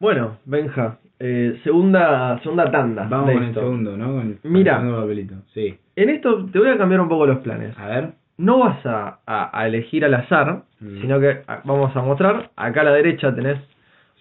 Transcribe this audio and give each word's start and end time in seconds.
Bueno, 0.00 0.38
Benja, 0.46 0.98
eh, 1.18 1.60
segunda, 1.62 2.38
segunda 2.42 2.70
tanda. 2.70 3.06
Vamos 3.08 3.32
con 3.34 3.42
el 3.44 3.54
segundo, 3.54 3.96
¿no? 3.96 4.06
Con 4.14 4.20
el, 4.28 4.38
con 4.38 4.52
Mira. 4.52 4.76
el 4.76 4.80
segundo 4.80 5.00
papelito. 5.02 5.34
Sí. 5.52 5.78
En 5.96 6.08
esto 6.10 6.46
te 6.46 6.58
voy 6.58 6.68
a 6.70 6.78
cambiar 6.78 7.00
un 7.02 7.08
poco 7.08 7.26
los 7.26 7.38
planes. 7.38 7.78
A 7.78 7.86
ver. 7.86 8.08
No 8.38 8.60
vas 8.60 8.84
a, 8.86 9.18
a- 9.26 9.50
a 9.60 9.66
elegir 9.66 10.04
al 10.04 10.14
azar, 10.14 10.62
Mm. 10.80 11.00
sino 11.02 11.20
que 11.20 11.42
vamos 11.64 11.94
a 11.94 12.00
mostrar. 12.00 12.50
Acá 12.56 12.80
a 12.80 12.84
la 12.84 12.92
derecha 12.92 13.34
tenés 13.34 13.58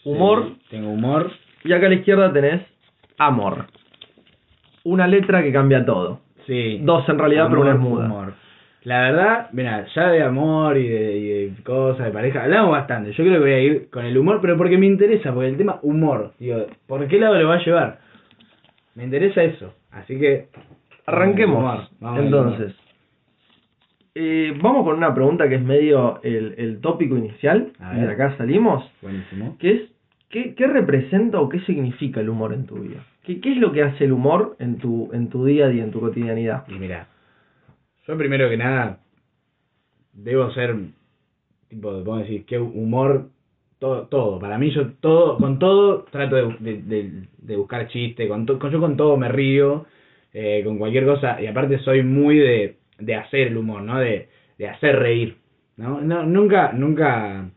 humor 0.04 0.44
Sí, 0.48 0.62
tengo 0.72 0.90
humor. 0.92 1.32
y 1.64 1.72
acá 1.72 1.86
a 1.86 1.90
la 1.90 1.96
izquierda 1.96 2.34
tenés 2.34 2.62
amor. 3.18 3.68
Una 4.84 5.08
letra 5.08 5.42
que 5.42 5.54
cambia 5.54 5.86
todo. 5.86 6.20
Sí. 6.46 6.80
Dos 6.84 7.08
en 7.08 7.18
realidad, 7.18 7.48
pero 7.50 7.62
una 7.62 7.74
es 7.74 7.80
muda. 7.80 8.06
humor. 8.06 8.34
La 8.84 9.02
verdad, 9.02 9.50
mira, 9.52 9.86
ya 9.94 10.10
de 10.10 10.24
amor 10.24 10.78
y 10.78 10.88
de, 10.88 11.18
y 11.18 11.28
de 11.50 11.64
cosas, 11.64 12.06
de 12.06 12.12
pareja, 12.12 12.44
hablamos 12.44 12.72
bastante. 12.72 13.12
Yo 13.12 13.24
creo 13.24 13.34
que 13.34 13.40
voy 13.40 13.52
a 13.52 13.60
ir 13.60 13.90
con 13.90 14.06
el 14.06 14.18
humor, 14.18 14.40
pero 14.42 14.58
porque 14.58 14.78
me 14.78 14.86
interesa, 14.86 15.34
porque 15.34 15.50
el 15.50 15.58
tema 15.58 15.80
humor, 15.82 16.34
digo, 16.40 16.66
¿por 16.88 17.06
qué 17.08 17.20
lado 17.20 17.38
lo 17.38 17.48
va 17.48 17.56
a 17.56 17.66
llevar? 17.66 18.00
Me 18.96 19.04
interesa 19.04 19.44
eso, 19.44 19.74
así 19.92 20.18
que... 20.18 20.48
Arranquemos. 21.06 21.58
Humor, 21.58 21.88
vamos 22.00 22.20
al 22.20 22.26
Entonces, 22.26 22.76
eh, 24.16 24.54
vamos 24.62 24.84
con 24.84 24.98
una 24.98 25.14
pregunta 25.14 25.48
que 25.48 25.56
es 25.56 25.62
medio 25.62 26.20
el, 26.24 26.56
el 26.58 26.82
tópico 26.82 27.18
inicial. 27.18 27.72
Y 27.96 28.00
de 28.00 28.12
acá 28.12 28.36
salimos. 28.38 28.84
Buenísimo. 29.02 29.58
que 29.60 29.72
es 29.72 29.82
¿qué, 30.30 30.56
qué 30.56 30.68
representa 30.68 31.40
o 31.40 31.50
qué 31.50 31.60
significa 31.62 32.20
el 32.20 32.30
humor 32.30 32.54
en 32.54 32.66
tu 32.66 32.76
vida? 32.76 33.06
¿Qué, 33.24 33.40
qué 33.40 33.54
es 33.54 33.58
lo 33.58 33.72
que 33.72 33.84
hace 33.84 34.06
el 34.06 34.12
humor 34.12 34.56
en 34.60 34.78
tu, 34.78 35.10
en 35.14 35.30
tu 35.30 35.46
día 35.46 35.66
a 35.66 35.70
día, 35.70 35.84
en 35.84 35.92
tu 35.92 36.00
cotidianidad? 36.00 36.66
Y 36.68 36.74
mira, 36.74 37.08
yo 38.10 38.18
primero 38.18 38.50
que 38.50 38.58
nada 38.58 39.00
debo 40.14 40.52
ser, 40.52 40.76
tipo, 41.70 41.90
podemos 41.92 42.20
decir, 42.22 42.46
que 42.46 42.58
humor, 42.60 43.30
todo, 43.80 44.08
todo. 44.08 44.40
Para 44.40 44.58
mí 44.58 44.72
yo 44.72 44.94
todo, 45.02 45.38
con 45.38 45.60
todo 45.60 46.04
trato 46.12 46.36
de, 46.36 46.56
de, 46.60 46.82
de- 46.84 47.24
de 47.38 47.56
buscar 47.56 47.88
chiste, 47.88 48.28
con, 48.28 48.46
to- 48.46 48.60
con- 48.60 48.72
yo 48.72 48.80
con 48.80 48.98
todo 48.98 49.18
me 49.18 49.30
río, 49.30 49.86
eh, 50.34 50.62
con 50.66 50.78
cualquier 50.78 51.06
cosa, 51.06 51.42
y 51.42 51.48
aparte 51.48 51.80
soy 51.80 52.04
muy 52.04 52.38
de, 52.38 52.78
de 53.00 53.16
hacer 53.16 53.48
el 53.48 53.58
humor, 53.58 53.82
¿no? 53.84 54.00
De, 54.00 54.30
de 54.58 54.68
hacer 54.70 54.98
reír, 55.00 55.38
¿no? 55.78 56.02
no 56.02 56.24
nunca, 56.26 56.74
nunca 56.74 57.50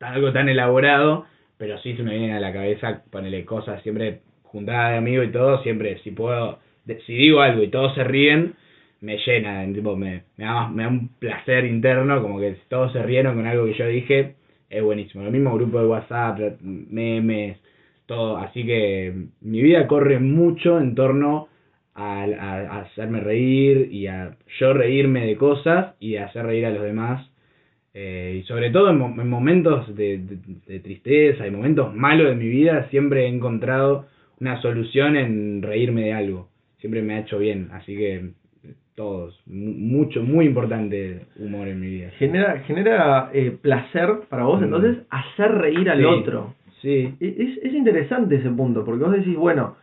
algo 0.00 0.32
tan 0.32 0.48
elaborado, 0.48 1.26
pero 1.58 1.78
sí 1.78 1.96
se 1.96 2.02
me 2.02 2.16
vienen 2.18 2.36
a 2.36 2.40
la 2.40 2.52
cabeza 2.52 3.02
ponerle 3.10 3.44
cosas 3.44 3.82
siempre 3.82 4.20
juntada 4.42 4.90
de 4.90 4.96
amigos 4.98 5.26
y 5.26 5.32
todo, 5.32 5.62
siempre 5.62 5.98
si 6.02 6.10
puedo, 6.10 6.58
si 7.06 7.14
digo 7.14 7.40
algo 7.40 7.62
y 7.62 7.68
todos 7.68 7.94
se 7.94 8.04
ríen, 8.04 8.54
me 9.02 9.18
llena, 9.18 9.66
tipo, 9.74 9.96
me, 9.96 10.24
me, 10.38 10.44
da, 10.46 10.68
me 10.68 10.84
da 10.84 10.88
un 10.88 11.08
placer 11.18 11.64
interno, 11.66 12.22
como 12.22 12.40
que 12.40 12.56
todos 12.68 12.92
se 12.92 13.02
rieron 13.02 13.36
con 13.36 13.46
algo 13.46 13.66
que 13.66 13.74
yo 13.74 13.86
dije, 13.88 14.36
es 14.70 14.82
buenísimo. 14.82 15.24
Lo 15.24 15.30
mismo 15.30 15.54
grupo 15.54 15.80
de 15.80 15.86
WhatsApp, 15.86 16.38
memes, 16.62 17.58
todo, 18.06 18.38
así 18.38 18.64
que 18.66 19.14
mi 19.42 19.62
vida 19.62 19.86
corre 19.86 20.18
mucho 20.20 20.80
en 20.80 20.94
torno 20.94 21.48
a, 21.94 22.24
a- 22.24 22.80
hacerme 22.82 23.20
reír 23.20 23.88
y 23.92 24.06
a 24.06 24.36
yo 24.60 24.72
reírme 24.72 25.26
de 25.26 25.36
cosas 25.36 25.94
y 26.00 26.16
hacer 26.16 26.46
reír 26.46 26.66
a 26.66 26.70
los 26.70 26.82
demás. 26.82 27.28
Eh, 27.94 28.40
y 28.42 28.46
sobre 28.46 28.70
todo 28.70 28.90
en, 28.90 29.00
en 29.20 29.28
momentos 29.28 29.94
de, 29.94 30.18
de- 30.18 30.38
de 30.66 30.80
tristeza 30.80 31.46
y 31.46 31.50
momentos 31.50 31.94
malos 31.94 32.28
de 32.28 32.36
mi 32.36 32.48
vida, 32.48 32.88
siempre 32.90 33.24
he 33.24 33.28
encontrado 33.28 34.06
una 34.40 34.60
solución 34.62 35.16
en 35.16 35.62
reírme 35.62 36.02
de 36.04 36.12
algo. 36.14 36.48
Siempre 36.78 37.02
me 37.02 37.14
ha 37.14 37.20
hecho 37.20 37.38
bien, 37.38 37.68
así 37.72 37.94
que 37.96 38.30
todos, 38.94 39.40
mu- 39.46 39.72
mucho, 39.72 40.22
muy 40.22 40.46
importante 40.46 41.26
humor 41.38 41.68
en 41.68 41.80
mi 41.80 41.88
vida. 41.88 42.10
Genera, 42.18 42.58
genera 42.60 43.30
eh, 43.32 43.56
placer 43.60 44.20
para 44.28 44.44
vos, 44.44 44.60
Mm. 44.60 44.64
entonces, 44.64 44.98
hacer 45.10 45.52
reír 45.52 45.88
al 45.90 45.98
Sí. 45.98 46.04
otro. 46.04 46.54
Sí, 46.80 47.14
Es, 47.20 47.58
es 47.62 47.72
interesante 47.74 48.36
ese 48.36 48.50
punto, 48.50 48.84
porque 48.84 49.04
vos 49.04 49.12
decís, 49.12 49.36
bueno, 49.36 49.76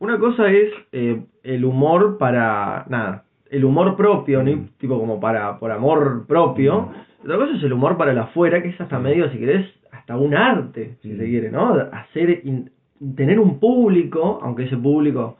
una 0.00 0.18
cosa 0.18 0.50
es 0.50 0.70
eh, 0.92 1.20
el 1.44 1.64
humor 1.64 2.18
para, 2.18 2.84
nada, 2.88 3.24
el 3.50 3.64
humor 3.64 3.96
propio, 3.96 4.42
¿no? 4.42 4.50
Mm. 4.56 4.68
tipo 4.78 4.98
como 4.98 5.18
para, 5.18 5.58
por 5.58 5.70
amor 5.72 6.26
propio. 6.26 6.90
Otra 7.24 7.36
cosa 7.36 7.56
es 7.56 7.62
el 7.62 7.72
humor 7.72 7.96
para 7.96 8.10
el 8.12 8.18
afuera, 8.18 8.62
que 8.62 8.68
es 8.68 8.80
hasta 8.80 8.98
medio, 8.98 9.30
si 9.30 9.38
querés, 9.38 9.66
hasta 9.92 10.16
un 10.16 10.34
arte, 10.34 10.96
si 11.02 11.08
Mm. 11.12 11.16
se 11.18 11.24
quiere, 11.26 11.50
¿no? 11.50 11.74
Hacer, 11.92 12.40
in- 12.44 12.70
tener 13.16 13.38
un 13.40 13.58
público, 13.58 14.38
aunque 14.42 14.64
ese 14.64 14.76
público 14.76 15.36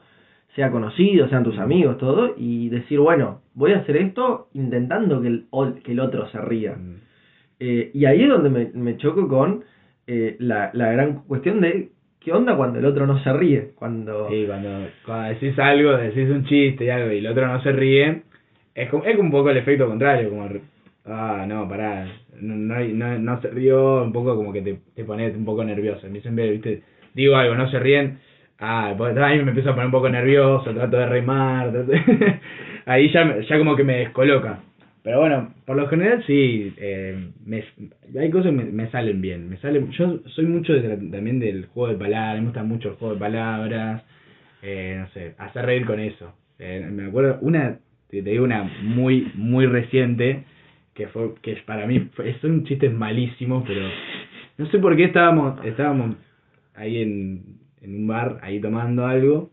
sea 0.55 0.71
conocido, 0.71 1.27
sean 1.29 1.43
tus 1.43 1.57
amigos, 1.57 1.97
todo, 1.97 2.33
y 2.37 2.69
decir, 2.69 2.99
bueno, 2.99 3.41
voy 3.53 3.73
a 3.73 3.79
hacer 3.79 3.97
esto 3.97 4.49
intentando 4.53 5.21
que 5.21 5.27
el, 5.27 5.45
que 5.83 5.91
el 5.91 5.99
otro 5.99 6.27
se 6.29 6.39
ría. 6.41 6.75
Mm. 6.75 6.95
Eh, 7.59 7.91
y 7.93 8.05
ahí 8.05 8.23
es 8.23 8.29
donde 8.29 8.49
me, 8.49 8.71
me 8.73 8.97
choco 8.97 9.27
con 9.27 9.63
eh, 10.05 10.35
la, 10.39 10.69
la 10.73 10.91
gran 10.91 11.23
cuestión 11.23 11.61
de 11.61 11.89
qué 12.19 12.31
onda 12.31 12.55
cuando 12.55 12.79
el 12.79 12.85
otro 12.85 13.07
no 13.07 13.21
se 13.23 13.33
ríe. 13.33 13.71
Cuando 13.75 14.29
Sí, 14.29 14.45
cuando, 14.47 14.87
cuando 15.05 15.29
decís 15.29 15.57
algo, 15.59 15.97
decís 15.97 16.29
un 16.29 16.45
chiste 16.45 16.85
y 16.85 16.89
algo 16.89 17.11
y 17.11 17.19
el 17.19 17.27
otro 17.27 17.47
no 17.47 17.61
se 17.61 17.71
ríe, 17.71 18.23
es 18.75 18.89
como, 18.89 19.05
es 19.05 19.17
un 19.17 19.31
poco 19.31 19.49
el 19.49 19.57
efecto 19.57 19.87
contrario, 19.87 20.29
como, 20.29 20.49
ah, 21.05 21.45
no, 21.47 21.67
pará, 21.67 22.07
no, 22.39 22.55
no, 22.55 23.19
no 23.19 23.41
se 23.41 23.49
rió, 23.49 24.03
un 24.03 24.13
poco 24.13 24.35
como 24.35 24.51
que 24.51 24.61
te, 24.61 24.79
te 24.95 25.03
pones 25.03 25.35
un 25.35 25.45
poco 25.45 25.63
nervioso. 25.63 26.07
A 26.07 26.09
mí 26.09 26.21
siempre, 26.21 26.51
viste, 26.51 26.83
digo 27.13 27.35
algo, 27.35 27.55
no 27.55 27.69
se 27.69 27.79
ríen, 27.79 28.19
ah, 28.63 28.93
pues 28.97 29.15
ahí 29.17 29.37
me 29.43 29.49
empiezo 29.49 29.69
a 29.71 29.73
poner 29.73 29.87
un 29.87 29.91
poco 29.91 30.09
nervioso, 30.09 30.73
trato 30.73 30.97
de 30.97 31.05
de- 31.83 32.39
ahí 32.85 33.11
ya, 33.11 33.39
ya 33.41 33.57
como 33.57 33.75
que 33.75 33.83
me 33.83 33.97
descoloca. 33.99 34.59
Pero 35.03 35.19
bueno, 35.19 35.53
por 35.65 35.75
lo 35.75 35.87
general 35.89 36.23
sí, 36.25 36.73
eh, 36.77 37.27
me, 37.45 37.63
hay 38.17 38.29
cosas 38.29 38.51
que 38.51 38.63
me, 38.63 38.89
salen 38.89 39.19
bien. 39.21 39.49
Me 39.49 39.57
salen, 39.57 39.91
yo 39.91 40.19
soy 40.27 40.45
mucho 40.45 40.73
de- 40.73 40.95
también 41.11 41.39
del 41.39 41.65
juego 41.67 41.91
de 41.93 41.99
palabras, 41.99 42.39
me 42.39 42.45
gusta 42.45 42.63
mucho 42.63 42.89
el 42.89 42.95
juego 42.95 43.13
de 43.15 43.19
palabras, 43.19 44.03
eh, 44.61 44.97
no 44.99 45.07
sé, 45.09 45.35
hacer 45.37 45.65
reír 45.65 45.85
con 45.85 45.99
eso. 45.99 46.33
Eh, 46.59 46.87
me 46.89 47.07
acuerdo, 47.07 47.37
una, 47.41 47.79
te, 48.09 48.21
te 48.23 48.29
digo 48.29 48.45
una 48.45 48.63
muy, 48.81 49.29
muy 49.35 49.65
reciente, 49.65 50.45
que 50.93 51.07
fue, 51.07 51.33
que 51.41 51.57
para 51.65 51.85
mí 51.85 51.99
fue, 52.13 52.33
son 52.39 52.63
chistes 52.63 52.93
malísimos, 52.93 53.65
pero 53.67 53.81
no 54.57 54.67
sé 54.67 54.79
por 54.79 54.95
qué 54.95 55.05
estábamos, 55.05 55.65
estábamos 55.65 56.15
ahí 56.75 57.01
en, 57.01 57.62
en 57.83 57.95
un 57.95 58.07
bar, 58.07 58.39
ahí 58.41 58.59
tomando 58.59 59.05
algo, 59.05 59.51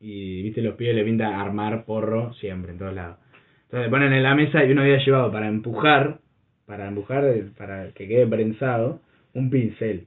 y 0.00 0.42
viste 0.42 0.62
los 0.62 0.74
pibes 0.76 0.94
le 0.94 1.04
pintan 1.04 1.34
armar 1.34 1.84
porro 1.84 2.32
siempre, 2.34 2.72
en 2.72 2.78
todos 2.78 2.94
lados. 2.94 3.16
Entonces 3.64 3.86
le 3.86 3.90
ponen 3.90 4.12
en 4.12 4.22
la 4.22 4.34
mesa 4.34 4.64
y 4.64 4.70
uno 4.72 4.82
había 4.82 4.98
llevado 5.04 5.30
para 5.32 5.48
empujar, 5.48 6.18
para 6.66 6.88
empujar, 6.88 7.24
eh, 7.24 7.44
para 7.56 7.88
que 7.92 8.06
quede 8.08 8.26
prensado, 8.26 9.00
un 9.34 9.50
pincel. 9.50 10.06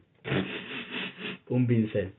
Un 1.49 1.67
pincel. 1.67 2.11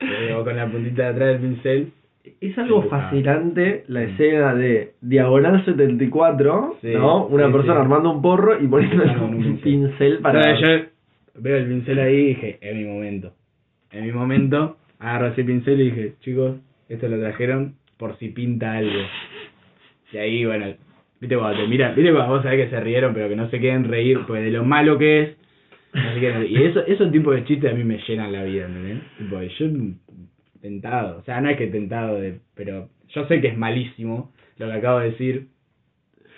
Luego 0.00 0.44
con 0.44 0.56
la 0.56 0.70
puntita 0.70 1.02
de 1.04 1.08
atrás 1.08 1.28
del 1.40 1.50
pincel. 1.50 1.92
es 2.40 2.58
algo 2.58 2.76
Empujado. 2.82 3.02
fascinante 3.04 3.84
la 3.88 4.00
Mm. 4.00 4.02
escena 4.10 4.54
de 4.54 4.92
Diagonal 5.00 5.64
74, 5.64 6.76
Sí, 6.82 6.92
¿no? 6.92 7.26
Una 7.26 7.46
sí, 7.46 7.52
persona 7.52 7.74
sí. 7.74 7.80
armando 7.80 8.10
un 8.10 8.20
porro 8.22 8.60
y 8.62 8.66
poniendo 8.66 9.02
un 9.24 9.34
un 9.46 9.56
pincel 9.58 10.18
para... 10.18 10.40
Entonces 10.50 10.90
yo 11.34 11.40
veo 11.40 11.56
el 11.56 11.66
pincel 11.68 11.98
ahí 12.00 12.14
y 12.16 12.26
dije, 12.28 12.58
es 12.60 12.76
mi 12.76 12.84
momento. 12.84 13.32
En 13.90 14.04
mi 14.06 14.12
momento, 14.12 14.76
agarro 14.98 15.28
ese 15.28 15.44
pincel 15.44 15.80
y 15.80 15.90
dije, 15.90 16.14
chicos, 16.20 16.58
esto 16.88 17.08
lo 17.08 17.18
trajeron 17.18 17.74
por 17.96 18.18
si 18.18 18.28
pinta 18.28 18.74
algo. 18.74 19.00
Y 20.12 20.16
ahí, 20.16 20.44
bueno, 20.44 20.74
viste 21.20 21.36
cuando 21.36 21.60
te 21.60 21.68
mira, 21.68 21.92
viste 21.92 22.12
cuando 22.12 22.34
vos 22.34 22.42
sabés 22.42 22.64
que 22.64 22.70
se 22.70 22.80
rieron, 22.80 23.14
pero 23.14 23.28
que 23.28 23.36
no 23.36 23.50
se 23.50 23.58
quieren 23.58 23.84
reír, 23.84 24.20
pues 24.26 24.42
de 24.42 24.50
lo 24.50 24.64
malo 24.64 24.98
que 24.98 25.20
es. 25.20 25.36
no 25.94 26.14
se 26.14 26.20
reír. 26.20 26.50
y 26.50 26.64
eso, 26.64 26.84
esos 26.86 27.10
tipos 27.12 27.34
de 27.34 27.44
chistes 27.44 27.72
a 27.72 27.74
mí 27.74 27.84
me 27.84 27.98
llenan 28.06 28.32
la 28.32 28.44
vida, 28.44 28.66
¿entendés? 28.66 29.00
Tipo, 29.18 29.42
yo 29.42 29.66
tentado, 30.60 31.18
o 31.18 31.22
sea, 31.22 31.40
no 31.40 31.50
es 31.50 31.56
que 31.56 31.68
tentado 31.68 32.20
de, 32.20 32.40
pero 32.54 32.88
yo 33.08 33.26
sé 33.26 33.40
que 33.40 33.48
es 33.48 33.56
malísimo 33.56 34.32
lo 34.56 34.66
que 34.66 34.72
acabo 34.72 34.98
de 34.98 35.10
decir, 35.10 35.48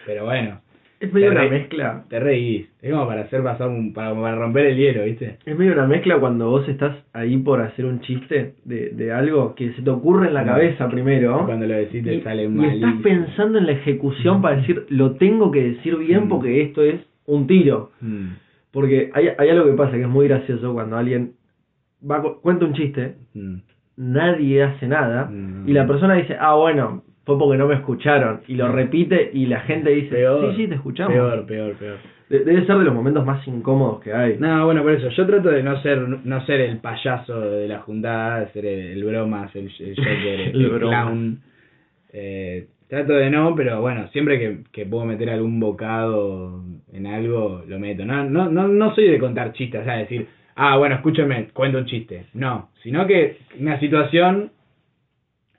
pero 0.06 0.25
bueno, 0.25 0.61
Es 1.00 1.11
medio 1.15 1.28
Te 1.28 1.33
una 1.33 1.41
re- 1.44 1.50
mezcla. 1.50 2.05
te 2.11 2.21
reís. 2.21 2.69
Es 2.83 2.93
como 2.93 3.06
para 3.06 3.22
hacer 3.22 3.43
pasar 3.43 3.69
un, 3.69 3.94
para, 3.94 4.15
para 4.15 4.37
romper 4.37 4.66
el 4.66 4.77
hielo, 4.77 5.05
¿viste? 5.05 5.38
Es 5.47 5.59
medio 5.59 5.72
una 5.72 5.87
mezcla 5.87 6.19
cuando 6.21 6.50
vos 6.50 6.69
estás 6.69 6.94
ahí 7.15 7.38
por 7.38 7.62
hacer 7.62 7.87
un 7.87 8.00
chiste 8.00 8.55
de, 8.64 8.91
de 8.91 9.11
algo 9.11 9.55
que 9.55 9.73
se 9.73 9.81
te 9.82 9.88
ocurre 9.91 10.29
en 10.29 10.35
la 10.35 10.43
Mm. 10.43 10.47
cabeza 10.47 10.88
primero. 10.91 11.47
Cuando 11.47 11.67
lo 11.67 11.75
decís 11.75 12.05
te 12.05 12.17
y, 12.17 12.20
sale 12.20 12.44
y 12.44 12.49
mal. 12.49 12.75
estás 12.75 12.94
pensando 13.02 13.58
en 13.58 13.67
la 13.67 13.73
ejecución 13.73 14.43
para 14.43 14.56
decir, 14.56 14.85
lo 14.91 15.12
tengo 15.12 15.50
que 15.50 15.62
decir 15.70 15.97
bien 15.97 16.26
Mm. 16.26 16.29
porque 16.29 16.61
esto 16.62 16.82
es 16.82 17.00
un 17.26 17.47
tiro. 17.47 17.93
Mm, 18.02 18.26
Porque 18.70 19.11
hay, 19.14 19.29
hay 19.37 19.49
algo 19.49 19.64
que 19.67 19.73
pasa 19.73 19.93
que 19.97 20.02
es 20.02 20.08
muy 20.08 20.29
gracioso 20.29 20.73
cuando 20.75 20.97
alguien 20.97 21.32
va 22.08 22.23
cuenta 22.43 22.67
un 22.67 22.75
chiste, 22.75 23.14
mm, 23.35 23.56
nadie 23.97 24.62
hace 24.62 24.87
nada, 24.87 25.26
Mm. 25.31 25.69
y 25.69 25.73
la 25.73 25.87
persona 25.87 26.14
dice, 26.14 26.37
ah, 26.38 26.55
bueno, 26.55 27.02
fue 27.25 27.38
porque 27.38 27.58
no 27.58 27.67
me 27.69 27.75
escucharon, 27.75 28.40
y 28.49 28.55
lo 28.55 28.72
repite, 28.72 29.31
y 29.32 29.46
la 29.46 29.61
gente 29.61 29.90
dice, 29.90 30.17
Peor, 30.17 30.50
sí, 30.55 30.62
sí, 30.62 30.69
te 30.69 30.75
escuchamos. 30.76 31.12
Peor, 31.12 31.46
peor, 31.46 31.75
peor. 31.75 31.99
De- 32.28 32.44
debe 32.44 32.64
ser 32.64 32.78
de 32.78 32.84
los 32.84 32.94
momentos 32.94 33.25
más 33.26 33.46
incómodos 33.46 34.00
que 34.00 34.12
hay. 34.12 34.37
No, 34.38 34.64
bueno, 34.64 34.82
por 34.82 34.93
eso, 34.93 35.08
yo 35.11 35.26
trato 35.26 35.50
de 35.50 35.62
no 35.62 35.81
ser 35.82 35.99
no 35.99 36.44
ser 36.46 36.61
el 36.61 36.78
payaso 36.78 37.40
de 37.40 37.69
la 37.69 37.81
juntada, 37.81 38.40
de 38.40 38.49
ser 38.52 38.67
el, 38.67 38.81
el 38.93 39.05
bromas, 39.05 39.55
el, 39.56 39.70
el 39.81 39.96
joker, 39.96 40.40
el, 40.55 40.64
El 40.64 40.78
clown. 40.78 41.40
Eh, 42.12 42.67
trato 42.88 43.12
de 43.12 43.31
no, 43.31 43.55
pero 43.55 43.81
bueno, 43.81 44.08
siempre 44.08 44.38
que, 44.38 44.58
que 44.73 44.87
puedo 44.87 45.05
meter 45.05 45.31
algún 45.31 45.61
bocado 45.61 46.62
en 46.93 47.06
algo, 47.06 47.62
lo 47.66 47.78
meto. 47.78 48.05
No, 48.05 48.25
no, 48.25 48.49
no, 48.49 48.66
no 48.69 48.94
soy 48.94 49.08
de 49.08 49.19
contar 49.19 49.52
chistes, 49.52 49.82
o 49.82 49.84
sea, 49.84 49.96
decir, 49.96 50.26
ah, 50.56 50.76
bueno, 50.76 50.96
escúcheme, 50.96 51.49
cuento 51.52 51.78
un 51.78 51.87
chiste. 51.87 52.26
No, 52.34 52.70
sino 52.82 53.06
que 53.06 53.38
una 53.61 53.78
situación 53.78 54.50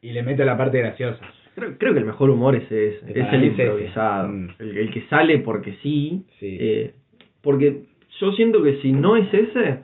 y 0.02 0.12
le 0.12 0.24
meto 0.24 0.44
la 0.44 0.58
parte 0.58 0.80
graciosa. 0.80 1.24
Creo, 1.56 1.78
creo 1.78 1.94
que 1.94 2.00
el 2.00 2.06
mejor 2.06 2.30
humor 2.30 2.56
es 2.56 2.64
es 2.72 3.04
el 3.04 3.18
es 3.18 3.28
ese. 3.28 3.46
improvisado, 3.46 4.28
Mm. 4.30 4.48
el, 4.60 4.78
el 4.78 4.92
que 4.92 5.02
sale 5.10 5.40
porque 5.40 5.74
sí, 5.84 6.24
Sí. 6.40 6.58
eh, 6.60 6.94
porque 7.42 7.84
yo 8.20 8.32
siento 8.34 8.62
que 8.64 8.78
si 8.82 8.92
no 8.94 9.16
es 9.18 9.34
ese, 9.34 9.80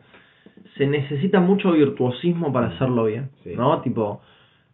se 0.77 0.87
necesita 0.87 1.39
mucho 1.39 1.71
virtuosismo 1.71 2.53
para 2.53 2.67
hacerlo 2.67 3.05
bien, 3.05 3.29
Sí. 3.43 3.53
¿no? 3.55 3.81
Tipo, 3.81 4.21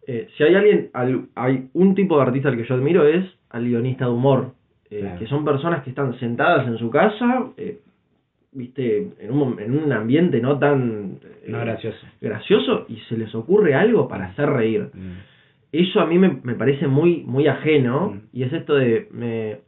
eh, 0.06 0.28
si 0.36 0.44
hay 0.44 0.54
alguien, 0.54 0.90
al- 0.92 1.26
hay 1.34 1.68
un 1.72 1.94
tipo 1.94 2.16
de 2.16 2.22
artista 2.22 2.48
al 2.50 2.56
que 2.56 2.64
yo 2.64 2.74
admiro 2.74 3.06
es 3.06 3.24
al 3.50 3.64
guionista 3.64 4.04
de 4.04 4.10
humor, 4.12 4.52
eh, 4.90 5.00
Claro. 5.00 5.18
que 5.18 5.26
son 5.26 5.44
personas 5.44 5.82
que 5.82 5.90
están 5.90 6.18
sentadas 6.20 6.66
en 6.68 6.76
su 6.78 6.90
casa, 6.90 7.46
eh, 7.56 7.78
viste, 8.52 9.08
en 9.18 9.32
un, 9.32 9.58
en 9.58 9.76
un 9.78 9.92
ambiente 9.92 10.40
no 10.40 10.58
tan 10.58 11.18
No 11.48 11.58
gracioso. 11.60 12.06
gracioso 12.20 12.86
y 12.88 12.96
se 13.08 13.16
les 13.16 13.34
ocurre 13.34 13.74
algo 13.74 14.06
para 14.06 14.26
hacer 14.26 14.48
reír 14.50 14.90
Mm. 14.94 15.33
Eso 15.82 16.00
a 16.00 16.06
mí 16.06 16.18
me, 16.18 16.40
me 16.42 16.54
parece 16.54 16.86
muy 16.86 17.22
muy 17.26 17.46
ajeno 17.46 18.10
Mm. 18.10 18.20
y 18.32 18.42
es 18.44 18.52
esto 18.52 18.74
de 18.74 19.08
me, 19.10 19.58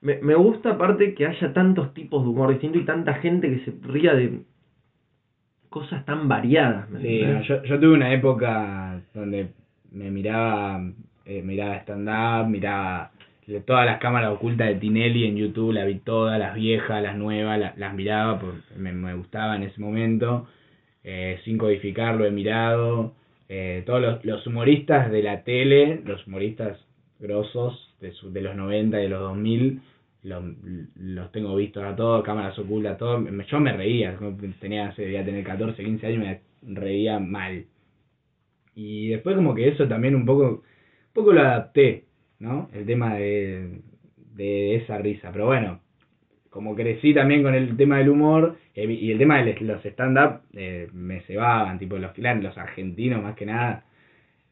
me, 0.00 0.20
me 0.22 0.34
gusta 0.34 0.70
aparte 0.72 1.14
que 1.14 1.26
haya 1.26 1.52
tantos 1.52 1.92
tipos 1.94 2.22
de 2.22 2.28
humor 2.30 2.50
distinto 2.50 2.78
y 2.78 2.84
tanta 2.84 3.14
gente 3.14 3.48
que 3.50 3.64
se 3.64 3.72
ría 3.88 4.14
de 4.14 4.40
cosas 5.68 6.04
tan 6.04 6.28
variadas 6.28 6.88
¿me 6.90 7.00
Sí, 7.00 7.22
no, 7.24 7.42
yo, 7.42 7.62
yo 7.64 7.80
tuve 7.80 7.94
una 7.94 8.12
época 8.12 9.00
donde 9.14 9.48
me 9.90 10.10
miraba, 10.10 10.82
eh, 11.26 11.42
miraba 11.42 11.76
stand-up, 11.76 12.48
miraba 12.50 13.10
todas 13.66 13.84
las 13.86 13.98
cámaras 13.98 14.30
ocultas 14.32 14.68
de 14.68 14.76
Tinelli 14.76 15.26
en 15.26 15.36
YouTube, 15.36 15.72
la 15.72 15.84
vi 15.84 15.96
todas, 15.96 16.38
las 16.38 16.54
viejas, 16.54 17.02
las 17.02 17.16
nuevas, 17.16 17.58
la- 17.58 17.74
las 17.76 17.92
miraba, 17.94 18.38
porque 18.38 18.58
me, 18.78 18.92
me 18.92 19.14
gustaba 19.14 19.56
en 19.56 19.64
ese 19.64 19.80
momento, 19.80 20.46
eh, 21.04 21.38
sin 21.44 21.58
codificarlo 21.58 22.24
he 22.24 22.30
mirado, 22.30 23.12
eh, 23.54 23.82
todos 23.86 24.00
los, 24.00 24.24
los 24.24 24.46
humoristas 24.46 25.10
de 25.10 25.22
la 25.22 25.44
tele, 25.44 26.00
los 26.04 26.26
humoristas 26.26 26.78
grosos 27.20 27.94
de, 28.00 28.12
su- 28.12 28.32
de 28.32 28.40
los 28.42 28.56
90 28.56 28.98
y 29.00 29.04
de 29.04 29.08
los 29.10 29.20
2000, 29.20 29.82
los, 30.22 30.44
los 30.96 31.32
tengo 31.32 31.54
vistos 31.56 31.84
a 31.84 31.96
todos, 31.96 32.24
cámaras 32.24 32.58
ocultas. 32.58 32.98
Me- 33.20 33.44
Yo 33.46 33.60
me 33.60 33.72
reía, 33.76 34.18
tenía, 34.60 34.92
debía 34.96 35.24
tener 35.24 35.44
14, 35.44 35.84
15 35.84 36.06
años, 36.06 36.20
me 36.24 36.40
reía 36.80 37.18
mal. 37.18 37.66
Y 38.74 39.08
después 39.08 39.36
como 39.36 39.54
que 39.54 39.68
eso 39.68 39.86
también 39.88 40.14
un 40.14 40.24
poco, 40.26 40.44
un 40.48 40.62
poco 41.12 41.32
lo 41.32 41.40
adapté, 41.42 42.06
¿no? 42.38 42.70
El 42.72 42.86
tema 42.86 43.14
de, 43.16 43.80
de 44.16 44.76
esa 44.76 44.98
risa. 44.98 45.30
Pero 45.32 45.46
bueno, 45.46 45.81
como 46.52 46.74
crecí 46.76 47.14
también 47.14 47.42
con 47.42 47.54
el 47.54 47.76
tema 47.78 47.96
del 47.96 48.10
humor 48.10 48.56
eh, 48.74 48.84
y 48.84 49.10
el 49.10 49.18
tema 49.18 49.42
de 49.42 49.58
los 49.62 49.82
stand-up 49.84 50.42
eh, 50.54 50.86
me 50.92 51.20
cebaban, 51.22 51.78
tipo 51.78 51.96
los 51.96 52.16
los 52.18 52.58
argentinos 52.58 53.22
más 53.22 53.34
que 53.36 53.46
nada. 53.46 53.84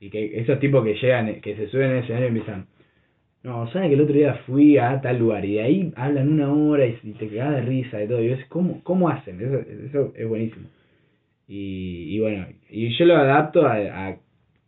Y 0.01 0.09
que 0.09 0.41
esos 0.41 0.59
tipos 0.61 0.83
que 0.83 0.95
llegan, 0.95 1.41
que 1.43 1.55
se 1.57 1.69
suben 1.69 1.91
en 1.91 1.97
el 1.99 2.03
escenario 2.03 2.29
y 2.29 2.29
empiezan, 2.29 2.67
no, 3.43 3.71
¿saben 3.71 3.91
que 3.91 3.97
el 3.97 4.01
otro 4.01 4.15
día 4.15 4.35
fui 4.47 4.79
a 4.79 4.99
tal 5.03 5.19
lugar? 5.19 5.45
Y 5.45 5.55
de 5.57 5.63
ahí 5.63 5.93
hablan 5.95 6.31
una 6.31 6.51
hora 6.51 6.87
y, 6.87 6.99
y 7.03 7.13
te 7.13 7.29
quedas 7.29 7.55
de 7.57 7.63
risa 7.63 7.99
de 7.99 8.09
todo. 8.09 8.23
Y 8.23 8.29
ves, 8.29 8.47
¿cómo, 8.49 8.83
cómo 8.83 9.11
hacen? 9.11 9.39
Eso, 9.39 9.59
eso 9.59 10.13
es 10.17 10.27
buenísimo. 10.27 10.69
Y, 11.47 12.17
y 12.17 12.21
bueno, 12.21 12.47
y 12.71 12.97
yo 12.97 13.05
lo 13.05 13.17
adapto 13.17 13.67
a, 13.67 13.75
a 13.75 14.17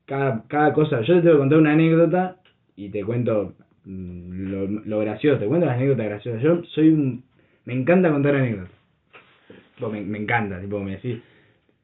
cada, 0.05 0.44
cada 0.49 0.75
cosa. 0.75 1.00
Yo 1.00 1.14
te 1.14 1.23
tengo 1.23 1.37
que 1.37 1.38
contar 1.38 1.58
una 1.58 1.73
anécdota 1.73 2.37
y 2.76 2.90
te 2.90 3.02
cuento 3.05 3.55
lo, 3.84 4.67
lo 4.69 4.99
gracioso, 5.00 5.38
te 5.38 5.46
cuento 5.46 5.67
las 5.67 5.76
anécdotas 5.76 6.06
graciosas. 6.06 6.43
Yo 6.43 6.62
soy 6.75 6.88
un... 6.88 7.25
Me 7.64 7.75
encanta 7.75 8.11
contar 8.11 8.34
anécdotas. 8.37 8.70
Tipo, 9.76 9.90
me, 9.90 10.00
me 10.02 10.19
encanta, 10.19 10.61
tipo, 10.61 10.81
me 10.81 10.93
decís, 10.93 11.19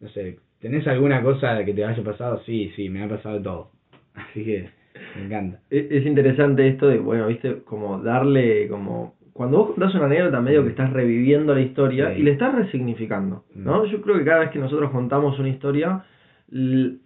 no 0.01 0.09
sé, 0.11 0.39
¿tenés 0.61 0.87
alguna 0.87 1.23
cosa 1.23 1.65
que 1.65 1.73
te 1.75 1.85
haya 1.85 2.03
pasado? 2.03 2.41
Sí, 2.45 2.73
sí, 2.77 2.89
me 2.89 3.03
ha 3.03 3.09
pasado 3.09 3.41
todo. 3.43 3.71
Así 4.15 4.45
que 4.45 4.69
me 5.17 5.27
encanta. 5.27 5.61
Es, 5.71 5.91
es 5.91 6.07
interesante 6.07 6.69
esto 6.69 6.89
de, 6.89 6.99
bueno, 6.99 7.27
viste, 7.29 7.63
como 7.65 7.99
darle, 8.01 8.69
como, 8.69 9.15
cuando 9.33 9.59
vos 9.59 9.71
contás 9.71 9.95
una 9.95 10.07
anécdota 10.07 10.41
medio 10.41 10.65
que 10.65 10.71
estás 10.71 10.93
reviviendo 10.93 11.55
la 11.55 11.61
historia 11.61 12.13
Sí. 12.15 12.21
y 12.21 12.23
le 12.25 12.33
estás 12.33 12.55
resignificando, 12.55 13.45
¿no? 13.55 13.85
Yo 13.87 14.03
creo 14.03 14.19
que 14.19 14.25
cada 14.25 14.41
vez 14.41 14.51
que 14.51 14.59
nosotros 14.59 14.91
contamos 14.91 15.39
una 15.39 15.49
historia, 15.49 16.05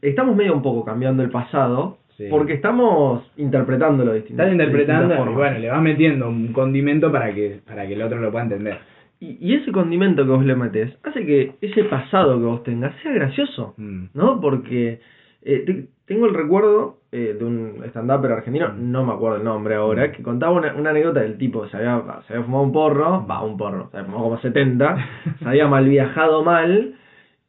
estamos 0.00 0.36
medio 0.36 0.54
un 0.54 0.62
poco 0.62 0.84
cambiando 0.84 1.22
el 1.22 1.30
pasado, 1.30 1.98
Sí. 2.16 2.26
porque 2.30 2.52
estamos 2.54 3.24
interpretándolo 3.36 4.12
distinto. 4.12 4.42
Estás 4.42 4.52
interpretando 4.52 5.14
y 5.14 5.34
bueno, 5.34 5.58
le 5.58 5.68
vas 5.70 5.82
metiendo 5.82 6.28
un 6.28 6.52
condimento 6.52 7.10
para 7.10 7.32
que, 7.34 7.60
para 7.66 7.86
que 7.86 7.94
el 7.94 8.02
otro 8.02 8.20
lo 8.20 8.30
pueda 8.30 8.44
entender. 8.44 8.78
Y, 9.20 9.38
y 9.40 9.54
ese 9.54 9.70
condimento 9.72 10.24
que 10.24 10.30
vos 10.30 10.44
le 10.44 10.54
metes 10.56 10.92
hace 11.04 11.24
que 11.24 11.52
ese 11.60 11.84
pasado 11.84 12.38
que 12.38 12.44
vos 12.44 12.62
tengas 12.64 12.94
sea 13.02 13.12
gracioso, 13.12 13.74
Mm. 13.76 14.06
¿no? 14.14 14.40
Porque 14.40 15.00
eh, 15.44 15.62
te- 15.66 15.86
tengo 16.06 16.26
el 16.26 16.34
recuerdo 16.34 16.98
eh, 17.12 17.36
de 17.38 17.44
un 17.44 17.82
stand-upper 17.88 18.32
argentino, 18.32 18.68
Mm. 18.76 18.90
no 18.90 19.04
me 19.04 19.12
acuerdo 19.12 19.36
el 19.38 19.44
nombre 19.44 19.74
ahora, 19.76 20.10
que 20.12 20.22
contaba 20.22 20.52
una, 20.52 20.74
una 20.74 20.90
anécdota 20.90 21.20
del 21.20 21.38
tipo, 21.38 21.66
se 21.68 21.76
había, 21.76 22.02
se 22.26 22.32
había 22.34 22.44
fumado 22.44 22.64
un 22.64 22.72
porro, 22.72 23.26
va, 23.26 23.42
un 23.42 23.56
porro, 23.56 23.88
se 23.90 23.96
había 23.98 24.06
fumado 24.06 24.24
como 24.24 24.38
70, 24.40 24.96
se 25.38 25.48
había 25.48 25.66
mal 25.68 25.88
viajado 25.88 26.42
mal, 26.44 26.94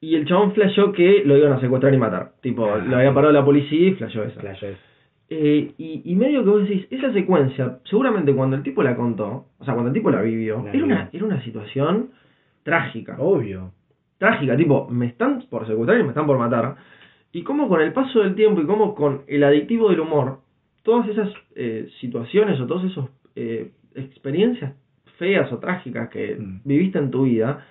y 0.03 0.15
el 0.15 0.25
chabón 0.25 0.53
flasheó 0.53 0.91
que 0.91 1.23
lo 1.25 1.37
iban 1.37 1.53
a 1.53 1.59
secuestrar 1.61 1.93
y 1.93 1.97
matar. 1.97 2.31
Tipo, 2.41 2.65
Ah. 2.65 2.77
lo 2.77 2.97
había 2.97 3.13
parado 3.13 3.31
la 3.33 3.45
policía 3.45 3.87
y 3.89 3.93
flasheó 3.93 4.23
eso. 4.23 4.39
Eh, 5.29 5.71
y, 5.77 6.01
y 6.03 6.15
medio 6.15 6.43
que 6.43 6.49
vos 6.49 6.67
decís, 6.67 6.85
esa 6.91 7.11
secuencia, 7.13 7.79
seguramente 7.85 8.33
cuando 8.33 8.55
el 8.57 8.63
tipo 8.63 8.83
la 8.83 8.95
contó, 8.95 9.45
o 9.57 9.63
sea, 9.65 9.73
cuando 9.73 9.89
el 9.89 9.93
tipo 9.93 10.11
la 10.11 10.21
vivió, 10.21 10.61
La 10.63 10.71
era, 10.73 10.83
una, 10.85 11.09
era 11.11 11.25
una 11.25 11.41
situación 11.43 12.09
trágica. 12.63 13.15
Obvio. 13.19 13.71
Trágica, 14.17 14.55
tipo, 14.55 14.87
me 14.89 15.07
están 15.07 15.41
por 15.49 15.65
secuestrar 15.67 15.99
y 15.99 16.03
me 16.03 16.09
están 16.09 16.27
por 16.27 16.37
matar. 16.37 16.75
Y 17.31 17.41
como 17.43 17.67
con 17.67 17.81
el 17.81 17.93
paso 17.93 18.19
del 18.19 18.35
tiempo 18.35 18.61
y 18.61 18.65
como 18.65 18.93
con 18.95 19.21
el 19.27 19.43
aditivo 19.43 19.89
del 19.89 20.01
humor, 20.01 20.39
todas 20.83 21.07
esas 21.09 21.29
eh, 21.55 21.89
situaciones 21.99 22.59
o 22.59 22.67
todas 22.67 22.83
esas 22.91 23.05
eh, 23.35 23.71
experiencias 23.95 24.73
feas 25.17 25.51
o 25.51 25.57
trágicas 25.59 26.09
que 26.09 26.35
Mm. 26.35 26.61
viviste 26.65 26.99
en 26.99 27.09
tu 27.11 27.23
vida, 27.23 27.65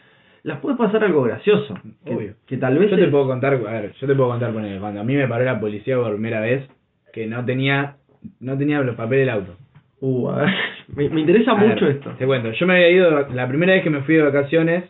las 0.45 0.59
puedes 0.61 0.79
pasar 0.79 1.05
algo 1.05 1.23
gracioso. 1.23 1.75
Obvio. 2.07 2.35
que 2.47 2.57
tal 2.57 2.79
vez 2.79 2.91
Yo 2.91 2.97
te 2.97 3.05
es- 3.05 3.11
puedo 3.11 3.27
contar, 3.27 3.55
a 3.55 3.57
ver, 3.59 3.93
yo 4.01 4.07
te 4.07 4.15
puedo 4.15 4.31
contar 4.31 4.53
con 4.53 4.65
él. 4.65 4.81
Cuando 4.81 5.01
a 5.01 5.05
mí 5.05 5.15
me 5.15 5.29
paró 5.29 5.45
la 5.45 5.61
policía 5.61 5.97
por 5.97 6.11
primera 6.13 6.41
vez, 6.41 6.69
que 7.13 7.27
no 7.27 7.45
tenía, 7.45 7.97
no 8.41 8.57
tenía 8.59 8.81
los 8.81 8.97
papeles 8.97 9.27
del 9.27 9.35
auto. 9.37 9.57
Uh, 10.01 10.29
a 10.31 10.37
ver, 10.43 10.55
me, 10.89 11.09
me 11.11 11.21
interesa 11.21 11.53
A 11.53 11.61
ver, 11.61 11.71
mucho 11.71 11.87
esto. 11.89 12.11
Te 12.19 12.27
cuento, 12.27 12.51
yo 12.53 12.67
me 12.67 12.75
había 12.75 12.91
ido, 12.91 13.29
la 13.29 13.49
primera 13.49 13.73
vez 13.75 13.83
que 13.85 13.91
me 13.91 14.03
fui 14.03 14.17
de 14.17 14.23
vacaciones, 14.23 14.85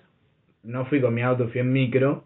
no 0.63 0.87
fui 0.87 1.01
con 1.01 1.13
mi 1.15 1.23
auto, 1.23 1.49
fui 1.49 1.61
en 1.61 1.73
micro, 1.73 2.25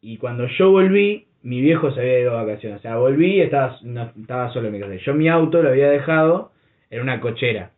y 0.00 0.16
cuando 0.16 0.46
yo 0.48 0.70
volví, 0.70 1.26
mi 1.42 1.60
viejo 1.60 1.92
se 1.92 2.00
había 2.00 2.20
ido 2.20 2.30
de 2.38 2.44
vacaciones. 2.44 2.78
O 2.78 2.82
sea, 2.82 2.96
volví 2.96 3.34
y 3.36 3.40
estaba, 3.40 3.76
no, 3.82 4.10
estaba 4.20 4.52
solo 4.52 4.66
en 4.68 4.72
mi 4.74 4.80
casa. 4.80 4.94
Yo 4.96 5.14
mi 5.14 5.28
auto 5.28 5.62
lo 5.62 5.68
había 5.68 5.90
dejado 5.90 6.50
en 6.90 7.02
una 7.02 7.20
cochera. 7.20 7.70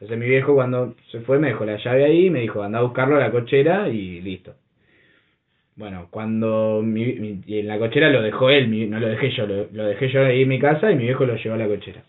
Entonces 0.00 0.18
mi 0.18 0.26
viejo 0.26 0.54
cuando 0.54 0.94
se 1.10 1.20
fue 1.20 1.38
me 1.38 1.48
dejó 1.48 1.66
la 1.66 1.76
llave 1.76 2.04
ahí 2.06 2.26
y 2.26 2.30
me 2.30 2.40
dijo, 2.40 2.62
anda 2.62 2.78
a 2.78 2.82
buscarlo 2.82 3.16
a 3.16 3.20
la 3.20 3.30
cochera 3.30 3.88
y 3.88 4.20
listo. 4.22 4.54
Bueno, 5.76 6.08
cuando 6.10 6.82
mi, 6.82 7.12
mi- 7.14 7.40
y 7.46 7.58
en 7.58 7.68
la 7.68 7.78
cochera 7.78 8.08
lo 8.10 8.22
dejó 8.22 8.50
él, 8.50 8.68
mi- 8.68 8.86
no 8.86 8.98
lo 8.98 9.08
dejé 9.08 9.30
yo, 9.30 9.46
lo, 9.46 9.66
lo 9.72 9.84
dejé 9.84 10.08
yo 10.10 10.24
ahí 10.24 10.42
en 10.42 10.48
mi 10.48 10.58
casa 10.58 10.90
y 10.90 10.96
mi 10.96 11.04
viejo 11.04 11.26
lo 11.26 11.36
llevó 11.36 11.54
a 11.54 11.58
la 11.58 11.66
cochera. 11.68 12.02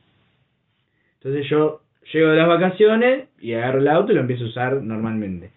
Entonces 1.16 1.48
yo 1.50 1.82
llego 2.14 2.30
de 2.30 2.38
las 2.38 2.48
vacaciones 2.48 3.28
y 3.40 3.54
agarro 3.54 3.80
el 3.80 3.88
auto 3.88 4.12
y 4.12 4.16
lo 4.16 4.22
empiezo 4.22 4.46
a 4.46 4.48
usar 4.48 4.82
normalmente. 4.82 5.52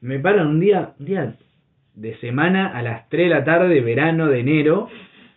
Me 0.00 0.18
paran 0.18 0.46
un 0.48 0.60
día, 0.60 0.92
un 0.98 1.06
día 1.06 1.34
de 1.94 2.16
semana 2.16 2.68
a 2.68 2.82
las 2.82 3.08
3 3.08 3.28
de 3.28 3.34
la 3.34 3.44
tarde, 3.44 3.80
verano 3.80 4.28
de 4.28 4.40
enero, 4.40 4.88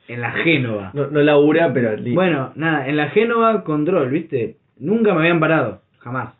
en 0.08 0.22
la 0.22 0.32
Génova. 0.32 0.92
No, 0.94 1.08
no 1.08 1.22
labura, 1.22 1.74
pero 1.74 1.96
Bueno, 2.14 2.52
nada, 2.56 2.88
en 2.88 2.98
la 2.98 3.10
Génova 3.10 3.64
control, 3.64 4.10
¿viste? 4.10 4.58
Nunca 4.80 5.14
me 5.14 5.22
habían 5.22 5.40
parado, 5.40 5.82
jamás. 6.02 6.36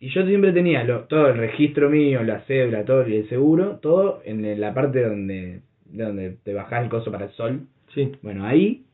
Y 0.00 0.10
yo 0.10 0.24
siempre 0.26 0.52
tenía 0.52 0.84
lo- 0.84 1.04
todo 1.04 1.28
el 1.28 1.36
registro 1.38 1.90
mío, 1.90 2.22
la 2.22 2.40
cédula, 2.42 2.84
todo 2.84 3.02
el 3.02 3.28
seguro, 3.28 3.78
todo 3.82 4.20
en 4.24 4.60
la 4.60 4.72
parte 4.72 5.02
donde, 5.04 5.62
de 5.86 6.04
donde 6.04 6.30
te 6.44 6.54
bajás 6.54 6.84
el 6.84 6.88
coso 6.90 7.10
para 7.10 7.26
el 7.26 7.32
sol. 7.32 7.60
sí. 7.94 8.12
Bueno, 8.22 8.44
ahí 8.46 8.84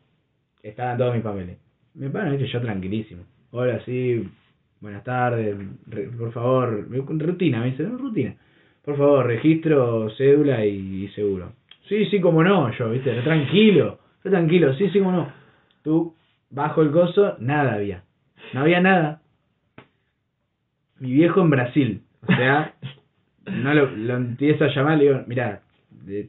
estaban 0.62 0.96
todos 0.96 1.14
mis 1.14 1.22
papeles. 1.22 1.58
Me 1.94 2.08
paran, 2.10 2.32
¿viste? 2.32 2.46
yo 2.48 2.60
tranquilísimo. 2.60 3.22
Hola, 3.50 3.80
sí, 3.84 4.26
buenas 4.80 5.04
tardes, 5.04 5.56
re- 5.86 6.08
por 6.08 6.32
favor, 6.32 6.88
rutina, 6.90 7.60
me 7.60 7.66
dice, 7.70 7.82
"No, 7.84 7.98
rutina. 7.98 8.34
Por 8.84 8.96
favor, 8.96 9.26
registro, 9.26 10.10
cédula 10.16 10.64
y, 10.64 11.04
y 11.04 11.08
seguro. 11.08 11.52
Sí, 11.88 12.06
sí, 12.06 12.20
como 12.20 12.42
no, 12.42 12.70
yo, 12.76 12.90
¿viste? 12.90 13.12
Tranquilo, 13.22 13.98
yo 14.24 14.30
tranquilo, 14.30 14.74
sí, 14.74 14.88
sí, 14.90 14.98
como 14.98 15.12
no. 15.12 15.32
Tú, 15.82 16.14
bajo 16.50 16.82
el 16.82 16.90
coso, 16.90 17.36
nada 17.40 17.74
había. 17.74 18.02
No 18.54 18.60
había 18.60 18.80
nada. 18.80 19.20
Mi 20.98 21.12
viejo 21.12 21.40
en 21.42 21.50
Brasil, 21.50 22.00
o 22.26 22.34
sea, 22.34 22.74
no 23.46 23.74
lo, 23.74 23.90
lo 23.90 24.16
empiezo 24.16 24.64
a 24.64 24.68
llamar, 24.74 24.98
le 24.98 25.04
digo, 25.04 25.20
mirá, 25.26 25.60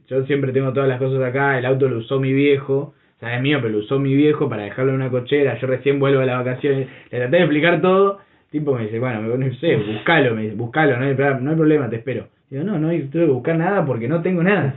yo 0.08 0.24
siempre 0.26 0.52
tengo 0.52 0.72
todas 0.72 0.88
las 0.88 0.98
cosas 0.98 1.22
acá, 1.22 1.58
el 1.58 1.66
auto 1.66 1.88
lo 1.88 1.98
usó 1.98 2.18
mi 2.20 2.32
viejo, 2.32 2.94
o 3.16 3.20
sea, 3.20 3.36
es 3.36 3.42
mío, 3.42 3.58
pero 3.60 3.74
lo 3.74 3.78
usó 3.78 3.98
mi 3.98 4.14
viejo 4.14 4.48
para 4.48 4.64
dejarlo 4.64 4.90
en 4.92 4.96
una 4.96 5.10
cochera, 5.10 5.58
yo 5.60 5.66
recién 5.66 5.98
vuelvo 6.00 6.20
de 6.20 6.26
las 6.26 6.44
vacaciones, 6.44 6.88
le 7.10 7.18
traté 7.18 7.36
de 7.36 7.42
explicar 7.42 7.80
todo, 7.80 8.20
tipo 8.50 8.74
me 8.74 8.84
dice, 8.84 8.98
bueno, 8.98 9.22
me- 9.22 9.38
no 9.48 9.54
sé, 9.56 9.76
buscalo, 9.76 10.34
me 10.34 10.42
dice, 10.42 10.54
buscalo, 10.56 10.96
no 10.98 11.04
hay, 11.06 11.14
no 11.14 11.50
hay 11.50 11.56
problema, 11.56 11.88
te 11.88 11.96
espero. 11.96 12.28
Digo, 12.50 12.62
no, 12.64 12.78
no 12.78 12.88
tuve 12.88 13.26
que 13.26 13.32
buscar 13.32 13.56
nada 13.56 13.84
porque 13.84 14.08
no 14.08 14.22
tengo 14.22 14.42
nada. 14.42 14.76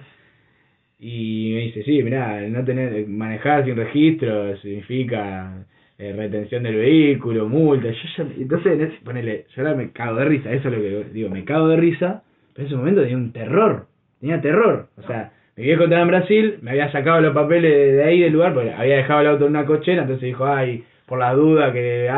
Y 0.99 1.51
me 1.53 1.61
dice, 1.61 1.83
sí, 1.83 2.03
mirá, 2.03 2.41
no 2.41 2.63
tener, 2.65 3.07
manejar 3.07 3.63
sin 3.65 3.75
registro 3.75 4.57
significa 4.57 5.65
eh, 5.99 6.13
retención 6.13 6.63
del 6.63 6.77
vehículo, 6.77 7.47
multa. 7.49 7.89
Yo 7.89 7.97
ya, 8.17 8.23
entonces, 8.37 8.93
ponele, 9.03 9.45
yo 9.53 9.61
ahora 9.61 9.75
me 9.75 9.91
cago 9.91 10.17
de 10.17 10.25
risa, 10.25 10.51
eso 10.51 10.69
es 10.69 10.75
lo 10.75 10.81
que 10.81 11.13
digo, 11.13 11.29
me 11.29 11.43
cago 11.43 11.67
de 11.67 11.75
risa, 11.75 12.23
pero 12.53 12.61
en 12.61 12.65
ese 12.67 12.75
momento 12.77 13.01
tenía 13.01 13.17
un 13.17 13.33
terror, 13.33 13.87
tenía 14.21 14.41
terror. 14.41 14.87
O 14.97 15.03
sea, 15.03 15.33
mi 15.57 15.65
viejo 15.65 15.83
estaba 15.83 16.01
en 16.01 16.07
Brasil, 16.07 16.59
me 16.61 16.71
había 16.71 16.89
sacado 16.91 17.19
los 17.19 17.33
papeles 17.33 17.97
de 17.97 18.03
ahí 18.03 18.21
del 18.21 18.31
lugar, 18.31 18.53
porque 18.53 18.71
había 18.71 18.95
dejado 18.95 19.21
el 19.21 19.27
auto 19.27 19.43
en 19.43 19.49
una 19.51 19.65
cochera, 19.65 20.03
entonces 20.03 20.25
dijo, 20.25 20.45
ay, 20.45 20.85
por 21.05 21.19
la 21.19 21.33
duda 21.33 21.73
que 21.73 22.09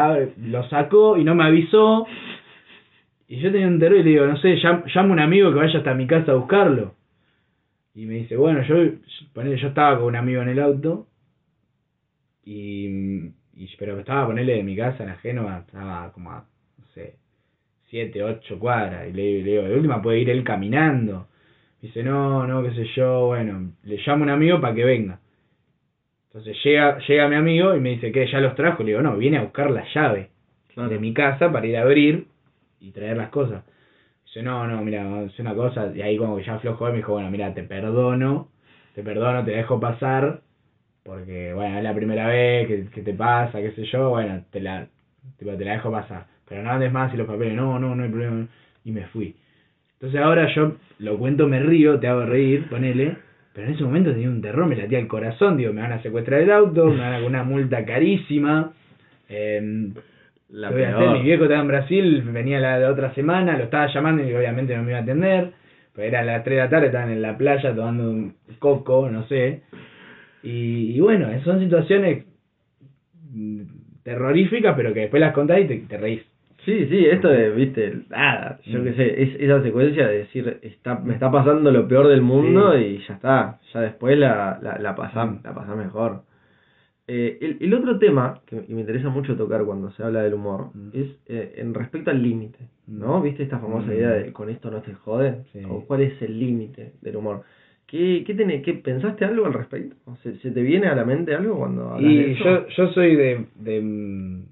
lo 0.43 0.63
sacó 0.69 1.17
y 1.17 1.23
no 1.23 1.33
me 1.33 1.45
avisó. 1.45 2.05
Y 3.27 3.39
yo 3.39 3.51
tenía 3.51 3.67
un 3.67 3.79
terror 3.79 3.97
y 3.97 4.03
le 4.03 4.09
digo, 4.11 4.25
no 4.27 4.37
sé, 4.37 4.59
llamo 4.61 5.09
a 5.09 5.13
un 5.13 5.19
amigo 5.19 5.51
que 5.51 5.57
vaya 5.57 5.79
hasta 5.79 5.95
mi 5.95 6.05
casa 6.05 6.33
a 6.33 6.35
buscarlo. 6.35 6.93
Y 7.95 8.05
me 8.05 8.13
dice, 8.13 8.35
bueno, 8.35 8.61
yo, 8.61 8.75
yo 8.85 9.67
estaba 9.67 9.97
con 9.97 10.09
un 10.09 10.15
amigo 10.17 10.41
en 10.43 10.49
el 10.49 10.59
auto, 10.59 11.07
y, 12.43 13.31
y 13.55 13.67
pero 13.77 13.99
estaba 13.99 14.27
ponerle 14.27 14.55
de 14.55 14.63
mi 14.63 14.75
casa 14.75 15.03
en 15.03 15.15
Génova, 15.17 15.59
estaba 15.59 16.11
como 16.13 16.31
a, 16.31 16.45
no 16.77 16.85
sé, 16.93 17.15
siete, 17.89 18.23
ocho 18.23 18.57
cuadras, 18.59 19.09
y 19.09 19.13
le, 19.13 19.43
digo, 19.43 19.63
de 19.63 19.75
última 19.75 20.01
puede 20.01 20.19
ir 20.19 20.29
él 20.29 20.43
caminando. 20.43 21.27
dice, 21.81 22.03
no, 22.03 22.47
no, 22.47 22.63
qué 22.63 22.71
sé 22.71 22.85
yo, 22.95 23.27
bueno, 23.27 23.71
le 23.83 23.97
llamo 23.97 24.23
a 24.23 24.27
un 24.27 24.29
amigo 24.29 24.61
para 24.61 24.75
que 24.75 24.85
venga. 24.85 25.19
Entonces 26.27 26.55
llega, 26.63 26.97
llega 26.99 27.27
mi 27.27 27.35
amigo 27.35 27.75
y 27.75 27.81
me 27.81 27.89
dice, 27.89 28.11
que 28.11 28.25
¿Ya 28.31 28.39
los 28.39 28.55
trajo? 28.55 28.83
Le 28.83 28.91
digo, 28.91 29.01
no, 29.01 29.17
viene 29.17 29.37
a 29.37 29.43
buscar 29.43 29.69
la 29.69 29.85
llave 29.93 30.29
de 30.75 30.99
mi 30.99 31.13
casa 31.13 31.51
para 31.51 31.67
ir 31.67 31.77
a 31.77 31.81
abrir 31.81 32.27
y 32.79 32.91
traer 32.91 33.17
las 33.17 33.29
cosas. 33.29 33.63
Dice, 34.25 34.41
no, 34.41 34.65
no, 34.67 34.81
mira, 34.81 35.23
es 35.23 35.37
una 35.39 35.53
cosa. 35.53 35.91
Y 35.93 36.01
ahí 36.01 36.17
como 36.17 36.37
que 36.37 36.43
ya 36.43 36.55
aflojó 36.55 36.87
y 36.87 36.91
me 36.91 36.97
dijo, 36.97 37.13
bueno, 37.13 37.29
mira, 37.29 37.53
te 37.53 37.63
perdono, 37.63 38.49
te 38.95 39.03
perdono, 39.03 39.43
te 39.43 39.51
dejo 39.51 39.79
pasar, 39.79 40.41
porque, 41.03 41.53
bueno, 41.53 41.77
es 41.77 41.83
la 41.83 41.95
primera 41.95 42.27
vez 42.27 42.89
que, 42.91 43.01
te 43.01 43.13
pasa, 43.13 43.59
qué 43.59 43.71
sé 43.71 43.85
yo, 43.85 44.09
bueno, 44.09 44.43
te 44.51 44.59
la, 44.59 44.87
te, 45.37 45.45
la 45.45 45.55
dejo 45.55 45.91
pasar. 45.91 46.25
Pero 46.47 46.63
no 46.63 46.71
andes 46.71 46.91
más 46.91 47.13
y 47.13 47.17
los 47.17 47.27
papeles, 47.27 47.53
no, 47.53 47.79
no, 47.79 47.95
no 47.95 48.03
hay 48.03 48.09
problema. 48.09 48.47
Y 48.83 48.91
me 48.91 49.05
fui. 49.07 49.35
Entonces 49.93 50.19
ahora 50.19 50.53
yo 50.53 50.75
lo 50.99 51.17
cuento, 51.17 51.47
me 51.47 51.59
río, 51.59 51.99
te 51.99 52.07
hago 52.07 52.25
reír, 52.25 52.67
ponele. 52.69 53.17
Pero 53.53 53.67
en 53.67 53.73
ese 53.73 53.83
momento 53.83 54.11
tenía 54.11 54.29
un 54.29 54.41
terror, 54.41 54.65
me 54.65 54.75
latía 54.75 54.99
el 54.99 55.07
corazón, 55.07 55.57
digo, 55.57 55.73
me 55.73 55.81
van 55.81 55.91
a 55.91 56.01
secuestrar 56.01 56.41
el 56.41 56.51
auto, 56.51 56.85
me 56.85 56.99
van 56.99 57.13
a 57.15 57.25
una 57.25 57.43
multa 57.43 57.83
carísima. 57.85 58.71
Eh, 59.27 59.91
la 60.51 60.69
Mi 60.69 61.21
viejo 61.23 61.43
estaba 61.43 61.61
en 61.61 61.67
Brasil, 61.67 62.21
venía 62.23 62.59
la, 62.59 62.89
otra 62.89 63.13
semana, 63.13 63.57
lo 63.57 63.65
estaba 63.65 63.87
llamando 63.93 64.23
y 64.23 64.33
obviamente 64.33 64.75
no 64.75 64.83
me 64.83 64.91
iba 64.91 64.99
a 64.99 65.03
atender. 65.03 65.51
Pues 65.93 66.07
era 66.07 66.23
las 66.23 66.43
3 66.43 66.55
de 66.55 66.63
la 66.63 66.69
tarde, 66.69 66.85
estaban 66.87 67.09
en 67.09 67.21
la 67.21 67.37
playa 67.37 67.73
tomando 67.73 68.09
un 68.09 68.35
coco, 68.59 69.09
no 69.09 69.27
sé. 69.27 69.61
Y, 70.43 70.99
bueno, 70.99 71.27
son 71.43 71.59
situaciones 71.59 72.25
terroríficas, 74.03 74.75
pero 74.75 74.93
que 74.93 75.01
después 75.01 75.21
las 75.21 75.33
contás 75.33 75.59
y 75.59 75.65
te, 75.65 75.97
reís. 75.97 76.23
Sí, 76.65 76.87
sí, 76.87 77.05
esto 77.05 77.27
de, 77.27 77.49
viste, 77.51 78.01
nada, 78.09 78.59
yo 78.65 78.79
mm. 78.79 78.83
qué 78.83 78.93
sé, 78.93 79.23
es 79.23 79.35
esa 79.39 79.63
secuencia 79.63 80.07
de 80.07 80.17
decir, 80.19 80.59
está, 80.61 80.99
me 80.99 81.13
está 81.13 81.31
pasando 81.31 81.71
lo 81.71 81.87
peor 81.87 82.07
del 82.07 82.21
mundo 82.21 82.77
y 82.77 82.99
ya 83.07 83.15
está, 83.15 83.59
ya 83.73 83.81
después 83.81 84.17
la, 84.17 84.59
la, 84.61 84.77
la 84.77 84.95
pasás 84.95 85.43
la 85.43 85.55
pasás 85.55 85.75
mejor. 85.75 86.21
Eh, 87.07 87.39
el, 87.41 87.57
el, 87.59 87.73
otro 87.73 87.97
tema 87.97 88.39
que 88.45 88.63
me 88.69 88.79
interesa 88.81 89.09
mucho 89.09 89.35
tocar 89.35 89.65
cuando 89.65 89.91
se 89.91 90.03
habla 90.03 90.21
del 90.21 90.35
humor 90.35 90.69
mm. 90.73 90.89
es 90.93 91.07
eh, 91.25 91.55
en 91.57 91.73
respecto 91.73 92.11
al 92.11 92.21
límite, 92.21 92.69
¿no? 92.87 93.19
Mm. 93.19 93.23
¿Viste 93.23 93.43
esta 93.43 93.59
famosa 93.59 93.87
mm. 93.87 93.93
idea 93.93 94.09
de 94.11 94.31
con 94.31 94.49
esto 94.49 94.69
no 94.69 94.81
te 94.81 94.93
jode? 94.93 95.43
¿O 95.67 95.83
cuál 95.85 96.01
es 96.01 96.21
el 96.21 96.39
límite 96.39 96.93
del 97.01 97.17
humor? 97.17 97.43
¿Qué, 97.91 98.23
qué, 98.25 98.33
tenés, 98.33 98.63
qué 98.63 98.73
pensaste 98.75 99.25
algo 99.25 99.45
al 99.47 99.53
respecto? 99.53 99.97
¿Se, 100.23 100.37
¿Se, 100.37 100.51
te 100.51 100.61
viene 100.61 100.87
a 100.87 100.95
la 100.95 101.03
mente 101.03 101.35
algo 101.35 101.57
cuando 101.57 101.89
hablas 101.89 102.09
y 102.09 102.17
de 102.17 102.31
eso? 102.31 102.43
Yo, 102.45 102.67
yo 102.69 102.93
soy 102.93 103.17
de, 103.17 103.45
de, 103.55 104.45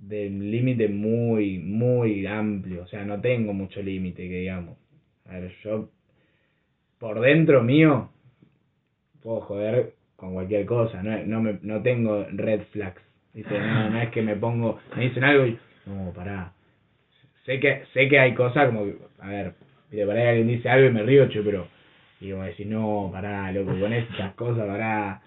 de 0.00 0.28
límite 0.28 0.88
muy, 0.88 1.60
muy 1.60 2.26
amplio, 2.26 2.82
o 2.82 2.86
sea, 2.86 3.06
no 3.06 3.18
tengo 3.22 3.54
mucho 3.54 3.80
límite, 3.80 4.28
que 4.28 4.40
digamos. 4.40 4.76
A 5.24 5.38
ver, 5.38 5.50
yo 5.62 5.88
por 6.98 7.20
dentro 7.20 7.62
mío 7.62 8.10
puedo 9.22 9.40
joder 9.40 9.94
con 10.16 10.34
cualquier 10.34 10.66
cosa, 10.66 11.02
no, 11.02 11.24
no, 11.24 11.40
me, 11.40 11.58
no 11.62 11.80
tengo 11.80 12.26
red 12.32 12.64
flags. 12.70 13.00
No, 13.32 13.90
no 13.90 14.00
es 14.02 14.10
que 14.10 14.20
me 14.20 14.36
pongo, 14.36 14.78
me 14.94 15.04
dicen 15.04 15.24
algo 15.24 15.46
y, 15.46 15.58
no, 15.86 16.12
pará. 16.12 16.52
Sé 17.46 17.58
que, 17.60 17.84
sé 17.94 18.10
que 18.10 18.18
hay 18.18 18.34
cosas 18.34 18.66
como, 18.66 18.84
a 19.20 19.28
ver, 19.28 19.54
mire, 19.90 20.04
por 20.04 20.16
ahí 20.16 20.28
alguien 20.28 20.48
dice 20.48 20.68
algo 20.68 20.86
y 20.86 20.92
me 20.92 21.02
río, 21.02 21.28
che, 21.30 21.40
pero, 21.40 21.66
y 22.20 22.30
como 22.30 22.44
decir, 22.44 22.66
no, 22.66 23.10
pará, 23.12 23.50
loco, 23.52 23.78
con 23.78 23.92
estas 23.92 24.34
cosas, 24.34 24.66
pará. 24.66 25.20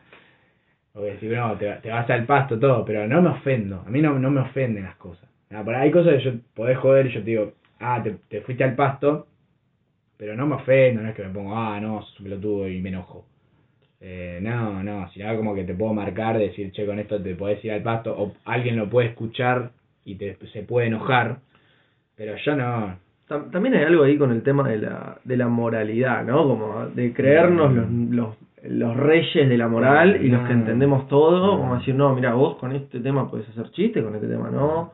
O 0.94 1.02
decir, 1.02 1.32
no, 1.32 1.56
te, 1.58 1.72
te 1.74 1.90
vas 1.90 2.10
al 2.10 2.26
pasto, 2.26 2.60
todo, 2.60 2.84
pero 2.84 3.08
no 3.08 3.22
me 3.22 3.30
ofendo, 3.30 3.84
a 3.86 3.90
mí 3.90 4.02
no, 4.02 4.18
no 4.18 4.32
me 4.32 4.42
ofenden 4.42 4.84
las 4.84 4.96
cosas. 4.96 5.30
No, 5.50 5.64
por 5.64 5.76
hay 5.76 5.92
cosas 5.92 6.14
que 6.16 6.24
yo 6.24 6.32
podés 6.56 6.78
joder 6.78 7.06
y 7.08 7.12
yo 7.12 7.20
te 7.20 7.30
digo, 7.30 7.54
ah, 7.80 8.02
te, 8.04 8.16
te 8.30 8.42
fuiste 8.42 8.64
al 8.64 8.76
pasto, 8.76 9.28
pero 10.18 10.36
no 10.36 10.48
me 10.48 10.56
ofendo, 10.56 11.02
no 11.02 11.10
es 11.10 11.16
que 11.16 11.24
me 11.24 11.34
pongo, 11.34 11.56
ah, 11.56 11.80
no, 11.80 12.02
sos 12.02 12.20
un 12.20 12.26
pelotudo 12.26 12.68
y 12.68 12.82
me 12.82 12.90
enojo. 12.90 13.26
Eh, 14.00 14.40
no, 14.42 14.84
no, 14.84 15.10
sino 15.12 15.36
como 15.36 15.56
que 15.56 15.64
te 15.64 15.74
puedo 15.74 15.94
marcar, 15.94 16.38
decir, 16.38 16.72
che, 16.72 16.86
con 16.86 17.00
esto 17.00 17.22
te 17.22 17.36
podés 17.36 17.64
ir 17.66 17.72
al 17.72 17.82
pasto, 17.84 18.16
o 18.18 18.36
alguien 18.46 18.76
lo 18.76 18.90
puede 18.90 19.10
escuchar 19.10 19.72
y 20.06 20.16
te, 20.16 20.38
se 20.54 20.64
puede 20.64 20.88
enojar, 20.88 21.40
pero 22.16 22.36
yo 22.38 22.56
no. 22.56 23.00
También 23.28 23.76
hay 23.76 23.84
algo 23.84 24.04
ahí 24.04 24.18
con 24.18 24.32
el 24.32 24.42
tema 24.42 24.68
de 24.70 24.78
la, 24.78 25.18
de 25.24 25.36
la 25.36 25.50
moralidad, 25.50 26.24
¿no? 26.24 26.48
Como 26.48 26.86
de 26.96 27.12
creernos 27.14 27.74
los, 27.74 27.92
los, 27.92 28.36
los 28.64 28.96
reyes 28.96 29.50
de 29.50 29.58
la 29.58 29.68
moral 29.68 30.24
y 30.24 30.30
los 30.30 30.48
que 30.48 30.54
entendemos 30.54 31.10
todo, 31.10 31.58
como 31.58 31.76
decir, 31.78 31.94
no, 31.94 32.16
mira, 32.16 32.34
vos 32.36 32.56
con 32.56 32.72
este 32.72 33.02
tema 33.02 33.30
puedes 33.30 33.48
hacer 33.50 33.70
chiste, 33.72 34.02
con 34.02 34.16
este 34.16 34.28
tema 34.28 34.50
no. 34.50 34.94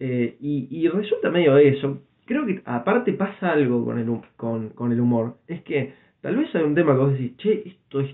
Eh, 0.00 0.36
y, 0.40 0.66
y 0.70 0.88
resulta 0.88 1.30
medio 1.30 1.56
eso. 1.56 1.98
Creo 2.24 2.44
que 2.46 2.62
aparte 2.64 3.12
pasa 3.12 3.52
algo 3.52 3.84
con 3.84 3.98
el, 3.98 4.10
con, 4.36 4.70
con 4.70 4.90
el 4.90 5.00
humor, 5.00 5.36
es 5.46 5.62
que 5.62 5.94
tal 6.20 6.36
vez 6.36 6.52
hay 6.56 6.62
un 6.62 6.74
tema 6.74 6.94
que 6.94 6.98
vos 6.98 7.12
decís, 7.12 7.36
che, 7.36 7.62
esto 7.64 8.00
es 8.00 8.10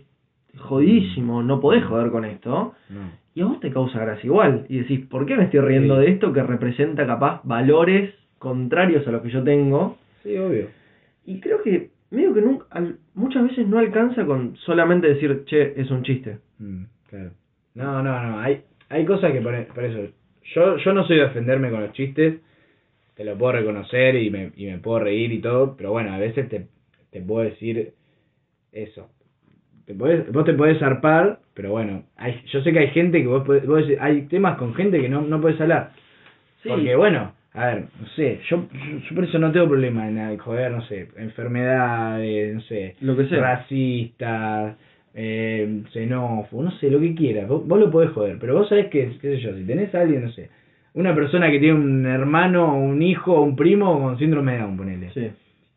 jodidísimo, 0.58 1.42
no 1.42 1.58
podés 1.60 1.84
joder 1.84 2.10
con 2.10 2.26
esto. 2.26 2.74
Y 3.34 3.40
a 3.40 3.46
vos 3.46 3.60
te 3.60 3.70
causa 3.70 4.00
gracia 4.00 4.26
igual. 4.26 4.66
Y 4.68 4.80
decís, 4.80 5.06
¿por 5.06 5.24
qué 5.24 5.36
me 5.36 5.44
estoy 5.44 5.60
riendo 5.60 5.96
de 5.96 6.10
esto 6.10 6.32
que 6.32 6.42
representa 6.42 7.06
capaz 7.06 7.40
valores 7.44 8.12
contrarios 8.38 9.06
a 9.06 9.10
los 9.10 9.22
que 9.22 9.30
yo 9.30 9.42
tengo? 9.42 9.98
Sí, 10.22 10.36
obvio. 10.36 10.68
Y 11.26 11.40
creo 11.40 11.62
que 11.62 11.90
medio 12.10 12.34
que 12.34 12.40
nunca, 12.40 12.66
muchas 13.14 13.44
veces 13.44 13.66
no 13.66 13.78
alcanza 13.78 14.24
con 14.24 14.56
solamente 14.58 15.08
decir, 15.08 15.44
che, 15.44 15.80
es 15.80 15.90
un 15.90 16.02
chiste. 16.02 16.38
Mm, 16.58 16.84
claro. 17.08 17.30
No, 17.74 18.02
no, 18.02 18.22
no. 18.22 18.40
Hay, 18.40 18.62
hay 18.88 19.04
cosas 19.04 19.32
que 19.32 19.40
por, 19.40 19.54
eso. 19.54 20.12
Yo, 20.54 20.76
yo 20.78 20.92
no 20.92 21.06
soy 21.06 21.16
de 21.16 21.24
defenderme 21.24 21.70
con 21.70 21.82
los 21.82 21.92
chistes. 21.92 22.40
Te 23.14 23.24
lo 23.24 23.36
puedo 23.36 23.52
reconocer 23.52 24.16
y 24.16 24.30
me, 24.30 24.52
y 24.56 24.66
me 24.66 24.78
puedo 24.78 25.00
reír 25.00 25.32
y 25.32 25.40
todo. 25.40 25.76
Pero 25.76 25.92
bueno, 25.92 26.12
a 26.12 26.18
veces 26.18 26.48
te, 26.48 26.66
te 27.10 27.20
puedo 27.20 27.44
decir 27.44 27.92
eso 28.72 29.08
te 29.88 29.94
vos 29.94 30.44
te 30.44 30.52
podés 30.52 30.78
zarpar, 30.78 31.40
pero 31.54 31.70
bueno, 31.70 32.04
hay, 32.16 32.42
yo 32.52 32.60
sé 32.60 32.72
que 32.72 32.78
hay 32.78 32.88
gente 32.88 33.22
que 33.22 33.26
vos, 33.26 33.42
podés, 33.44 33.66
vos 33.66 33.82
hay 34.00 34.22
temas 34.26 34.58
con 34.58 34.74
gente 34.74 35.00
que 35.00 35.08
no, 35.08 35.22
no 35.22 35.40
podés 35.40 35.58
hablar. 35.62 35.92
Porque 36.62 36.94
bueno, 36.94 37.32
a 37.58 37.66
ver, 37.66 37.84
no 38.00 38.06
sé, 38.16 38.40
yo, 38.48 38.66
yo, 39.08 39.14
por 39.14 39.24
eso 39.24 39.38
no 39.38 39.52
tengo 39.52 39.68
problema 39.68 40.08
en 40.08 40.38
joder, 40.38 40.72
no 40.72 40.82
sé, 40.82 41.08
enfermedades, 41.16 42.54
no 42.54 42.60
sé, 42.62 42.96
lo 43.00 43.16
que 43.16 43.26
sea. 43.26 43.40
racistas, 43.40 44.76
eh, 45.14 45.82
xenófobo, 45.92 46.62
no 46.62 46.70
sé, 46.72 46.90
lo 46.90 47.00
que 47.00 47.14
quieras, 47.14 47.48
vos, 47.48 47.66
lo 47.66 47.90
podés 47.90 48.10
joder, 48.10 48.38
pero 48.40 48.54
vos 48.54 48.68
sabés 48.68 48.86
que, 48.86 49.18
qué 49.20 49.36
sé 49.36 49.40
yo, 49.40 49.54
si 49.56 49.64
tenés 49.64 49.94
a 49.94 50.02
alguien, 50.02 50.22
no 50.24 50.32
sé, 50.32 50.50
una 50.94 51.14
persona 51.14 51.50
que 51.50 51.58
tiene 51.58 51.74
un 51.74 52.06
hermano, 52.06 52.78
un 52.78 53.02
hijo, 53.02 53.40
un 53.40 53.56
primo 53.56 54.00
con 54.00 54.18
síndrome 54.18 54.52
de 54.52 54.58
Down, 54.58 54.76
ponele. 54.76 55.10
Sí 55.12 55.28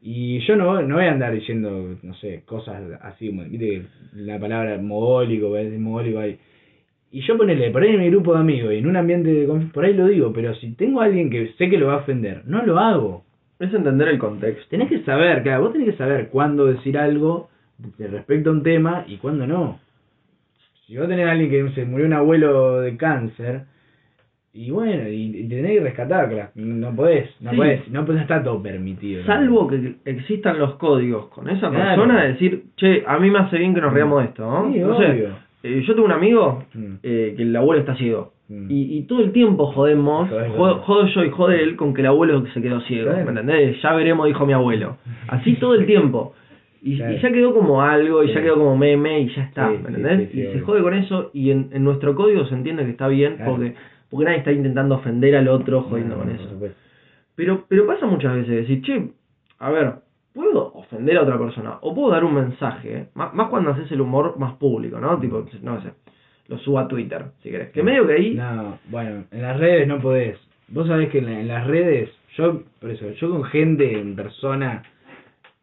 y 0.02 0.40
yo 0.48 0.56
no, 0.56 0.82
no 0.82 0.96
voy 0.96 1.06
a 1.06 1.12
andar 1.12 1.32
diciendo, 1.32 1.96
no 2.02 2.16
sé, 2.16 2.42
cosas 2.46 2.82
así, 3.02 3.30
viste 3.30 3.84
la 4.14 4.40
palabra 4.40 4.78
mogólico, 4.80 5.56
mogólico 5.78 6.20
ahí. 6.20 6.40
Y 7.12 7.22
yo 7.22 7.38
ponele, 7.38 7.72
por 7.72 7.84
ahí 7.84 7.90
en 7.90 8.00
mi 8.00 8.10
grupo 8.10 8.34
de 8.34 8.40
amigos 8.40 8.74
y 8.74 8.78
en 8.78 8.88
un 8.88 8.96
ambiente 8.96 9.30
de 9.30 9.48
por 9.74 9.84
ahí 9.84 9.94
lo 9.94 10.08
digo, 10.08 10.32
pero 10.32 10.56
si 10.56 10.72
tengo 10.74 11.02
a 11.02 11.06
alguien 11.06 11.30
que 11.30 11.54
sé 11.58 11.70
que 11.70 11.78
lo 11.78 11.88
va 11.88 11.96
a 11.96 11.98
ofender, 11.98 12.44
no 12.46 12.66
lo 12.66 12.80
hago. 12.80 13.26
Es 13.60 13.74
entender 13.74 14.08
el 14.08 14.18
contexto. 14.18 14.66
Tenés 14.70 14.90
que 14.90 15.04
saber, 15.04 15.44
claro, 15.44 15.64
vos 15.64 15.74
tenés 15.74 15.92
que 15.92 15.98
saber 15.98 16.30
cuándo 16.30 16.66
decir 16.66 16.98
algo 16.98 17.50
respecto 18.00 18.50
a 18.50 18.54
un 18.54 18.64
tema 18.64 19.06
y 19.08 19.18
cuándo 19.18 19.46
no. 19.46 19.80
Si 20.88 20.98
vos 20.98 21.08
tenés 21.08 21.28
a 21.28 21.32
alguien 21.32 21.50
que 21.50 21.76
se 21.76 21.86
murió 21.86 22.08
un 22.08 22.14
abuelo 22.14 22.80
de 22.80 22.98
cáncer, 22.98 23.64
y 24.54 24.72
bueno, 24.72 25.08
y, 25.08 25.48
tenés 25.48 25.72
que 25.72 25.80
rescatarla, 25.82 26.52
no 26.56 26.96
podés, 26.96 27.30
no 27.40 27.52
podés, 27.52 27.88
no 27.90 28.06
podés 28.06 28.22
estar 28.24 28.44
todo 28.44 28.62
permitido. 28.62 29.24
Salvo 29.26 29.68
que 29.68 29.96
existan 30.06 30.60
los 30.60 30.76
códigos 30.76 31.28
con 31.28 31.50
esa 31.50 31.70
persona 31.70 32.24
de 32.24 32.28
decir, 32.30 32.64
che, 32.76 33.04
a 33.06 33.20
mí 33.20 33.30
me 33.30 33.40
hace 33.40 33.58
bien 33.58 33.74
que 33.74 33.82
nos 33.82 33.94
riamos 33.94 34.24
de 34.24 34.30
esto, 34.30 34.44
¿no? 34.44 34.74
Sí, 34.74 34.80
no 34.80 34.98
sé, 34.98 35.30
eh, 35.64 35.84
yo 35.86 35.94
tengo 35.94 36.06
un 36.06 36.12
amigo 36.14 36.64
mm. 36.74 36.94
eh, 37.04 37.34
que 37.38 37.44
el 37.44 37.56
abuelo 37.56 37.82
está 37.82 37.96
ciego. 37.96 38.34
Mm. 38.50 38.70
Y, 38.70 38.98
y 38.98 39.04
todo 39.04 39.22
el 39.22 39.32
tiempo 39.32 39.68
jodemos, 39.68 40.30
jodo, 40.58 41.08
yo 41.08 41.24
y 41.24 41.30
jode 41.30 41.62
él 41.64 41.76
con 41.76 41.94
que 41.94 42.02
el 42.02 42.08
abuelo 42.08 42.46
se 42.54 42.62
quedó 42.62 42.82
ciego, 42.82 43.12
Claro. 43.12 43.24
¿me 43.26 43.32
entendés? 43.32 43.82
Ya 43.82 43.94
veremos, 43.94 44.28
dijo 44.28 44.46
mi 44.46 44.54
abuelo. 44.54 44.98
Así 45.28 45.56
todo 45.56 45.76
el 45.76 45.86
tiempo. 45.86 46.34
Y, 46.84 46.98
Claro. 46.98 47.14
y 47.14 47.20
ya 47.22 47.32
quedó 47.32 47.54
como 47.54 47.82
algo, 47.82 48.24
y 48.24 48.34
ya 48.34 48.42
quedó 48.42 48.56
como 48.56 48.76
meme, 48.76 49.20
y 49.22 49.30
ya 49.36 49.44
está, 49.44 49.70
Sí, 49.70 49.78
¿me 49.84 49.90
entendés? 49.90 50.32
sí, 50.32 50.42
y 50.42 50.46
se 50.54 50.60
jode 50.62 50.82
con 50.82 50.94
eso, 50.96 51.30
y 51.34 51.52
en, 51.52 51.70
en 51.72 51.84
nuestro 51.84 52.16
código 52.16 52.44
se 52.46 52.56
entiende 52.56 52.84
que 52.86 52.92
está 52.92 53.08
bien, 53.08 53.36
Claro. 53.36 53.52
porque 53.52 53.76
porque 54.10 54.26
nadie 54.26 54.40
está 54.40 54.52
intentando 54.52 54.96
ofender 54.96 55.36
al 55.38 55.48
otro 55.48 55.84
jodiendo 55.84 56.18
No, 56.18 56.24
con 56.24 56.32
eso. 56.32 56.50
Pero, 57.36 57.64
pero 57.70 57.88
pasa 57.88 58.06
muchas 58.08 58.36
veces 58.36 58.68
decir, 58.68 58.82
che, 58.82 59.08
a 59.58 59.70
ver, 59.72 59.94
puedo 60.34 60.71
ofender 60.92 61.18
a 61.18 61.24
otra 61.24 61.38
persona 61.40 61.78
o 61.82 61.96
puedo 61.96 62.12
dar 62.12 62.24
un 62.26 62.34
mensaje, 62.36 62.98
¿eh? 62.98 63.06
más, 63.16 63.34
más 63.34 63.48
cuando 63.50 63.72
haces 63.72 63.92
el 63.92 64.02
humor 64.02 64.38
más 64.38 64.54
público, 64.58 65.00
¿no? 65.00 65.20
Tipo, 65.20 65.46
no 65.62 65.82
sé, 65.82 65.90
lo 66.48 66.58
subo 66.60 66.80
a 66.80 66.88
Twitter, 66.88 67.26
si 67.42 67.50
querés. 67.50 67.70
Que 67.72 67.82
medio 67.84 68.06
que 68.08 68.14
ahí, 68.14 68.34
No, 68.36 68.78
bueno, 68.90 69.24
en 69.32 69.42
las 69.42 69.58
redes 69.60 69.88
no 69.88 70.00
podés. 70.02 70.38
Vos 70.68 70.88
sabés 70.88 71.10
que 71.10 71.20
en, 71.20 71.26
la- 71.26 71.40
en 71.40 71.48
las 71.48 71.68
redes, 71.68 72.10
yo, 72.38 72.64
por 72.80 72.90
eso, 72.92 73.10
yo 73.12 73.30
con 73.30 73.44
gente 73.46 73.98
en 74.00 74.16
persona, 74.16 74.84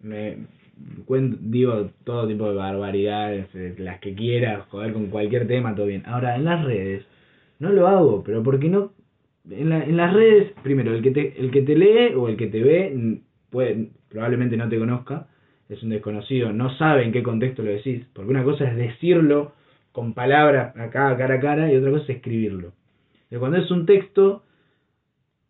me 0.03 0.39
cuento, 1.07 1.37
digo 1.41 1.91
todo 2.05 2.27
tipo 2.29 2.49
de 2.49 2.57
barbaridades, 2.57 3.49
eh, 3.55 3.75
las 3.79 3.99
que 4.01 4.15
quieras, 4.15 4.67
joder 4.71 4.93
con 4.93 5.07
cualquier 5.09 5.47
tema, 5.47 5.75
todo 5.75 5.87
bien. 5.87 6.03
Ahora, 6.07 6.37
en 6.37 6.45
las 6.45 6.65
redes, 6.65 7.05
no 7.59 7.71
lo 7.71 7.87
hago, 7.89 8.23
pero 8.25 8.43
porque 8.43 8.69
no. 8.69 8.93
En, 9.51 9.71
la- 9.71 9.85
en 9.85 9.97
las 9.97 10.13
redes, 10.13 10.53
primero, 10.63 10.93
el 10.95 11.03
que, 11.03 11.11
te, 11.11 11.41
el 11.41 11.51
que 11.51 11.63
te 11.63 11.75
lee 11.75 12.15
o 12.15 12.29
el 12.29 12.37
que 12.37 12.47
te 12.49 12.63
ve, 12.63 13.19
puede, 13.51 13.89
probablemente 14.09 14.57
no 14.57 14.69
te 14.69 14.79
conozca, 14.79 15.27
es 15.69 15.83
un 15.83 15.91
desconocido, 15.91 16.53
no 16.53 16.75
sabe 16.77 17.05
en 17.05 17.13
qué 17.13 17.23
contexto 17.23 17.63
lo 17.63 17.71
decís, 17.71 18.07
porque 18.13 18.31
una 18.31 18.45
cosa 18.45 18.65
es 18.65 18.77
decirlo 18.77 19.53
con 19.93 20.15
palabras 20.15 20.77
acá, 20.77 21.17
cara 21.17 21.35
a 21.35 21.41
cara, 21.41 21.73
y 21.73 21.77
otra 21.77 21.91
cosa 21.91 22.05
es 22.05 22.11
escribirlo. 22.11 22.73
Y 23.31 23.37
cuando 23.37 23.59
es 23.59 23.71
un 23.71 23.85
texto, 23.85 24.43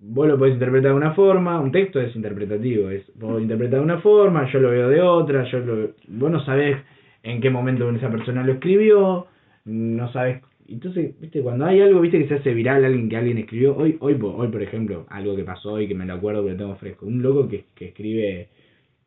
vos 0.01 0.27
lo 0.27 0.39
podés 0.39 0.55
interpretar 0.55 0.93
de 0.93 0.97
una 0.97 1.13
forma, 1.13 1.61
un 1.61 1.73
texto 1.73 2.01
es 2.01 2.15
interpretativo, 2.17 2.91
es 2.91 3.05
vos 3.17 3.41
interpretás 3.41 3.79
de 3.79 3.85
una 3.85 3.99
forma, 3.99 4.51
yo 4.51 4.59
lo 4.61 4.71
veo 4.71 4.89
de 4.89 5.01
otra, 5.01 5.45
yo 5.45 5.59
lo, 5.61 5.89
vos 6.09 6.31
no 6.31 6.45
sabés 6.45 6.79
en 7.23 7.41
qué 7.41 7.51
momento 7.51 7.89
esa 7.91 8.11
persona 8.11 8.43
lo 8.43 8.55
escribió, 8.55 9.27
no 9.65 10.13
sabés, 10.13 10.43
entonces, 10.75 11.19
viste, 11.19 11.41
cuando 11.41 11.65
hay 11.65 11.81
algo, 11.81 12.01
viste, 12.01 12.19
que 12.19 12.29
se 12.29 12.35
hace 12.35 12.53
viral, 12.53 12.85
alguien 12.85 13.09
que 13.09 13.17
alguien 13.17 13.39
escribió, 13.39 13.77
hoy, 13.77 13.97
hoy, 14.01 14.19
hoy 14.21 14.49
por 14.49 14.63
ejemplo, 14.63 15.07
algo 15.09 15.35
que 15.35 15.45
pasó 15.45 15.73
hoy 15.73 15.89
que 15.89 15.95
me 15.95 16.05
lo 16.05 16.15
acuerdo 16.15 16.45
que 16.45 16.51
lo 16.53 16.57
tengo 16.57 16.77
fresco, 16.77 17.07
un 17.07 17.23
loco 17.23 17.49
que, 17.49 17.65
que 17.75 17.87
escribe, 17.87 18.49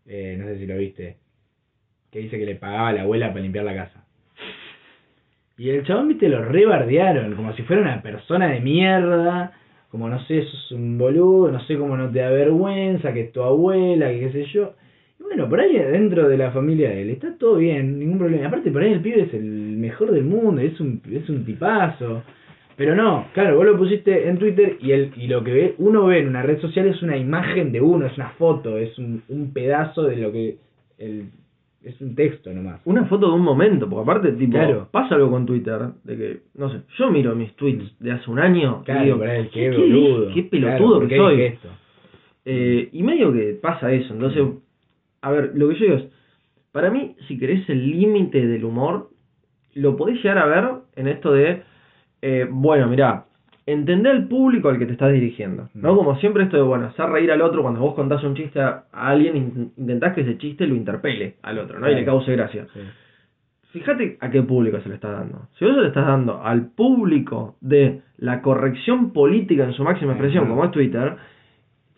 eh, 0.08 0.38
no 0.40 0.48
sé 0.48 0.58
si 0.58 0.66
lo 0.66 0.78
viste, 0.78 1.18
que 2.12 2.20
dice 2.20 2.40
que 2.40 2.46
le 2.46 2.56
pagaba 2.56 2.90
a 2.90 2.94
la 2.94 3.02
abuela 3.04 3.30
para 3.30 3.42
limpiar 3.42 3.66
la 3.66 3.76
casa. 3.76 4.06
Y 5.58 5.70
el 5.70 5.86
chabón, 5.86 6.08
viste, 6.08 6.28
lo 6.28 6.44
rebardearon, 6.44 7.36
como 7.36 7.54
si 7.54 7.62
fuera 7.62 7.84
una 7.84 8.02
persona 8.02 8.48
de 8.48 8.62
mierda, 8.62 9.54
como 9.90 10.10
no 10.10 10.20
sé, 10.26 10.44
sos 10.46 10.72
un 10.72 10.98
boludo, 10.98 11.52
no 11.52 11.60
sé 11.66 11.78
cómo 11.78 11.96
no 11.96 12.10
te 12.10 12.20
da 12.20 12.32
vergüenza, 12.32 13.14
que 13.14 13.22
es 13.22 13.32
tu 13.32 13.44
abuela, 13.44 14.10
que 14.10 14.20
qué 14.22 14.32
sé 14.32 14.46
yo. 14.46 14.74
Y 15.20 15.24
bueno, 15.24 15.48
por 15.48 15.60
ahí 15.60 15.78
dentro 15.78 16.28
de 16.28 16.38
la 16.38 16.52
familia 16.52 16.90
de 16.90 17.04
él 17.04 17.10
está 17.12 17.38
todo 17.38 17.58
bien, 17.58 18.00
ningún 18.00 18.18
problema. 18.18 18.48
Aparte, 18.48 18.72
por 18.72 18.82
ahí 18.82 18.94
el 18.94 19.02
pibe 19.02 19.24
es 19.24 19.34
el 19.36 19.71
mejor 19.82 20.12
del 20.12 20.24
mundo, 20.24 20.62
es 20.62 20.80
un, 20.80 21.02
es 21.12 21.28
un 21.30 21.44
tipazo. 21.46 22.24
Pero 22.78 22.96
no, 22.96 23.28
claro, 23.34 23.58
vos 23.58 23.66
lo 23.66 23.78
pusiste 23.78 24.28
en 24.30 24.38
Twitter 24.38 24.78
y 24.82 24.92
el 24.92 25.12
y 25.18 25.28
lo 25.28 25.44
que 25.44 25.52
ve, 25.54 25.76
uno 25.78 26.06
ve 26.06 26.20
en 26.20 26.30
una 26.30 26.42
red 26.42 26.60
social 26.62 26.88
es 26.88 27.02
una 27.04 27.18
imagen 27.18 27.72
de 27.72 27.82
uno, 27.82 28.06
es 28.06 28.16
una 28.18 28.30
foto, 28.32 28.78
es 28.78 28.98
un, 28.98 29.22
un 29.28 29.52
pedazo 29.54 30.04
de 30.04 30.16
lo 30.16 30.32
que 30.32 30.58
el, 30.98 31.26
es 31.84 32.00
un 32.02 32.16
texto 32.16 32.52
nomás. 32.54 32.80
una 32.86 33.06
foto 33.06 33.28
de 33.28 33.34
un 33.34 33.42
momento, 33.42 33.90
porque 33.90 34.04
aparte, 34.04 34.32
tipo, 34.34 34.54
Claro. 34.54 34.88
pasa 34.92 35.16
algo 35.16 35.30
con 35.32 35.46
Twitter, 35.46 35.80
de 36.04 36.18
que, 36.18 36.38
no 36.56 36.72
sé, 36.72 36.82
yo 36.98 37.12
miro 37.12 37.36
mis 37.36 37.54
tweets 37.56 37.98
de 38.00 38.12
hace 38.14 38.32
un 38.32 38.40
año 38.40 38.84
Claro, 38.84 39.02
y 39.02 39.06
digo, 39.06 39.20
qué, 39.20 39.50
¿qué, 39.52 39.72
boludo. 39.78 40.34
qué 40.34 40.44
pelotudo 40.44 41.00
¿por 41.00 41.08
que 41.08 41.18
soy. 41.18 41.42
esto? 41.42 41.68
Eh, 42.46 42.90
y 42.92 43.04
medio 43.04 43.32
que 43.34 43.60
pasa 43.62 43.92
eso, 43.92 44.14
entonces, 44.14 44.44
a 45.22 45.32
ver, 45.32 45.52
lo 45.56 45.70
que 45.70 45.76
yo 45.76 45.86
digo 45.86 45.98
es, 45.98 46.04
para 46.72 46.90
mí, 46.90 47.16
si 47.28 47.38
querés 47.38 47.70
el 47.70 47.92
límite 47.92 48.48
del 48.48 48.64
humor, 48.64 49.10
lo 49.76 49.96
podés 49.96 50.18
llegar 50.18 50.38
a 50.38 50.46
ver 50.46 50.66
en 50.96 51.08
esto 51.08 51.32
de, 51.34 51.64
eh, 52.22 52.48
bueno, 52.50 52.88
mirá, 52.88 53.26
entender 53.66 54.12
al 54.12 54.28
público 54.28 54.70
al 54.70 54.78
que 54.80 54.86
te 54.86 54.94
estás 54.94 55.14
dirigiendo, 55.14 55.70
¿no? 55.76 55.94
Mm. 55.94 55.98
Como 55.98 56.16
siempre 56.18 56.44
esto 56.44 56.58
de, 56.58 56.64
bueno, 56.64 56.88
hacer 56.88 57.06
reír 57.08 57.32
al 57.32 57.42
otro, 57.42 57.62
cuando 57.62 57.80
vos 57.80 57.94
contás 57.94 58.24
un 58.24 58.36
chiste 58.36 58.60
a 58.60 58.84
alguien, 58.92 59.36
in- 59.38 59.72
intentás 59.78 60.14
que 60.14 60.22
ese 60.22 60.38
chiste 60.38 60.66
lo 60.68 60.76
interpele 60.76 61.36
al 61.44 61.60
otro, 61.60 61.80
¿no? 61.80 61.90
Y 61.90 61.96
le 61.96 62.06
cause 62.06 62.32
gracia. 62.36 62.66
Sí. 62.74 62.80
Fíjate 63.72 64.18
a 64.20 64.30
qué 64.30 64.42
público 64.44 64.82
se 64.82 64.90
le 64.90 64.96
está 64.96 65.12
dando. 65.12 65.48
Si 65.58 65.64
vos 65.64 65.76
se 65.76 65.82
le 65.82 65.88
estás 65.88 66.06
dando 66.06 66.42
al 66.44 66.68
público 66.72 67.56
de 67.62 68.02
la 68.18 68.42
corrección 68.42 69.14
política 69.14 69.64
en 69.64 69.72
su 69.74 69.84
máxima 69.84 70.12
expresión, 70.14 70.48
como 70.50 70.66
es 70.66 70.72
Twitter, 70.72 71.16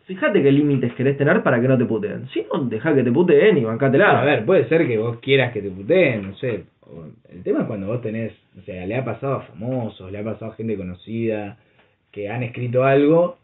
fíjate 0.06 0.44
qué 0.44 0.52
límites 0.52 0.94
querés 0.94 1.18
tener 1.18 1.42
para 1.42 1.60
que 1.60 1.68
no 1.68 1.78
te 1.78 1.86
puteen. 1.86 2.28
Si 2.28 2.46
no, 2.54 2.64
deja 2.66 2.94
que 2.94 3.02
te 3.04 3.12
puteen 3.12 3.58
y 3.58 3.64
bancátela. 3.64 4.22
A 4.22 4.26
ver, 4.26 4.46
puede 4.46 4.68
ser 4.68 4.86
que 4.88 5.00
vos 5.00 5.18
quieras 5.18 5.52
que 5.52 5.62
te 5.64 5.72
puteen, 5.72 6.28
no 6.28 6.36
sé. 6.36 6.66
El 7.30 7.44
tema 7.44 7.62
es 7.62 7.68
cuando 7.68 7.88
vos 7.88 8.02
tenés, 8.02 8.34
o 8.58 8.62
sea, 8.62 8.86
le 8.86 8.96
ha 8.96 9.06
pasado 9.06 9.36
a 9.36 9.42
famosos, 9.42 10.12
le 10.12 10.20
ha 10.20 10.24
pasado 10.24 10.52
a 10.52 10.56
gente 10.56 10.78
conocida 10.78 11.58
que 12.12 12.30
han 12.30 12.44
escrito 12.44 12.84
algo 12.84 13.38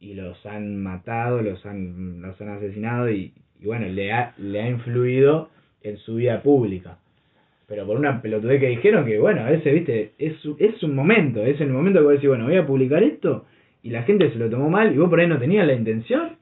y 0.00 0.14
los 0.14 0.44
han 0.46 0.82
matado, 0.82 1.42
los 1.42 1.64
han, 1.66 2.20
los 2.20 2.40
han 2.40 2.48
asesinado 2.50 3.10
y, 3.10 3.32
y 3.60 3.66
bueno, 3.66 3.86
le 3.86 4.12
ha, 4.12 4.34
le 4.38 4.62
ha 4.62 4.68
influido 4.68 5.50
en 5.82 5.96
su 5.98 6.16
vida 6.16 6.42
pública. 6.42 6.98
Pero 7.66 7.86
por 7.86 7.96
una 7.96 8.20
pelotudez 8.20 8.60
que 8.60 8.68
dijeron 8.68 9.06
que, 9.06 9.18
bueno, 9.18 9.44
veces, 9.46 9.72
viste, 9.72 10.12
es, 10.18 10.34
es 10.58 10.82
un 10.82 10.94
momento, 10.94 11.42
es 11.42 11.60
el 11.60 11.70
momento 11.70 12.00
que 12.00 12.04
vos 12.04 12.12
decís, 12.14 12.28
bueno, 12.28 12.44
voy 12.44 12.56
a 12.56 12.66
publicar 12.66 13.02
esto 13.02 13.46
y 13.82 13.90
la 13.90 14.02
gente 14.02 14.30
se 14.30 14.38
lo 14.38 14.50
tomó 14.50 14.68
mal 14.68 14.94
y 14.94 14.98
vos 14.98 15.08
por 15.08 15.20
ahí 15.20 15.26
no 15.26 15.38
tenías 15.38 15.66
la 15.66 15.74
intención 15.74 16.36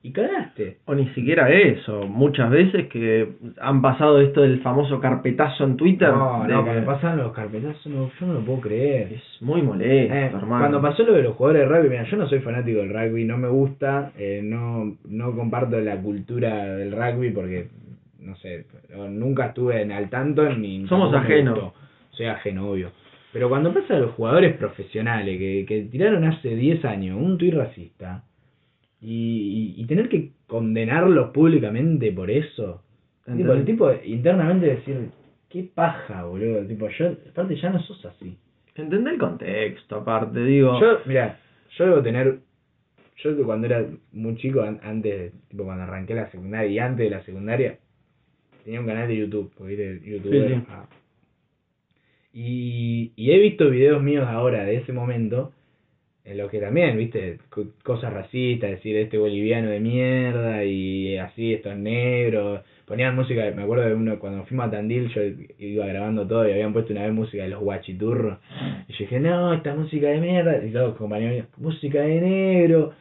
y 0.00 0.12
cagaste. 0.12 0.78
O 0.86 0.94
ni 0.94 1.08
siquiera 1.08 1.50
eso. 1.50 2.06
Muchas 2.06 2.50
veces 2.50 2.86
que 2.86 3.28
han 3.60 3.82
pasado 3.82 4.20
esto 4.20 4.42
del 4.42 4.60
famoso 4.60 5.00
carpetazo 5.00 5.64
en 5.64 5.76
Twitter. 5.76 6.08
No, 6.10 6.46
no, 6.46 6.64
que 6.64 6.70
cuando 6.70 6.86
pasan 6.86 7.18
los 7.18 7.32
carpetazos, 7.32 7.86
no, 7.86 8.10
yo 8.18 8.26
no 8.26 8.34
lo 8.34 8.40
puedo 8.40 8.60
creer. 8.60 9.12
Es 9.14 9.42
muy 9.42 9.60
molesto, 9.62 10.14
Eh, 10.14 10.26
hermano. 10.26 10.58
cuando 10.60 10.80
pasó 10.80 11.02
lo 11.02 11.14
de 11.14 11.22
los 11.24 11.34
jugadores 11.34 11.68
de 11.68 11.74
rugby, 11.74 11.88
mira, 11.90 12.04
yo 12.04 12.16
no 12.16 12.28
soy 12.28 12.38
fanático 12.40 12.78
del 12.78 12.90
rugby, 12.94 13.24
no 13.24 13.36
me 13.38 13.48
gusta, 13.48 14.12
eh, 14.16 14.40
no, 14.44 14.96
no 15.08 15.34
comparto 15.34 15.80
la 15.80 15.96
cultura 16.00 16.64
del 16.76 16.92
rugby 16.92 17.30
porque, 17.30 17.66
no 18.20 18.36
sé, 18.36 18.66
nunca 19.10 19.46
estuve 19.46 19.82
en 19.82 19.90
al 19.92 20.08
tanto 20.10 20.48
ni 20.54 20.86
Somos 20.86 21.12
ajenos. 21.14 21.72
Soy 22.10 22.26
ajeno, 22.26 22.70
obvio. 22.70 22.90
Pero 23.32 23.48
cuando 23.48 23.74
pasa 23.74 23.96
a 23.96 23.98
los 23.98 24.12
jugadores 24.12 24.56
profesionales 24.56 25.38
que, 25.38 25.64
que 25.68 25.82
tiraron 25.82 26.24
hace 26.24 26.54
10 26.56 26.84
años 26.84 27.18
un 27.20 27.36
tuit 27.36 27.52
racista 27.54 28.22
y, 29.00 29.74
y, 29.76 29.82
y 29.82 29.86
tener 29.86 30.08
que 30.08 30.32
condenarlos 30.46 31.30
públicamente 31.30 32.10
por 32.12 32.30
eso, 32.30 32.82
tipo, 33.26 33.52
el 33.52 33.64
tipo 33.64 33.90
internamente 34.04 34.66
decir, 34.66 35.10
qué 35.48 35.62
paja, 35.62 36.24
boludo, 36.24 36.64
tipo, 36.66 36.88
yo, 36.88 37.14
aparte 37.30 37.56
ya 37.56 37.70
no 37.70 37.80
sos 37.82 38.04
así. 38.06 38.36
Entendé 38.74 39.10
el 39.10 39.18
contexto, 39.18 39.96
aparte, 39.96 40.44
digo. 40.44 40.80
Yo, 40.80 40.98
mira, 41.06 41.38
yo 41.76 41.84
debo 41.86 42.02
tener. 42.02 42.38
Yo 43.16 43.44
cuando 43.44 43.66
era 43.66 43.84
muy 44.12 44.36
chico, 44.36 44.62
an- 44.62 44.78
antes, 44.82 45.32
tipo 45.48 45.64
cuando 45.64 45.82
arranqué 45.82 46.14
la 46.14 46.30
secundaria 46.30 46.70
y 46.70 46.78
antes 46.78 47.10
de 47.10 47.16
la 47.16 47.22
secundaria, 47.24 47.78
tenía 48.64 48.80
un 48.80 48.86
canal 48.86 49.08
de 49.08 49.16
YouTube, 49.16 49.50
porque 49.58 49.74
viste, 49.74 50.10
YouTube 50.10 50.30
sí. 50.48 50.62
ah. 50.68 50.86
Y, 52.32 53.12
y 53.16 53.30
he 53.32 53.38
visto 53.38 53.68
videos 53.70 54.02
míos 54.02 54.26
ahora 54.28 54.64
de 54.64 54.76
ese 54.76 54.92
momento, 54.92 55.52
en 56.30 56.36
los 56.38 56.50
que 56.50 56.58
también, 56.60 56.96
viste, 56.96 57.38
co- 57.50 57.66
cosas 57.82 58.12
racistas, 58.12 58.70
decir 58.70 58.96
este 58.96 59.16
boliviano 59.18 59.70
de 59.70 59.80
mierda 59.80 60.64
y 60.64 61.16
así, 61.16 61.54
estos 61.54 61.76
negros. 61.76 62.60
Ponían 62.86 63.14
música, 63.14 63.42
me 63.54 63.62
acuerdo 63.62 63.84
de 63.86 63.94
uno, 63.94 64.18
cuando 64.18 64.44
fuimos 64.44 64.66
a 64.66 64.70
Tandil, 64.70 65.08
yo 65.08 65.20
iba 65.58 65.86
grabando 65.86 66.26
todo 66.26 66.48
y 66.48 66.52
habían 66.52 66.72
puesto 66.72 66.92
una 66.92 67.02
vez 67.04 67.12
música 67.12 67.42
de 67.42 67.50
los 67.50 67.60
guachiturros. 67.60 68.38
Y 68.88 68.92
yo 68.92 68.98
dije, 69.00 69.20
no, 69.20 69.52
esta 69.54 69.74
música 69.74 70.08
de 70.08 70.20
mierda. 70.20 70.64
Y 70.64 70.70
todos 70.70 70.88
los 70.88 70.96
compañeros, 70.96 71.46
música 71.58 72.00
de 72.02 72.20
negro. 72.20 72.92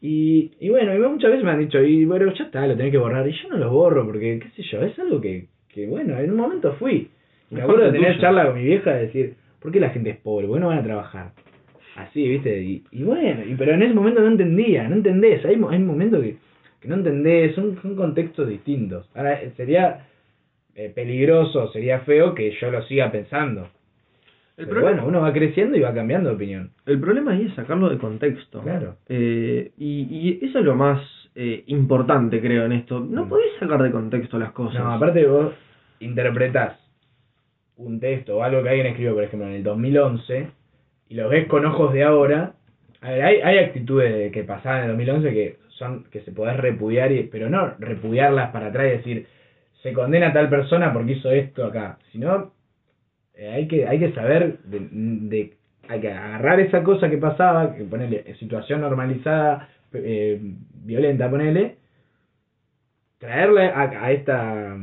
Y, 0.00 0.52
y 0.60 0.68
bueno, 0.68 0.94
y 0.94 0.98
muchas 0.98 1.30
veces 1.30 1.44
me 1.44 1.50
han 1.52 1.58
dicho, 1.60 1.82
y 1.82 2.04
bueno, 2.04 2.32
ya 2.32 2.44
está, 2.44 2.66
lo 2.66 2.76
tenés 2.76 2.92
que 2.92 2.98
borrar. 2.98 3.28
Y 3.28 3.32
yo 3.32 3.48
no 3.48 3.58
lo 3.58 3.70
borro 3.70 4.04
porque, 4.06 4.40
qué 4.40 4.48
sé 4.50 4.62
yo, 4.70 4.82
es 4.82 4.96
algo 4.98 5.20
que, 5.20 5.46
que 5.68 5.86
bueno, 5.86 6.18
en 6.18 6.30
un 6.30 6.36
momento 6.36 6.72
fui. 6.74 7.08
Me 7.50 7.62
acuerdo 7.62 7.84
de 7.86 7.92
que 7.92 7.98
tener 7.98 8.12
tuyo. 8.14 8.20
charla 8.22 8.46
con 8.46 8.56
mi 8.56 8.62
vieja 8.64 8.92
de 8.94 9.00
decir, 9.06 9.34
¿por 9.60 9.72
qué 9.72 9.80
la 9.80 9.90
gente 9.90 10.10
es 10.10 10.16
pobre? 10.16 10.46
¿Por 10.46 10.56
qué 10.56 10.60
no 10.60 10.68
van 10.68 10.78
a 10.78 10.82
trabajar? 10.84 11.30
Así, 11.98 12.28
¿viste? 12.28 12.62
Y, 12.62 12.84
y 12.92 13.02
bueno, 13.02 13.42
y, 13.44 13.54
pero 13.56 13.72
en 13.72 13.82
ese 13.82 13.94
momento 13.94 14.20
no 14.20 14.28
entendía, 14.28 14.88
no 14.88 14.94
entendés. 14.96 15.44
Hay, 15.44 15.54
hay 15.68 15.78
momentos 15.80 16.22
que, 16.22 16.36
que 16.80 16.88
no 16.88 16.94
entendés, 16.96 17.54
son, 17.54 17.76
son 17.82 17.96
contextos 17.96 18.48
distintos. 18.48 19.08
Ahora, 19.14 19.34
eh, 19.42 19.52
sería 19.56 20.06
eh, 20.74 20.92
peligroso, 20.94 21.70
sería 21.72 22.00
feo 22.00 22.34
que 22.34 22.52
yo 22.60 22.70
lo 22.70 22.82
siga 22.84 23.10
pensando. 23.10 23.62
el, 24.56 24.66
Pero 24.66 24.70
problema, 24.70 25.02
bueno, 25.02 25.08
uno 25.08 25.20
va 25.22 25.32
creciendo 25.32 25.76
y 25.76 25.80
va 25.80 25.92
cambiando 25.92 26.28
de 26.30 26.36
opinión. 26.36 26.70
el 26.86 27.00
problema 27.00 27.32
ahí 27.32 27.46
es 27.46 27.54
sacarlo 27.54 27.88
de 27.88 27.98
contexto. 27.98 28.60
Claro. 28.62 28.96
Eh, 29.08 29.72
y, 29.76 30.38
y 30.40 30.44
eso 30.46 30.60
es 30.60 30.64
lo 30.64 30.76
más 30.76 31.00
eh, 31.34 31.64
importante, 31.66 32.40
creo, 32.40 32.64
en 32.64 32.72
esto. 32.72 33.00
No 33.00 33.24
Mm. 33.24 33.28
podés 33.28 33.50
sacar 33.58 33.82
de 33.82 33.90
contexto 33.90 34.38
las 34.38 34.52
cosas. 34.52 34.80
No, 34.82 34.92
aparte 34.92 35.26
vos 35.26 35.52
interpretás 36.00 36.78
un 37.76 37.98
texto 38.00 38.36
o 38.36 38.42
algo 38.44 38.62
que 38.62 38.68
alguien 38.68 38.86
escribió, 38.86 39.14
por 39.14 39.24
ejemplo, 39.24 39.48
en 39.48 39.54
el 39.54 39.62
2011 39.64 40.48
y 41.08 41.14
los 41.14 41.30
ves 41.30 41.46
con 41.46 41.64
ojos 41.64 41.92
de 41.92 42.04
ahora, 42.04 42.54
a 43.00 43.10
ver, 43.10 43.22
hay, 43.22 43.40
hay 43.40 43.58
actitudes 43.58 44.12
de 44.14 44.30
que 44.30 44.44
pasaban 44.44 44.84
en 44.84 44.90
el 44.90 44.96
2011 44.96 45.30
que 45.32 45.56
son 45.70 46.04
que 46.10 46.20
se 46.22 46.32
podés 46.32 46.56
repudiar, 46.56 47.12
y, 47.12 47.24
pero 47.24 47.48
no 47.48 47.74
repudiarlas 47.78 48.50
para 48.50 48.66
atrás 48.66 48.86
y 48.86 48.96
decir, 48.96 49.26
se 49.82 49.92
condena 49.92 50.28
a 50.28 50.32
tal 50.32 50.48
persona 50.48 50.92
porque 50.92 51.12
hizo 51.12 51.30
esto 51.30 51.64
acá, 51.64 51.98
sino 52.12 52.52
eh, 53.34 53.48
hay 53.48 53.68
que 53.68 53.86
hay 53.86 53.98
que 53.98 54.12
saber 54.12 54.58
de, 54.64 54.88
de 54.90 55.52
hay 55.88 56.00
que 56.00 56.12
agarrar 56.12 56.60
esa 56.60 56.82
cosa 56.82 57.08
que 57.08 57.16
pasaba, 57.16 57.74
que 57.74 57.84
ponerle 57.84 58.34
situación 58.38 58.82
normalizada, 58.82 59.68
eh, 59.92 60.38
violenta, 60.84 61.30
ponele, 61.30 61.76
traerla 63.18 63.68
a, 63.68 64.04
a 64.04 64.12
esta 64.12 64.76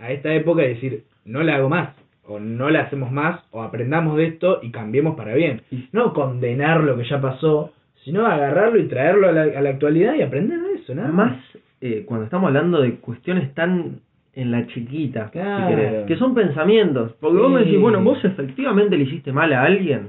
a 0.00 0.12
esta 0.12 0.34
época 0.34 0.64
y 0.64 0.74
decir, 0.74 1.04
no 1.24 1.42
la 1.42 1.54
hago 1.56 1.68
más, 1.68 1.94
o 2.26 2.38
no 2.40 2.70
la 2.70 2.80
hacemos 2.82 3.10
más, 3.12 3.40
o 3.50 3.62
aprendamos 3.62 4.16
de 4.16 4.26
esto 4.26 4.60
y 4.62 4.70
cambiemos 4.70 5.14
para 5.16 5.34
bien. 5.34 5.62
No 5.92 6.12
condenar 6.12 6.80
lo 6.82 6.96
que 6.96 7.04
ya 7.04 7.20
pasó, 7.20 7.72
sino 8.04 8.26
agarrarlo 8.26 8.78
y 8.78 8.88
traerlo 8.88 9.28
a 9.28 9.32
la, 9.32 9.42
a 9.42 9.60
la 9.62 9.70
actualidad 9.70 10.14
y 10.14 10.22
aprender 10.22 10.58
de 10.60 10.74
eso, 10.74 10.94
nada 10.94 11.08
Además, 11.08 11.38
eh, 11.80 12.04
cuando 12.06 12.24
estamos 12.24 12.48
hablando 12.48 12.80
de 12.80 12.96
cuestiones 12.96 13.52
tan 13.54 14.00
en 14.36 14.50
la 14.50 14.66
chiquita, 14.66 15.30
si 15.32 15.38
querés, 15.38 16.06
que 16.06 16.16
son 16.16 16.34
pensamientos. 16.34 17.12
Porque 17.20 17.38
vos 17.38 17.52
me 17.52 17.60
Sí. 17.60 17.64
decís, 17.66 17.80
bueno, 17.80 18.02
vos 18.02 18.24
efectivamente 18.24 18.96
le 18.96 19.04
hiciste 19.04 19.32
mal 19.32 19.52
a 19.52 19.62
alguien 19.62 20.08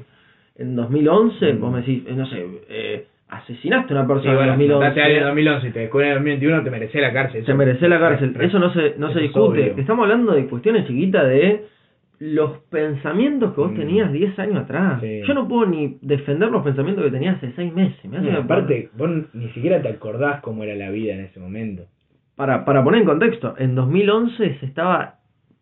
en 0.58 0.76
2011, 0.76 1.54
Mm. 1.54 1.60
vos 1.60 1.72
me 1.72 1.80
decís, 1.80 2.04
eh, 2.08 2.14
no 2.16 2.26
sé, 2.26 2.46
eh, 2.70 3.06
asesinaste 3.30 3.94
a 3.94 3.98
una 3.98 4.06
Sí, 4.06 4.08
persona 4.14 4.36
bueno, 4.36 4.54
en 4.54 4.60
2011. 4.60 4.80
mataste 4.80 5.02
a 5.02 5.06
alguien 5.06 5.22
en 5.22 5.28
2011 5.28 5.68
y 5.68 5.72
te 5.72 5.80
descubren 5.80 6.08
en 6.10 6.14
2021, 6.16 6.64
te 6.64 6.72
mereces 6.72 7.02
la 7.02 7.14
cárcel. 7.14 7.46
se 7.46 7.54
merece 7.54 7.88
la 7.90 8.00
cárcel. 8.00 8.36
Eso 8.40 8.58
no 8.60 8.74
se, 8.74 8.96
no 8.98 9.14
se 9.14 9.20
discute. 9.20 9.42
obvio. 9.62 9.74
Estamos 9.78 10.04
hablando 10.04 10.32
de 10.34 10.46
cuestiones 10.48 10.88
chiquitas 10.88 11.28
de 11.28 11.66
los 12.20 12.60
pensamientos 12.70 13.54
que 13.54 13.62
vos 13.62 13.72
Mm. 13.72 13.76
tenías 13.76 14.12
10 14.12 14.38
años 14.40 14.58
atrás. 14.64 15.02
Sí. 15.02 15.22
Yo 15.28 15.34
no 15.34 15.48
puedo 15.48 15.66
ni 15.66 15.98
defender 16.02 16.50
los 16.50 16.64
pensamientos 16.64 17.04
que 17.06 17.12
tenías 17.12 17.38
hace 17.38 17.52
6 17.56 17.74
meses. 17.74 18.04
Me 18.06 18.18
hace 18.18 18.26
No, 18.28 18.32
una- 18.32 18.40
aparte, 18.46 18.90
vos 18.98 19.10
ni 19.34 19.50
siquiera 19.50 19.82
te 19.82 19.90
acordás 19.90 20.42
cómo 20.42 20.64
era 20.64 20.76
la 20.76 20.90
vida 20.92 21.14
en 21.14 21.22
ese 21.22 21.40
momento. 21.40 21.84
Para, 22.36 22.66
para 22.66 22.84
poner 22.84 23.02
en 23.02 23.08
contexto, 23.08 23.56
en 23.58 23.76
2011 23.76 24.58
se 24.60 24.66
estaba 24.66 25.16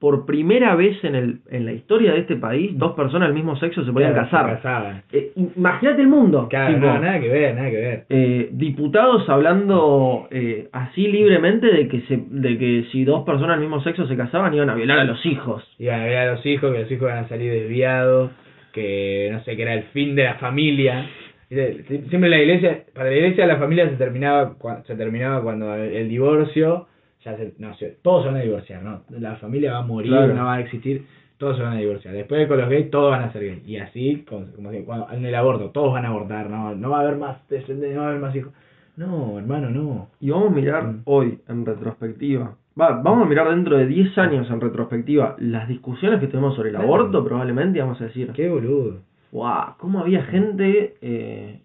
por 0.04 0.26
primera 0.26 0.76
vez 0.76 1.02
en, 1.06 1.16
el, 1.16 1.40
en 1.50 1.66
la 1.66 1.72
historia 1.72 2.12
de 2.12 2.20
este 2.20 2.36
país, 2.36 2.78
dos 2.78 2.92
personas 2.92 3.30
del 3.30 3.36
mismo 3.36 3.56
sexo 3.56 3.86
se 3.86 3.94
podían 3.94 4.12
Claro, 4.12 4.30
casar. 4.30 4.46
se. 4.58 5.04
Eh, 5.14 5.32
Imagínate 5.56 6.02
el 6.02 6.10
mundo. 6.10 6.50
Claro, 6.50 6.74
tipo, 6.76 6.86
no, 6.88 7.00
nada 7.00 7.22
que 7.22 7.30
ver, 7.30 7.56
nada 7.56 7.70
que 7.70 7.78
ver. 7.78 8.06
eh, 8.10 8.50
diputados 8.52 9.30
hablando 9.30 10.28
eh, 10.30 10.68
así 10.74 11.08
libremente 11.08 11.68
de 11.68 11.88
que 11.88 12.02
se, 12.02 12.20
de 12.30 12.58
que 12.58 12.86
si 12.92 13.06
dos 13.06 13.24
personas 13.24 13.52
del 13.56 13.62
mismo 13.62 13.82
sexo 13.82 14.06
se 14.06 14.18
casaban 14.18 14.54
iban 14.54 14.70
a 14.72 14.76
violar 14.76 15.00
a 15.00 15.04
los 15.06 15.26
hijos. 15.26 15.64
Iban 15.80 16.02
a 16.02 16.04
ver 16.04 16.18
a 16.18 16.32
los 16.34 16.46
hijos, 16.46 16.74
que 16.74 16.80
los 16.82 16.92
hijos 16.92 17.04
iban 17.10 17.24
a 17.24 17.30
salir 17.30 17.50
desviados, 17.54 18.32
que 18.74 19.30
no 19.32 19.42
sé, 19.46 19.56
que 19.56 19.62
era 19.62 19.74
el 19.74 19.84
fin 19.94 20.16
de 20.16 20.26
la 20.26 20.34
familia. 20.36 21.06
Sie- 21.50 22.10
Siempre 22.10 22.30
la 22.30 22.40
iglesia, 22.40 22.84
para 22.94 23.10
la 23.10 23.16
iglesia 23.16 23.46
la 23.46 23.56
familia 23.58 23.88
se 23.90 23.96
terminaba 23.96 24.56
se 24.86 24.96
terminaba 24.96 25.42
cuando 25.44 25.74
el 25.76 26.10
divorcio, 26.10 26.88
ya 27.24 27.36
se, 27.38 27.54
no 27.60 27.74
sé, 27.76 27.98
todos 28.02 28.24
se 28.24 28.28
van 28.30 28.38
a 28.38 28.44
divorciar, 28.44 28.84
¿no? 28.84 29.02
La 29.10 29.36
familia 29.38 29.74
va 29.74 29.78
a 29.80 29.84
morir, 29.84 30.12
Claro. 30.12 30.34
no 30.34 30.46
va 30.46 30.56
a 30.56 30.60
existir, 30.62 31.06
todos 31.38 31.58
se 31.58 31.64
van 31.64 31.74
a 31.74 31.80
divorciar. 31.80 32.14
Después 32.14 32.48
con 32.48 32.58
los 32.60 32.70
gays 32.70 32.90
todos 32.92 33.12
van 33.12 33.24
a 33.24 33.32
ser 33.34 33.44
gays. 33.46 33.68
Y 33.68 33.78
así, 33.78 34.26
como, 34.28 34.46
como 34.56 34.72
si- 34.72 34.84
cuando, 34.84 35.08
en 35.12 35.26
el 35.26 35.36
aborto, 35.36 35.70
todos 35.72 35.94
van 35.94 36.06
a 36.06 36.10
abortar, 36.10 36.50
no, 36.50 36.76
no 36.76 36.90
va 36.90 36.98
a 37.00 37.02
haber 37.02 37.18
más 37.18 37.38
descendencia, 37.50 37.96
no 37.96 38.02
va 38.02 38.08
a 38.08 38.10
haber 38.12 38.22
más 38.22 38.36
hijos. 38.36 38.54
No, 38.96 39.40
hermano, 39.40 39.70
no. 39.72 40.10
Y 40.20 40.30
vamos 40.30 40.50
a 40.52 40.56
mirar 40.56 40.84
Mm. 40.84 41.02
hoy 41.06 41.40
en 41.48 41.66
retrospectiva. 41.66 42.56
Va, 42.80 43.02
vamos 43.02 43.26
a 43.26 43.30
mirar 43.30 43.50
dentro 43.50 43.78
de 43.78 43.86
10 43.88 44.16
años 44.18 44.50
en 44.50 44.62
retrospectiva 44.62 45.36
las 45.40 45.68
discusiones 45.68 46.20
que 46.20 46.28
tuvimos 46.28 46.56
sobre 46.56 46.70
el 46.70 46.76
Claro. 46.76 46.94
aborto, 46.94 47.24
probablemente, 47.24 47.80
vamos 47.80 48.00
a 48.02 48.06
decir, 48.06 48.32
Qué 48.34 48.50
boludo. 48.50 48.98
wow, 49.32 49.76
cómo 49.78 50.00
había 50.00 50.24
gente 50.26 50.96
eh, 51.02 51.60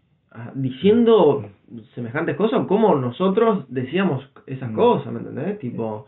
diciendo 0.55 1.44
semejantes 1.95 2.37
cosas, 2.37 2.67
cómo 2.67 2.95
nosotros 2.97 3.65
decíamos 3.69 4.29
esas 4.47 4.71
Mm. 4.71 4.75
cosas, 4.75 5.13
¿me 5.13 5.21
entendés? 5.21 5.59
Tipo, 5.59 6.07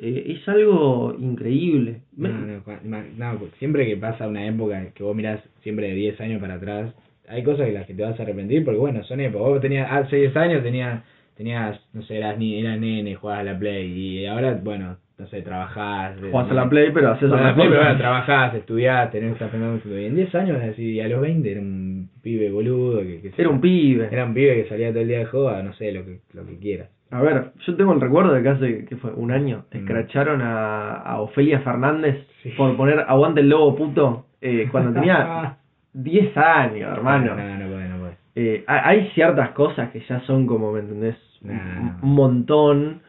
eh, 0.00 0.36
es 0.38 0.48
algo 0.48 1.14
increíble. 1.18 2.02
No, 2.16 2.28
no, 2.28 3.02
no, 3.16 3.38
siempre 3.58 3.86
que 3.86 3.96
pasa 3.96 4.28
una 4.28 4.46
época 4.46 4.90
que 4.94 5.02
vos 5.02 5.16
mirás 5.16 5.40
siempre 5.62 5.88
de 5.88 5.94
10 5.94 6.20
años 6.20 6.40
para 6.40 6.54
atrás, 6.54 6.94
hay 7.28 7.42
cosas 7.42 7.66
que 7.66 7.72
las 7.72 7.86
que 7.86 7.94
te 7.94 8.02
vas 8.02 8.18
a 8.18 8.22
arrepentir 8.22 8.64
porque 8.64 8.78
bueno, 8.78 9.02
son 9.04 9.20
épocas. 9.20 9.48
Vos 9.48 9.60
tenías, 9.60 9.90
hace 9.90 10.16
10 10.16 10.36
años 10.36 10.62
tenías, 10.62 11.02
tenías, 11.36 11.80
no 11.92 12.02
sé, 12.02 12.18
eras, 12.18 12.38
ni, 12.38 12.58
eras 12.60 12.78
nene, 12.78 13.14
jugabas 13.14 13.40
a 13.40 13.52
la 13.52 13.58
Play 13.58 13.90
y 13.92 14.26
ahora, 14.26 14.58
bueno, 14.62 14.96
no 15.18 15.26
sé, 15.28 15.42
trabajás. 15.42 16.16
Jugás 16.20 16.50
a 16.50 16.54
la 16.54 16.68
Play, 16.68 16.90
pero 16.92 17.12
haces 17.12 17.32
a 17.32 17.36
la 17.36 17.54
Play, 17.54 17.68
pero 17.68 17.80
cosa. 17.80 17.84
bueno, 17.88 17.98
trabajás, 17.98 18.54
estudiás, 18.54 19.10
tenés 19.10 19.32
estar 19.32 19.48
pensando 19.50 19.80
en 19.96 20.04
en 20.04 20.14
10 20.14 20.34
años, 20.34 20.62
así, 20.62 21.00
a 21.00 21.08
los 21.08 21.20
20 21.20 21.50
era 21.50 21.60
un 21.60 21.85
pibe 22.26 22.50
boludo 22.50 23.00
que, 23.02 23.20
que 23.20 23.32
Era 23.40 23.48
un 23.48 23.60
pibe. 23.60 24.08
era 24.10 24.24
un 24.24 24.34
pibe 24.34 24.62
que 24.62 24.68
salía 24.68 24.90
todo 24.90 25.02
el 25.02 25.08
día 25.08 25.20
de 25.20 25.26
joda, 25.26 25.62
no 25.62 25.72
sé, 25.74 25.92
lo 25.92 26.04
que, 26.04 26.18
lo 26.34 26.44
que 26.44 26.58
quieras. 26.58 26.88
A 27.12 27.22
ver, 27.22 27.52
yo 27.64 27.76
tengo 27.76 27.92
el 27.92 28.00
recuerdo 28.00 28.32
de 28.34 28.42
que 28.42 28.48
hace, 28.48 28.84
que 28.84 28.96
fue? 28.96 29.12
Un 29.12 29.30
año, 29.30 29.64
Mm. 29.72 29.76
escracharon 29.76 30.42
a, 30.42 30.94
a 30.94 31.20
Ofelia 31.20 31.60
Fernández 31.60 32.26
Sí. 32.42 32.50
por 32.56 32.76
poner 32.76 32.98
aguante 33.06 33.40
el 33.42 33.48
lobo 33.48 33.76
puto 33.76 34.26
eh, 34.40 34.66
cuando 34.72 34.92
tenía 34.92 35.56
10 35.92 36.36
años, 36.36 36.90
hermano. 36.92 37.36
No, 37.36 37.58
no, 37.58 37.66
puede, 37.72 37.88
no 37.88 37.96
puede. 38.00 38.16
Eh, 38.34 38.64
ha- 38.66 38.88
hay 38.88 39.08
ciertas 39.14 39.50
cosas 39.50 39.90
que 39.92 40.00
ya 40.08 40.20
son 40.26 40.46
como, 40.46 40.72
¿me 40.72 40.80
entendés? 40.80 41.16
Un- 41.42 41.98
montón. 42.02 43.00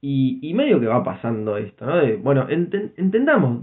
Y, 0.00 0.38
y 0.42 0.54
medio 0.54 0.80
que 0.80 0.86
va 0.86 1.02
pasando 1.04 1.56
esto, 1.58 1.84
¿no? 1.84 1.96
De, 1.98 2.16
bueno, 2.16 2.48
enten- 2.48 2.92
entendamos, 2.96 3.60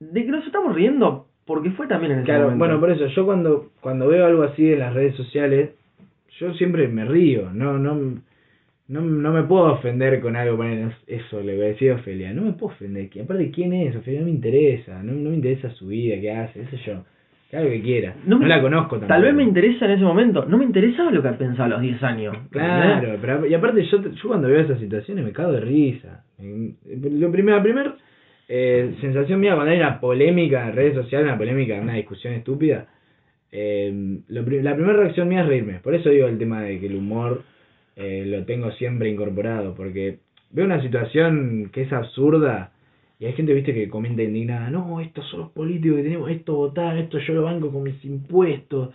de 0.00 0.24
que 0.24 0.30
nos 0.30 0.44
estamos 0.46 0.74
riendo 0.74 1.25
porque 1.46 1.70
fue 1.70 1.86
también 1.86 2.12
en 2.12 2.18
ese 2.18 2.26
Claro, 2.26 2.44
momento. 2.44 2.58
bueno, 2.58 2.80
por 2.80 2.90
eso 2.90 3.06
yo 3.06 3.24
cuando 3.24 3.70
cuando 3.80 4.08
veo 4.08 4.26
algo 4.26 4.42
así 4.42 4.72
en 4.72 4.80
las 4.80 4.92
redes 4.94 5.14
sociales, 5.14 5.70
yo 6.38 6.52
siempre 6.54 6.88
me 6.88 7.04
río, 7.04 7.50
no 7.52 7.78
no 7.78 7.94
no, 8.88 9.00
no 9.00 9.32
me 9.32 9.42
puedo 9.42 9.72
ofender 9.72 10.20
con 10.20 10.36
algo, 10.36 10.56
bueno, 10.56 10.92
eso 11.08 11.40
le 11.40 11.56
voy 11.56 11.64
a 11.64 11.68
decir 11.68 11.90
a 11.90 11.96
Ofelia, 11.96 12.32
no 12.32 12.42
me 12.42 12.52
puedo 12.52 12.72
ofender, 12.72 13.08
aparte 13.20 13.50
quién 13.50 13.72
es, 13.72 13.96
Ofelia 13.96 14.20
no 14.20 14.26
me 14.26 14.32
interesa, 14.32 15.02
no, 15.02 15.12
no 15.12 15.30
me 15.30 15.36
interesa 15.36 15.70
su 15.70 15.88
vida, 15.88 16.20
qué 16.20 16.30
hace, 16.30 16.64
sé 16.66 16.76
yo, 16.86 17.02
que 17.50 17.56
haga 17.56 17.66
lo 17.66 17.72
que 17.72 17.82
quiera, 17.82 18.14
no, 18.26 18.38
me- 18.38 18.46
la 18.46 18.60
conozco 18.60 18.90
tampoco. 18.98 19.08
Tal 19.08 19.22
vez 19.22 19.34
me 19.34 19.42
interesa 19.42 19.86
en 19.86 19.90
ese 19.92 20.04
momento. 20.04 20.44
No 20.46 20.56
me 20.58 20.64
interesaba 20.64 21.10
lo 21.10 21.20
que 21.20 21.30
pensaba 21.30 21.64
a 21.66 21.68
los 21.70 21.80
10 21.80 22.00
años. 22.02 22.36
Claro, 22.50 23.18
pero 23.20 23.44
y 23.46 23.54
aparte 23.54 23.84
yo, 23.84 24.02
yo 24.02 24.28
cuando 24.28 24.46
veo 24.48 24.60
esas 24.60 24.78
situaciones 24.78 25.24
me 25.24 25.32
cago 25.32 25.50
de 25.52 25.60
risa. 25.60 26.24
Lo 26.40 27.30
primero, 27.32 27.56
la 27.56 27.62
primera 27.62 27.96
eh, 28.48 28.94
sensación 29.00 29.40
mía 29.40 29.54
cuando 29.54 29.72
hay 29.72 29.78
una 29.78 30.00
polémica 30.00 30.68
en 30.68 30.76
redes 30.76 30.94
sociales, 30.94 31.26
una 31.28 31.38
polémica, 31.38 31.80
una 31.80 31.94
discusión 31.94 32.34
estúpida, 32.34 32.86
eh, 33.52 34.18
lo 34.28 34.42
la 34.42 34.74
primera 34.74 34.98
reacción 34.98 35.28
mía 35.28 35.42
es 35.42 35.46
reírme. 35.48 35.74
Por 35.80 35.94
eso 35.94 36.10
digo 36.10 36.26
el 36.26 36.38
tema 36.38 36.62
de 36.62 36.78
que 36.80 36.86
el 36.86 36.96
humor 36.96 37.42
eh, 37.96 38.24
lo 38.26 38.44
tengo 38.44 38.70
siempre 38.72 39.08
incorporado, 39.08 39.74
porque 39.74 40.18
veo 40.50 40.64
una 40.64 40.82
situación 40.82 41.70
que 41.72 41.82
es 41.82 41.92
absurda 41.92 42.72
y 43.18 43.24
hay 43.24 43.32
gente, 43.32 43.54
viste, 43.54 43.72
que 43.72 43.88
comenta 43.88 44.22
indignada, 44.22 44.68
no, 44.68 45.00
estos 45.00 45.26
son 45.30 45.40
los 45.40 45.50
políticos 45.52 45.96
que 45.96 46.02
tenemos, 46.02 46.30
esto 46.30 46.54
votar, 46.54 46.98
esto 46.98 47.18
yo 47.18 47.32
lo 47.32 47.44
banco 47.44 47.72
con 47.72 47.82
mis 47.84 48.04
impuestos, 48.04 48.90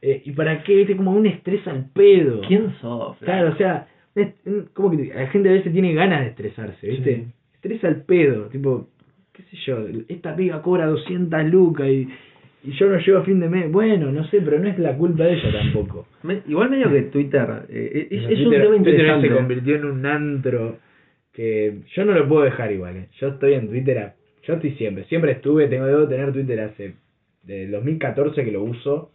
eh, 0.00 0.22
y 0.24 0.30
para 0.30 0.62
qué, 0.62 0.76
viste, 0.76 0.96
como 0.96 1.10
un 1.10 1.26
estrés 1.26 1.66
al 1.66 1.86
pedo. 1.92 2.40
¿Quién 2.46 2.72
sos? 2.80 3.16
Claro, 3.18 3.50
o 3.52 3.56
sea, 3.56 3.88
es- 4.14 4.34
como 4.74 4.92
que 4.92 5.12
la 5.12 5.26
gente 5.26 5.48
a 5.48 5.52
veces 5.52 5.72
tiene 5.72 5.92
ganas 5.92 6.20
de 6.20 6.28
estresarse, 6.28 6.86
¿viste? 6.86 7.16
Sí. 7.16 7.24
Estresa 7.54 7.88
al 7.88 8.02
pedo, 8.02 8.44
tipo, 8.46 8.88
qué 9.34 9.42
sé 9.42 9.56
yo, 9.66 9.84
esta 10.08 10.34
piga 10.36 10.62
cobra 10.62 10.86
200 10.86 11.44
lucas 11.50 11.86
y, 11.88 12.08
y 12.64 12.70
yo 12.78 12.86
no 12.88 12.98
llego 12.98 13.18
a 13.18 13.24
fin 13.24 13.40
de 13.40 13.48
mes. 13.48 13.70
Bueno, 13.70 14.10
no 14.12 14.24
sé, 14.28 14.40
pero 14.40 14.58
no 14.58 14.68
es 14.68 14.78
la 14.78 14.96
culpa 14.96 15.24
de 15.24 15.34
ella 15.34 15.52
tampoco. 15.52 16.06
Me- 16.22 16.40
igual 16.46 16.70
medio 16.70 16.90
que 16.90 17.02
Twitter 17.02 17.66
eh, 17.68 18.08
es, 18.10 18.22
Pero 18.22 18.32
es 18.32 18.38
un 18.38 18.44
Twitter- 18.44 18.62
tema 18.62 18.76
Twitter 18.76 18.92
interesante. 18.94 19.28
se 19.28 19.34
convirtió 19.34 19.74
en 19.76 19.84
un 19.84 20.06
antro 20.06 20.78
que 21.32 21.78
yo 21.94 22.04
no 22.04 22.12
lo 22.12 22.28
puedo 22.28 22.44
dejar 22.44 22.70
igual, 22.72 22.96
¿eh? 22.96 23.08
Yo 23.20 23.28
estoy 23.28 23.54
en 23.54 23.68
Twitter, 23.68 23.98
a- 23.98 24.14
yo 24.46 24.54
estoy 24.54 24.70
siempre, 24.72 25.04
siempre 25.04 25.32
estuve, 25.32 25.66
tengo 25.68 25.86
debo 25.86 26.06
tener 26.06 26.32
Twitter 26.32 26.60
hace 26.60 26.94
de 27.42 27.66
2014 27.68 28.44
que 28.44 28.52
lo 28.52 28.62
uso 28.62 29.10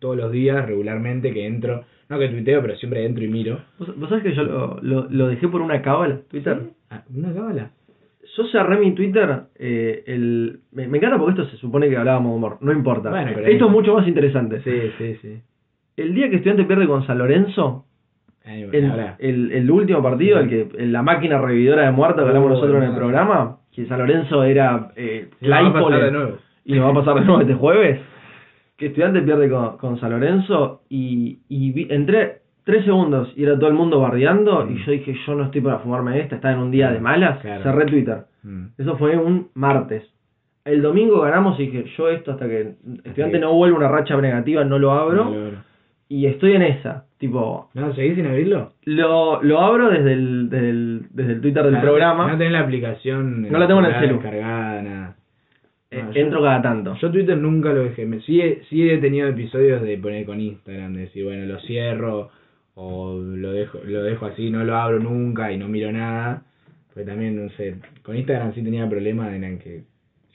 todos 0.00 0.16
los 0.16 0.30
días 0.30 0.66
regularmente 0.66 1.32
que 1.32 1.46
entro, 1.46 1.84
no 2.08 2.18
que 2.18 2.28
tuiteo, 2.28 2.60
pero 2.62 2.76
siempre 2.76 3.04
entro 3.04 3.24
y 3.24 3.28
miro. 3.28 3.60
¿Vos, 3.78 3.98
vos 3.98 4.08
sabés 4.08 4.24
que 4.24 4.34
yo 4.34 4.42
lo, 4.44 4.78
lo, 4.82 5.08
lo 5.10 5.28
dejé 5.28 5.48
por 5.48 5.60
una 5.62 5.80
cábala, 5.82 6.20
Twitter? 6.30 6.58
¿Sí? 6.62 6.70
Ah, 6.90 7.04
¿Una 7.14 7.32
cábala? 7.32 7.70
Yo 8.38 8.46
cerré 8.52 8.78
mi 8.78 8.92
Twitter, 8.92 9.42
eh, 9.58 10.04
el, 10.06 10.60
me, 10.72 10.86
me 10.86 10.98
encanta 10.98 11.18
porque 11.18 11.40
esto 11.42 11.50
se 11.50 11.56
supone 11.58 11.88
que 11.90 11.96
hablábamos 11.96 12.30
de 12.30 12.36
humor, 12.36 12.58
no 12.60 12.70
importa. 12.72 13.10
Bueno, 13.10 13.32
esto 13.32 13.66
es 13.66 13.70
mucho 13.70 13.94
más 13.94 14.06
interesante. 14.06 14.60
Sí, 14.62 14.92
sí, 14.96 15.16
sí. 15.20 15.42
El 15.96 16.14
día 16.14 16.30
que 16.30 16.36
Estudiante 16.36 16.64
pierde 16.64 16.86
con 16.86 17.04
San 17.06 17.18
Lorenzo, 17.18 17.84
bueno, 18.44 18.94
el, 19.18 19.28
el, 19.28 19.52
el 19.52 19.70
último 19.70 20.02
partido, 20.02 20.38
el 20.38 20.48
que 20.48 20.68
la 20.86 21.02
máquina 21.02 21.38
revividora 21.38 21.82
de 21.82 21.90
muertos 21.90 22.22
que 22.22 22.28
hablamos 22.28 22.50
nosotros 22.50 22.76
en 22.82 22.90
el 22.90 22.96
programa, 22.96 23.56
que 23.74 23.84
San 23.86 23.98
Lorenzo 23.98 24.44
era 24.44 24.92
eh, 24.96 25.28
Sí, 25.40 25.48
va 25.48 25.58
a 25.66 25.72
pasar 25.72 26.02
de 26.04 26.10
nuevo. 26.12 26.38
y 26.64 26.74
nos 26.74 26.86
va 26.86 26.90
a 26.90 26.94
pasar 26.94 27.14
de 27.16 27.24
nuevo 27.26 27.40
este 27.42 27.54
jueves, 27.54 28.00
que 28.76 28.86
Estudiante 28.86 29.20
pierde 29.22 29.50
con, 29.50 29.76
con 29.78 29.98
San 30.00 30.10
Lorenzo 30.12 30.82
y, 30.88 31.40
y 31.48 31.72
vi- 31.72 31.88
entré 31.90 32.38
tres 32.64 32.84
segundos 32.84 33.32
y 33.34 33.42
era 33.42 33.56
todo 33.58 33.68
el 33.68 33.74
mundo 33.74 33.98
bardeando 34.00 34.64
Mm. 34.64 34.70
y 34.76 34.84
yo 34.84 34.92
dije 34.92 35.14
yo 35.26 35.34
no 35.34 35.44
estoy 35.46 35.60
para 35.60 35.78
fumarme 35.80 36.20
esta, 36.20 36.36
está 36.36 36.52
en 36.52 36.58
un 36.58 36.70
día 36.70 36.90
de 36.92 37.00
malas, 37.00 37.40
Claro. 37.40 37.62
cerré 37.64 37.86
Twitter. 37.86 38.18
Mm. 38.42 38.66
Eso 38.78 38.96
fue 38.96 39.16
un 39.16 39.48
martes. 39.54 40.04
el 40.64 40.82
domingo 40.82 41.20
ganamos 41.22 41.58
y 41.58 41.66
dije, 41.66 41.84
yo 41.96 42.08
esto 42.10 42.32
hasta 42.32 42.46
que 42.46 42.74
estudiante 43.04 43.38
no 43.38 43.54
vuelva 43.54 43.78
una 43.78 43.88
racha 43.88 44.16
negativa 44.20 44.64
no 44.64 44.78
lo 44.78 44.92
abro. 44.92 45.24
No. 45.24 45.68
Y 46.10 46.26
estoy 46.26 46.52
en 46.52 46.62
esa. 46.62 47.04
Tipo, 47.18 47.68
¿No 47.74 47.92
seguís 47.94 48.14
sin 48.16 48.26
abrirlo? 48.26 48.72
lo, 48.84 49.42
lo 49.42 49.60
abro 49.60 49.90
desde 49.90 50.12
el, 50.12 50.48
desde 50.50 50.70
el, 50.70 51.06
desde 51.10 51.32
el 51.32 51.40
Twitter 51.40 51.64
del 51.64 51.76
Ah, 51.76 51.80
programa. 51.80 52.28
No 52.30 52.38
tenés 52.38 52.52
la 52.52 52.60
aplicación. 52.60 53.42
No 53.50 53.58
la 53.58 53.66
tengo 53.66 53.80
en 53.80 53.86
el 53.86 53.92
celular 53.94 54.08
celu. 54.08 54.20
descargada, 54.22 54.82
nada. 54.82 55.16
eh, 55.90 56.02
No, 56.02 56.12
yo- 56.12 56.20
entro 56.20 56.42
cada 56.42 56.62
tanto. 56.62 56.94
Yo 57.00 57.10
Twitter 57.10 57.36
nunca 57.36 57.72
lo 57.72 57.80
dejé. 57.84 58.04
Me, 58.06 58.20
sí, 58.20 58.40
he- 58.40 58.62
sí 58.68 58.88
he 58.88 58.98
tenido 58.98 59.26
episodios 59.28 59.82
de 59.82 59.96
poner 59.98 60.24
con 60.26 60.38
Instagram, 60.40 60.92
de 60.94 61.00
decir, 61.00 61.24
bueno, 61.24 61.44
lo 61.46 61.58
cierro 61.60 62.30
o 62.74 63.18
lo 63.20 63.52
dejo, 63.52 63.78
lo 63.84 64.02
dejo 64.02 64.26
así, 64.26 64.50
no 64.50 64.62
lo 64.64 64.76
abro 64.76 64.98
nunca 65.00 65.50
y 65.50 65.56
no 65.58 65.66
miro 65.68 65.90
nada. 65.92 66.42
Porque 66.98 67.12
también, 67.12 67.36
no 67.36 67.48
sé, 67.50 67.76
con 68.02 68.16
Instagram 68.16 68.54
sí 68.56 68.60
tenía 68.60 68.88
problemas 68.88 69.32
en 69.32 69.60
que 69.60 69.84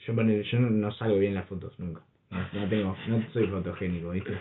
yo 0.06 0.14
yo 0.14 0.60
no, 0.60 0.92
salgo 0.92 1.18
bien 1.18 1.34
las 1.34 1.44
fotos 1.44 1.78
nunca. 1.78 2.00
No, 2.30 2.38
no 2.54 2.68
tengo, 2.70 2.96
no 3.06 3.22
soy 3.34 3.48
fotogénico, 3.48 4.12
¿viste? 4.12 4.32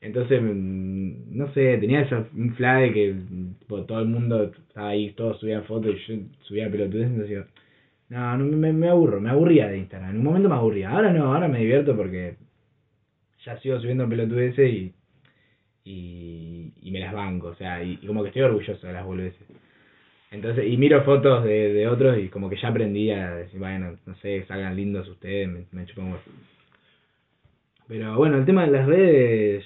Entonces, 0.00 0.40
mm, 0.40 1.36
no 1.36 1.52
sé, 1.52 1.78
tenía 1.78 2.02
esa, 2.02 2.24
un 2.32 2.54
flag 2.54 2.92
que 2.92 3.16
tipo, 3.58 3.82
todo 3.86 3.98
el 3.98 4.06
mundo 4.06 4.52
estaba 4.68 4.90
ahí, 4.90 5.14
todos 5.14 5.40
subían 5.40 5.64
fotos 5.64 5.96
y 5.96 6.12
yo 6.12 6.22
subía 6.42 6.70
pelotudes, 6.70 7.08
entonces 7.08 7.30
digo, 7.30 7.44
no, 8.10 8.38
no 8.38 8.44
me, 8.56 8.72
me 8.72 8.88
aburro, 8.88 9.20
me 9.20 9.30
aburría 9.30 9.66
de 9.66 9.78
Instagram. 9.78 10.10
En 10.10 10.18
un 10.18 10.24
momento 10.24 10.48
me 10.48 10.54
aburría. 10.54 10.90
Ahora 10.90 11.12
no, 11.12 11.34
ahora 11.34 11.48
me 11.48 11.58
divierto 11.58 11.96
porque 11.96 12.36
ya 13.44 13.58
sigo 13.58 13.80
subiendo 13.80 14.08
pelotudeces 14.08 14.72
y, 14.72 14.94
y, 15.82 16.72
y 16.82 16.90
me 16.92 17.00
las 17.00 17.12
banco, 17.12 17.48
o 17.48 17.54
sea, 17.56 17.82
y, 17.82 17.98
y 18.00 18.06
como 18.06 18.22
que 18.22 18.28
estoy 18.28 18.42
orgulloso 18.42 18.86
de 18.86 18.92
las 18.92 19.04
boludeces. 19.04 19.48
Entonces, 20.32 20.66
y 20.66 20.76
miro 20.78 21.04
fotos 21.04 21.44
de, 21.44 21.72
de 21.74 21.86
otros 21.88 22.18
y 22.18 22.28
como 22.28 22.48
que 22.50 22.56
ya 22.56 22.68
aprendí 22.68 23.10
a 23.10 23.34
decir, 23.36 23.60
bueno, 23.60 23.96
no 24.06 24.14
sé, 24.16 24.44
salgan 24.46 24.74
lindos 24.76 25.08
ustedes, 25.08 25.48
me, 25.48 25.64
me 25.72 25.86
chupan. 25.86 26.14
Pero 27.88 28.16
bueno, 28.16 28.38
el 28.38 28.44
tema 28.44 28.64
de 28.64 28.70
las 28.72 28.86
redes, 28.86 29.64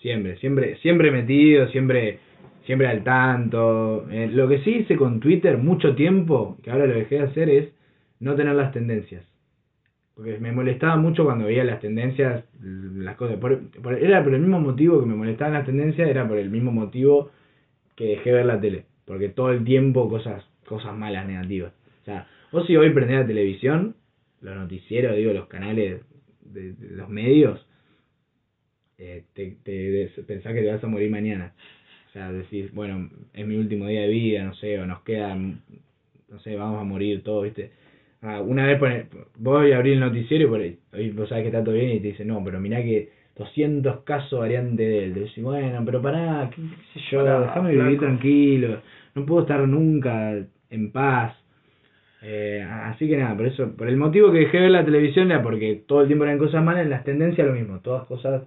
siempre, 0.00 0.36
siempre, 0.38 0.76
siempre 0.78 1.10
metido, 1.10 1.68
siempre, 1.68 2.18
siempre 2.66 2.86
al 2.88 3.02
tanto. 3.02 4.08
Eh, 4.10 4.28
lo 4.32 4.48
que 4.48 4.60
sí 4.62 4.70
hice 4.80 4.96
con 4.96 5.20
Twitter 5.20 5.58
mucho 5.58 5.94
tiempo, 5.94 6.58
que 6.62 6.70
ahora 6.70 6.86
lo 6.86 6.94
dejé 6.94 7.16
de 7.16 7.22
hacer, 7.22 7.48
es 7.50 7.68
no 8.20 8.34
tener 8.36 8.54
las 8.54 8.72
tendencias. 8.72 9.24
Porque 10.14 10.38
me 10.38 10.52
molestaba 10.52 10.96
mucho 10.96 11.24
cuando 11.24 11.46
veía 11.46 11.64
las 11.64 11.80
tendencias, 11.80 12.44
las 12.62 13.16
cosas. 13.16 13.38
Por, 13.38 13.60
por- 13.82 13.94
era 13.94 14.22
por 14.24 14.34
el 14.34 14.40
mismo 14.42 14.60
motivo 14.60 15.00
que 15.00 15.06
me 15.06 15.14
molestaban 15.16 15.54
las 15.54 15.66
tendencias, 15.66 16.08
era 16.08 16.28
por 16.28 16.38
el 16.38 16.50
mismo 16.50 16.72
motivo 16.72 17.30
que 17.96 18.06
dejé 18.06 18.32
ver 18.32 18.46
la 18.46 18.60
tele. 18.60 18.86
Porque 19.10 19.28
todo 19.30 19.50
el 19.52 19.64
tiempo 19.64 20.08
cosas, 20.08 20.44
cosas 20.66 20.94
malas, 20.96 21.26
negativas. 21.26 21.72
O 22.02 22.04
sea, 22.04 22.26
vos 22.52 22.66
si 22.66 22.76
hoy 22.76 22.90
prendés 22.90 23.20
la 23.20 23.26
televisión, 23.26 23.96
los 24.40 24.56
noticieros, 24.56 25.16
digo, 25.16 25.32
los 25.32 25.48
canales 25.48 26.02
de, 26.42 26.72
de 26.74 26.96
los 26.96 27.08
medios, 27.08 27.66
eh, 28.98 29.24
te, 29.34 29.56
te 29.64 29.72
des- 29.72 30.20
pensás 30.26 30.52
que 30.54 30.60
te 30.62 30.70
vas 30.72 30.82
a 30.84 30.86
morir 30.86 31.10
mañana. 31.10 31.52
O 32.08 32.12
sea, 32.12 32.32
decís, 32.32 32.72
bueno, 32.74 33.10
es 33.34 33.46
mi 33.46 33.56
último 33.56 33.86
día 33.86 34.02
de 34.02 34.08
vida, 34.08 34.44
no 34.44 34.54
sé, 34.54 34.78
o 34.80 34.86
nos 34.86 35.02
quedan, 35.02 35.62
no 36.30 36.40
sé, 36.40 36.56
vamos 36.56 36.80
a 36.80 36.84
morir 36.84 37.22
todos, 37.22 37.44
¿viste? 37.44 37.70
Ah, 38.22 38.40
una 38.42 38.66
vez 38.66 38.78
pone, 38.78 39.06
voy 39.38 39.72
a 39.72 39.76
abrir 39.78 39.94
el 39.94 40.00
noticiero 40.00 40.44
y 40.44 40.48
por 40.48 40.60
ahí, 41.00 41.10
vos 41.12 41.28
sabés 41.28 41.44
que 41.44 41.48
está 41.48 41.64
todo 41.64 41.74
bien 41.74 41.90
y 41.92 42.00
te 42.00 42.08
dice, 42.08 42.24
no, 42.24 42.42
pero 42.44 42.60
mirá 42.60 42.82
que 42.82 43.10
200 43.36 44.02
casos 44.04 44.40
variante 44.40 44.82
de 44.82 45.04
él. 45.04 45.14
Te 45.14 45.20
decís, 45.20 45.42
bueno, 45.44 45.82
pero 45.84 46.02
pará, 46.02 46.50
qué, 46.54 46.62
sé 46.94 47.00
yo, 47.10 47.24
déjame 47.42 47.72
vivir 47.74 47.98
tranquilo, 47.98 48.82
no 49.14 49.26
puedo 49.26 49.42
estar 49.42 49.66
nunca 49.66 50.36
en 50.70 50.92
paz. 50.92 51.36
Eh, 52.22 52.62
así 52.68 53.08
que 53.08 53.16
nada, 53.16 53.34
por 53.36 53.46
eso, 53.46 53.74
por 53.76 53.88
el 53.88 53.96
motivo 53.96 54.30
que 54.30 54.40
dejé 54.40 54.58
de 54.58 54.62
ver 54.64 54.72
la 54.72 54.84
televisión 54.84 55.30
era 55.30 55.42
porque 55.42 55.82
todo 55.86 56.02
el 56.02 56.06
tiempo 56.06 56.24
eran 56.24 56.38
cosas 56.38 56.62
malas, 56.62 56.86
las 56.86 57.04
tendencias 57.04 57.46
lo 57.46 57.54
mismo, 57.54 57.80
todas 57.80 58.06
cosas 58.06 58.42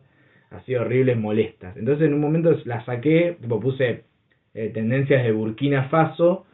así 0.52 0.76
horribles, 0.76 1.17
molestas. 1.17 1.76
Entonces 1.78 2.08
en 2.08 2.13
un 2.13 2.21
momento 2.21 2.56
la 2.65 2.86
saqué, 2.86 3.38
tipo 3.41 3.60
puse 3.60 4.04
eh, 4.54 4.71
tendencias 4.73 5.23
de 5.23 5.32
Burkina 5.32 5.86
Faso 5.89 6.45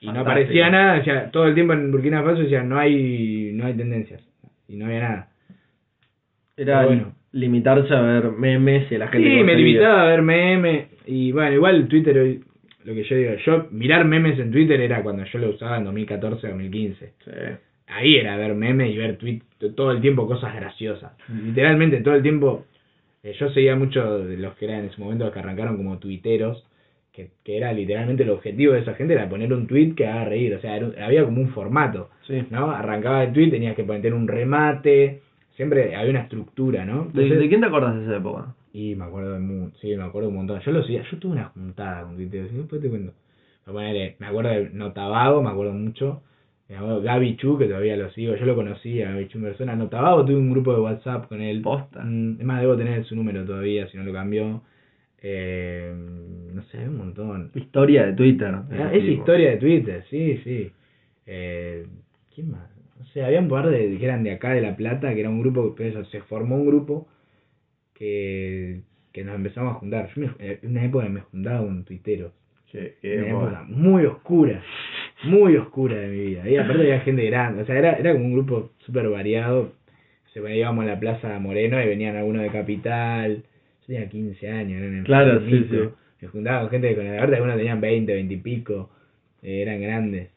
y 0.00 0.06
no 0.06 0.20
aparecía 0.20 0.68
nada, 0.68 0.94
decía, 0.94 1.30
todo 1.30 1.46
el 1.46 1.54
tiempo 1.54 1.72
en 1.72 1.92
Burkina 1.92 2.22
Faso 2.22 2.42
decía 2.42 2.62
no 2.62 2.78
hay, 2.78 3.52
no 3.54 3.66
hay 3.66 3.74
tendencias 3.74 4.20
y 4.68 4.76
no 4.76 4.86
había 4.86 5.00
nada. 5.00 5.28
Era 6.56 6.78
Pero 6.78 6.86
bueno. 6.88 7.12
limitarse 7.32 7.94
a 7.94 8.00
ver 8.00 8.32
memes 8.32 8.90
y 8.90 8.96
a 8.96 8.98
la 8.98 9.08
gente 9.08 9.28
Sí, 9.28 9.44
me 9.44 9.54
limitaba 9.54 10.02
a 10.02 10.06
ver 10.06 10.22
memes 10.22 10.88
y 11.06 11.30
bueno, 11.32 11.52
igual 11.54 11.86
Twitter 11.86 12.18
hoy, 12.18 12.40
lo 12.86 12.94
que 12.94 13.04
yo 13.04 13.16
digo, 13.16 13.32
yo 13.44 13.66
mirar 13.72 14.04
memes 14.06 14.38
en 14.38 14.50
Twitter 14.50 14.80
era 14.80 15.02
cuando 15.02 15.24
yo 15.24 15.38
lo 15.38 15.50
usaba 15.50 15.76
en 15.76 15.84
2014, 15.84 16.46
2015. 16.48 17.12
Sí. 17.24 17.30
Ahí 17.88 18.16
era 18.16 18.36
ver 18.36 18.54
memes 18.54 18.90
y 18.92 18.96
ver 18.96 19.16
tweet 19.16 19.40
todo 19.76 19.90
el 19.92 20.00
tiempo 20.00 20.26
cosas 20.26 20.54
graciosas. 20.54 21.12
Literalmente 21.28 22.00
todo 22.00 22.14
el 22.14 22.22
tiempo. 22.22 22.64
eh, 23.22 23.34
yo 23.38 23.48
seguía 23.50 23.76
mucho 23.76 24.24
de 24.24 24.36
los 24.38 24.54
que 24.54 24.64
eran 24.66 24.80
en 24.80 24.86
ese 24.86 25.00
momento 25.00 25.24
los 25.24 25.32
que 25.34 25.40
arrancaron 25.40 25.76
como 25.76 25.98
tuiteros, 25.98 26.64
que, 27.12 27.30
que 27.44 27.56
era 27.56 27.72
literalmente 27.72 28.22
el 28.24 28.30
objetivo 28.30 28.72
de 28.74 28.80
esa 28.80 28.94
gente 28.94 29.14
era 29.14 29.28
poner 29.28 29.52
un 29.52 29.66
tweet 29.66 29.94
que 29.94 30.06
haga 30.06 30.24
reír. 30.26 30.54
O 30.54 30.60
sea, 30.60 30.76
era 30.76 31.04
había 31.06 31.24
como 31.24 31.40
un 31.40 31.48
formato, 31.50 32.10
Sí. 32.26 32.44
¿no? 32.50 32.70
Arrancaba 32.70 33.24
el 33.24 33.32
tweet, 33.32 33.50
tenías 33.50 33.74
que 33.76 33.84
poner 33.84 34.12
un 34.14 34.26
remate, 34.28 35.20
siempre 35.56 35.94
había 35.96 36.10
una 36.10 36.20
estructura, 36.22 36.84
¿no? 36.84 37.04
¿De, 37.12 37.22
Entonces- 37.22 37.38
de 37.38 37.48
quién 37.48 37.60
te 37.60 37.66
acordás 37.68 37.96
de 37.96 38.02
esa 38.04 38.16
época? 38.16 38.54
Y 38.76 38.94
me 38.94 39.06
acuerdo 39.06 39.32
de 39.32 39.38
mu 39.38 39.70
sí, 39.80 39.96
me 39.96 40.02
acuerdo 40.02 40.28
un 40.28 40.34
montón. 40.34 40.60
Yo 40.60 40.70
lo 40.70 40.82
seguía, 40.82 41.02
yo 41.10 41.16
tuve 41.16 41.32
una 41.32 41.46
juntada 41.46 42.02
con 42.02 42.20
y 42.20 42.26
después 42.26 42.82
te 42.82 42.90
cuento. 42.90 43.14
Me, 43.72 44.14
acuerdo 44.20 44.50
de 44.50 44.68
Notabago, 44.74 45.42
me 45.42 45.48
acuerdo 45.48 45.72
mucho. 45.72 46.20
Me 46.68 46.76
acuerdo 46.76 47.00
Gaby 47.00 47.36
Chu, 47.38 47.56
que 47.56 47.68
todavía 47.68 47.96
lo 47.96 48.10
sigo, 48.10 48.36
yo 48.36 48.44
lo 48.44 48.54
conocía, 48.54 49.12
Gaby 49.12 49.28
Chu 49.28 49.38
en 49.38 49.44
persona. 49.44 49.74
Notabago 49.74 50.26
tuve 50.26 50.36
un 50.36 50.50
grupo 50.50 50.74
de 50.74 50.80
WhatsApp 50.80 51.26
con 51.26 51.40
él. 51.40 51.62
Posta. 51.62 52.04
Mm, 52.04 52.36
Es 52.38 52.44
más, 52.44 52.60
debo 52.60 52.76
tener 52.76 53.02
su 53.06 53.16
número 53.16 53.46
todavía, 53.46 53.88
si 53.88 53.96
no 53.96 54.04
lo 54.04 54.12
cambió. 54.12 54.60
Eh, 55.22 55.94
no 56.52 56.62
sé, 56.64 56.86
un 56.86 56.98
montón. 56.98 57.52
Historia 57.54 58.04
de 58.04 58.12
Twitter. 58.12 58.54
Ah, 58.54 58.90
es 58.92 59.00
tipo. 59.00 59.12
historia 59.20 59.50
de 59.52 59.56
Twitter, 59.56 60.04
sí, 60.10 60.38
sí. 60.44 60.70
Eh, 61.24 61.86
¿Quién 62.34 62.50
más? 62.50 62.68
No 62.98 63.06
sé, 63.06 63.24
había 63.24 63.40
un 63.40 63.48
par 63.48 63.70
de 63.70 63.96
que 63.96 64.04
eran 64.04 64.22
de 64.22 64.32
acá, 64.32 64.50
de 64.50 64.60
La 64.60 64.76
Plata, 64.76 65.14
que 65.14 65.20
era 65.20 65.30
un 65.30 65.40
grupo, 65.40 65.74
pero 65.74 65.88
eso, 65.88 66.04
se 66.10 66.20
formó 66.20 66.56
un 66.56 66.66
grupo 66.66 67.08
que, 67.98 68.80
que 69.12 69.24
nos 69.24 69.34
empezamos 69.34 69.76
a 69.76 69.78
juntar. 69.78 70.08
Yo 70.14 70.22
me, 70.22 70.28
eh, 70.38 70.58
en 70.62 70.70
una 70.70 70.84
época 70.84 71.08
me 71.08 71.20
juntaba 71.20 71.60
con 71.60 71.84
tuiteros. 71.84 72.32
Qué- 72.70 72.94
Una 73.18 73.26
época 73.30 73.64
muy 73.68 74.04
oscura, 74.04 74.62
muy 75.24 75.56
oscura 75.56 75.96
de 75.96 76.08
mi 76.08 76.20
vida. 76.26 76.48
Y 76.48 76.56
aparte 76.56 76.82
había 76.82 77.00
gente 77.00 77.24
grande, 77.26 77.62
o 77.62 77.66
sea, 77.66 77.78
era, 77.78 77.92
era 77.94 78.12
como 78.12 78.24
un 78.26 78.32
grupo 78.34 78.70
súper 78.80 79.08
variado. 79.08 79.72
Se 80.32 80.40
ponía- 80.40 80.56
íbamos 80.56 80.84
a 80.84 80.88
la 80.88 81.00
Plaza 81.00 81.38
Moreno 81.38 81.80
y 81.82 81.86
venían 81.86 82.16
algunos 82.16 82.42
de 82.42 82.50
Capital. 82.50 83.36
Yo 83.80 83.86
tenía 83.86 84.08
15 84.08 84.50
años, 84.50 84.82
eran 84.82 85.04
Claro, 85.04 85.40
sí, 85.40 85.66
sí. 85.70 85.76
Me 86.20 86.28
juntaba 86.28 86.60
con 86.62 86.70
gente 86.70 86.88
que 86.90 86.96
con 86.96 87.04
la 87.04 87.12
verdad 87.12 87.34
algunos 87.34 87.56
tenían 87.56 87.80
20, 87.80 88.12
20 88.14 88.34
y 88.34 88.38
pico, 88.38 88.90
eh, 89.42 89.62
eran 89.62 89.80
grandes. 89.80 90.30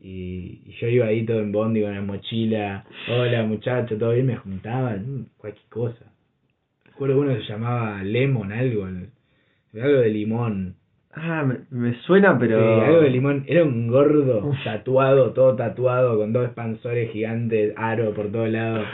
Y, 0.00 0.60
y 0.66 0.72
yo 0.80 0.88
iba 0.88 1.06
ahí 1.06 1.24
todo 1.24 1.40
en 1.40 1.52
bondi 1.52 1.82
con 1.82 1.94
la 1.94 2.00
mochila, 2.02 2.84
hola 3.08 3.42
muchacho, 3.44 3.96
todo 3.96 4.12
bien, 4.12 4.26
me 4.26 4.36
juntaban, 4.36 5.00
mm, 5.20 5.26
cualquier 5.38 5.66
cosa. 5.68 6.04
Recuerdo 6.94 7.20
uno 7.20 7.34
que 7.34 7.40
se 7.42 7.48
llamaba 7.52 8.02
Lemon, 8.04 8.52
algo, 8.52 8.84
algo 8.86 9.98
de 9.98 10.10
limón. 10.10 10.76
Ah, 11.12 11.44
me, 11.44 11.58
me 11.70 11.94
suena, 12.02 12.38
pero. 12.38 12.56
Sí, 12.58 12.80
algo 12.86 13.00
de 13.00 13.10
limón, 13.10 13.44
era 13.48 13.64
un 13.64 13.88
gordo, 13.88 14.52
tatuado, 14.62 15.32
todo 15.32 15.56
tatuado, 15.56 16.16
con 16.18 16.32
dos 16.32 16.46
expansores 16.46 17.10
gigantes, 17.10 17.74
aro 17.76 18.14
por 18.14 18.30
todos 18.30 18.48
lados. 18.48 18.86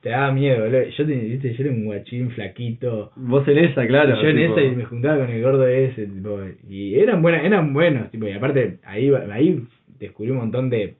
Te 0.00 0.10
daba 0.10 0.32
miedo, 0.32 0.62
boludo. 0.64 0.84
Yo, 0.84 1.06
te- 1.06 1.12
viste, 1.14 1.54
yo 1.54 1.64
era 1.64 1.72
un 1.72 1.84
guachín 1.86 2.30
flaquito, 2.30 3.10
Vos 3.16 3.46
en 3.48 3.58
esa, 3.58 3.86
claro. 3.86 4.20
yo 4.22 4.28
en 4.28 4.38
esa 4.38 4.62
y 4.62 4.70
me 4.70 4.84
juntaba 4.84 5.18
con 5.18 5.30
el 5.30 5.42
gordo 5.42 5.66
ese, 5.66 6.06
tipo, 6.06 6.38
y 6.68 6.94
eran 6.94 7.20
buenas, 7.20 7.44
eran 7.44 7.72
buenos, 7.74 8.10
tipo, 8.12 8.26
y 8.26 8.32
aparte 8.32 8.78
ahí 8.84 9.12
ahí 9.30 9.62
descubrí 9.98 10.30
un 10.30 10.38
montón 10.38 10.70
de 10.70 10.94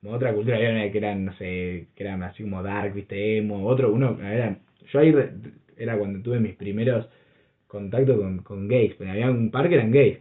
como 0.00 0.14
otra 0.14 0.32
cultura, 0.32 0.56
había 0.56 0.70
una 0.70 0.90
que 0.90 0.98
eran, 0.98 1.24
no 1.24 1.32
sé, 1.34 1.88
que 1.94 2.04
eran 2.04 2.22
así 2.22 2.44
como 2.44 2.62
dark, 2.62 2.94
viste, 2.94 3.38
emo, 3.38 3.66
otro, 3.66 3.92
uno, 3.92 4.16
era, 4.22 4.56
yo 4.92 5.00
ahí 5.00 5.12
era 5.78 5.96
cuando 5.96 6.20
tuve 6.20 6.40
mis 6.40 6.54
primeros 6.54 7.08
contactos 7.66 8.16
con, 8.16 8.38
con 8.38 8.68
gays, 8.68 8.94
pero 8.98 9.10
había 9.10 9.30
un 9.30 9.50
par 9.50 9.68
que 9.68 9.74
eran 9.76 9.90
gays, 9.90 10.18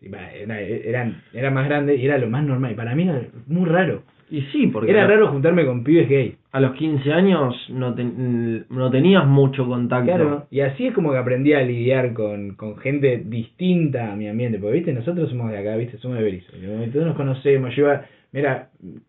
era, 0.00 0.22
eran, 0.62 1.22
eran 1.32 1.54
más 1.54 1.66
grandes 1.68 1.98
y 1.98 2.04
era 2.04 2.18
lo 2.18 2.28
más 2.28 2.44
normal, 2.44 2.72
y 2.72 2.74
para 2.74 2.94
mí 2.94 3.02
era 3.04 3.26
muy 3.46 3.68
raro, 3.68 4.02
Y 4.30 4.42
sí, 4.52 4.66
porque. 4.66 4.90
era 4.90 5.06
raro 5.06 5.28
juntarme 5.28 5.64
con 5.64 5.82
pibes 5.84 6.08
gays. 6.08 6.34
A 6.52 6.60
los 6.60 6.72
15 6.74 7.12
años 7.12 7.54
no, 7.70 7.94
ten- 7.94 8.66
no 8.70 8.90
tenías 8.90 9.26
mucho 9.26 9.66
contacto. 9.66 10.06
Claro, 10.06 10.46
y 10.50 10.60
así 10.60 10.86
es 10.86 10.94
como 10.94 11.12
que 11.12 11.18
aprendí 11.18 11.52
a 11.52 11.62
lidiar 11.62 12.12
con, 12.12 12.54
con 12.56 12.76
gente 12.78 13.22
distinta 13.24 14.12
a 14.12 14.16
mi 14.16 14.28
ambiente, 14.28 14.58
porque 14.58 14.76
viste, 14.76 14.92
nosotros 14.92 15.28
somos 15.30 15.50
de 15.50 15.58
acá, 15.58 15.76
viste, 15.76 15.98
somos 15.98 16.18
de 16.18 16.24
Berizo, 16.24 16.52
todos 16.92 17.06
nos 17.06 17.16
conocemos, 17.16 17.74
yo 17.74 17.82
iba, 17.84 18.04
mira, 18.32 18.68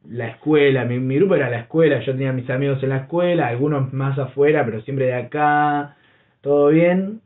la 0.10 0.28
escuela, 0.30 0.86
mi, 0.86 1.00
mi 1.00 1.16
grupo 1.16 1.36
era 1.36 1.50
la 1.50 1.60
escuela, 1.62 2.00
yo 2.02 2.14
tenía 2.14 2.34
mis 2.34 2.50
amigos 2.50 2.82
en 2.84 2.90
la 2.90 2.98
escuela, 2.98 3.48
algunos 3.48 3.92
más 3.94 4.18
afuera, 4.20 4.64
pero 4.66 4.82
siempre 4.82 5.06
de 5.08 5.14
acá, 5.16 5.96
todo 6.42 6.70
bien, 6.70 7.22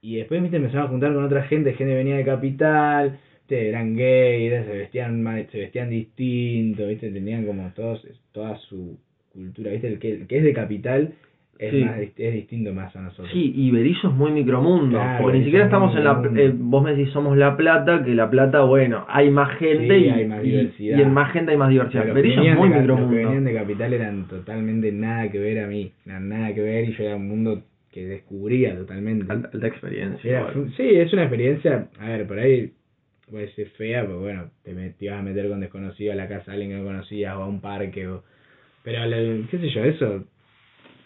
y 0.00 0.16
después, 0.16 0.40
viste, 0.40 0.56
empezamos 0.56 0.86
a 0.86 0.90
juntar 0.90 1.12
con 1.12 1.24
otra 1.24 1.42
gente, 1.44 1.74
gente 1.74 1.94
venía 1.94 2.16
de 2.16 2.24
capital, 2.24 3.18
viste, 3.48 3.68
eran 3.68 3.96
gays, 3.96 4.64
se 4.66 4.72
vestían 4.76 5.22
ma- 5.22 5.42
se 5.50 5.58
vestían 5.58 5.88
distinto, 5.90 6.86
viste, 6.86 7.10
tenían 7.10 7.46
como 7.46 7.70
todos, 7.74 8.06
toda 8.32 8.56
su 8.58 8.98
cultura, 9.32 9.72
¿viste? 9.72 9.88
El 9.88 9.98
que, 9.98 10.12
el 10.12 10.26
que 10.26 10.38
es 10.38 10.44
de 10.44 10.52
capital 10.52 11.12
es, 11.58 11.70
Sí. 11.72 11.84
más, 11.84 11.98
es 11.98 12.34
distinto 12.34 12.72
más 12.74 12.94
a 12.94 13.00
nosotros. 13.02 13.30
Sí, 13.32 13.52
y 13.56 13.70
Berillo 13.70 14.10
es 14.10 14.14
muy 14.14 14.30
micromundo, 14.32 14.98
Claro, 14.98 15.22
porque 15.22 15.38
ni 15.38 15.44
siquiera 15.44 15.64
estamos 15.64 15.96
en 15.96 16.04
la... 16.04 16.14
micromundo. 16.14 16.42
eh, 16.42 16.52
vos 16.56 16.84
me 16.84 16.94
decís 16.94 17.12
somos 17.12 17.36
La 17.36 17.56
Plata, 17.56 18.04
que 18.04 18.14
La 18.14 18.30
Plata, 18.30 18.60
bueno, 18.62 19.04
hay 19.08 19.30
más 19.30 19.58
gente 19.58 19.98
Sí, 19.98 20.04
y, 20.04 20.08
hay 20.10 20.26
más 20.26 20.44
y- 20.44 20.50
diversidad. 20.50 20.98
y 20.98 21.02
en 21.02 21.12
más 21.12 21.32
gente 21.32 21.52
hay 21.52 21.56
más 21.58 21.70
diversidad. 21.70 22.02
Pero 22.02 22.14
Berillo 22.14 22.42
es 22.42 22.56
muy 22.56 22.68
de 22.68 22.74
ca- 22.74 22.80
Los 22.82 22.96
que 22.98 23.02
micromundo. 23.02 23.16
venían 23.28 23.44
de 23.44 23.54
capital 23.54 23.92
eran 23.94 24.28
totalmente 24.28 24.92
nada 24.92 25.30
que 25.30 25.38
ver 25.38 25.60
a 25.64 25.66
mí. 25.66 25.90
Nada, 26.04 26.20
nada 26.20 26.54
que 26.54 26.60
ver 26.60 26.88
y 26.88 26.92
yo 26.92 27.04
era 27.04 27.16
un 27.16 27.26
mundo 27.28 27.62
que 27.90 28.06
descubría 28.06 28.76
totalmente. 28.76 29.24
Alta, 29.32 29.50
alta 29.52 29.66
experiencia. 29.66 30.30
Era- 30.30 30.52
sí, 30.76 30.82
es 30.94 31.12
una 31.12 31.22
experiencia, 31.22 31.88
a 31.98 32.08
ver, 32.10 32.26
por 32.26 32.38
ahí 32.38 32.70
puede 33.30 33.52
ser 33.52 33.68
fea, 33.70 34.02
pero 34.02 34.20
bueno, 34.20 34.50
te, 34.62 34.72
te 34.74 35.04
ibas 35.04 35.18
a 35.18 35.22
meter 35.22 35.48
con 35.48 35.60
desconocido 35.60 36.12
a 36.12 36.16
la 36.16 36.28
casa 36.28 36.50
de 36.50 36.52
alguien 36.52 36.70
que 36.70 36.76
no 36.78 36.84
conocías 36.84 37.36
o 37.36 37.42
a 37.42 37.46
un 37.48 37.60
parque, 37.60 38.06
o, 38.08 38.22
pero 38.82 39.02
qué 39.50 39.58
sé 39.58 39.68
yo, 39.70 39.84
eso 39.84 40.24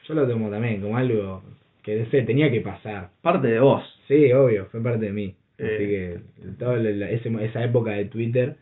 yo 0.06 0.14
lo 0.14 0.26
tomo 0.28 0.50
también 0.50 0.80
como 0.80 0.96
algo 0.96 1.42
que 1.82 2.06
sé, 2.06 2.22
tenía 2.22 2.50
que 2.50 2.60
pasar. 2.60 3.10
Parte 3.22 3.48
de 3.48 3.58
vos. 3.60 3.82
Sí, 4.08 4.32
obvio, 4.32 4.66
fue 4.66 4.82
parte 4.82 5.06
de 5.06 5.12
mí. 5.12 5.34
Así 5.58 5.66
Eh. 5.68 6.18
que 6.38 6.48
toda 6.58 6.76
la- 6.76 6.90
la- 6.90 7.10
ese- 7.10 7.44
esa 7.44 7.64
época 7.64 7.92
de 7.92 8.04
Twitter, 8.06 8.56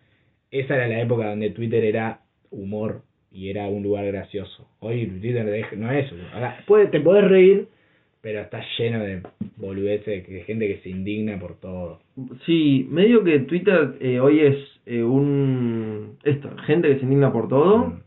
esa 0.51 0.77
era 0.77 0.89
la 0.89 1.01
época 1.01 1.29
donde 1.29 1.51
Twitter 1.51 1.85
era 1.85 2.21
humor 2.51 3.03
y 3.33 3.49
era 3.51 3.69
un 3.69 3.83
lugar 3.83 4.07
gracioso. 4.07 4.69
Hoy 4.81 5.07
Twitter 5.07 5.45
no 5.77 5.91
es. 5.93 6.07
Ahora, 6.33 6.65
puede, 6.67 6.87
te 6.87 7.01
podés 7.01 7.25
reír, 7.29 7.69
pero 8.21 8.41
está 8.41 8.63
lleno 8.79 9.01
de 9.01 9.23
boludeces, 9.57 10.27
de 10.29 10.43
gente 10.45 10.69
que 10.69 10.81
se 10.83 10.91
indigna 10.91 11.39
por 11.39 11.59
todo. 11.59 12.01
Sí, 12.45 12.87
medio 12.91 13.25
que 13.25 13.41
Twitter 13.41 13.97
eh, 14.01 14.21
hoy 14.21 14.41
es 14.41 14.57
eh, 14.87 15.03
un... 15.03 16.17
Esto, 16.23 16.51
gente 16.67 16.89
que 16.89 16.99
se 16.99 17.05
indigna 17.05 17.33
por 17.33 17.49
todo. 17.49 17.79
Mm. 17.79 18.01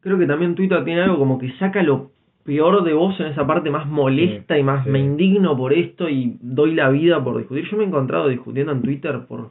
Creo 0.00 0.18
que 0.18 0.26
también 0.26 0.54
Twitter 0.54 0.84
tiene 0.84 1.02
algo 1.02 1.18
como 1.18 1.38
que 1.38 1.52
saca 1.52 1.82
lo 1.82 2.10
peor 2.44 2.82
de 2.84 2.92
vos 2.92 3.18
en 3.20 3.26
esa 3.26 3.46
parte 3.46 3.70
más 3.70 3.86
molesta 3.86 4.54
Sí, 4.54 4.60
y 4.60 4.64
más 4.64 4.84
sí. 4.84 4.90
me 4.90 4.98
indigno 4.98 5.56
por 5.56 5.72
esto 5.72 6.08
y 6.08 6.36
doy 6.40 6.74
la 6.74 6.90
vida 6.90 7.22
por 7.22 7.38
discutir. 7.38 7.68
Yo 7.70 7.76
me 7.76 7.84
he 7.84 7.86
encontrado 7.86 8.28
discutiendo 8.28 8.72
en 8.72 8.82
Twitter 8.82 9.20
por 9.26 9.50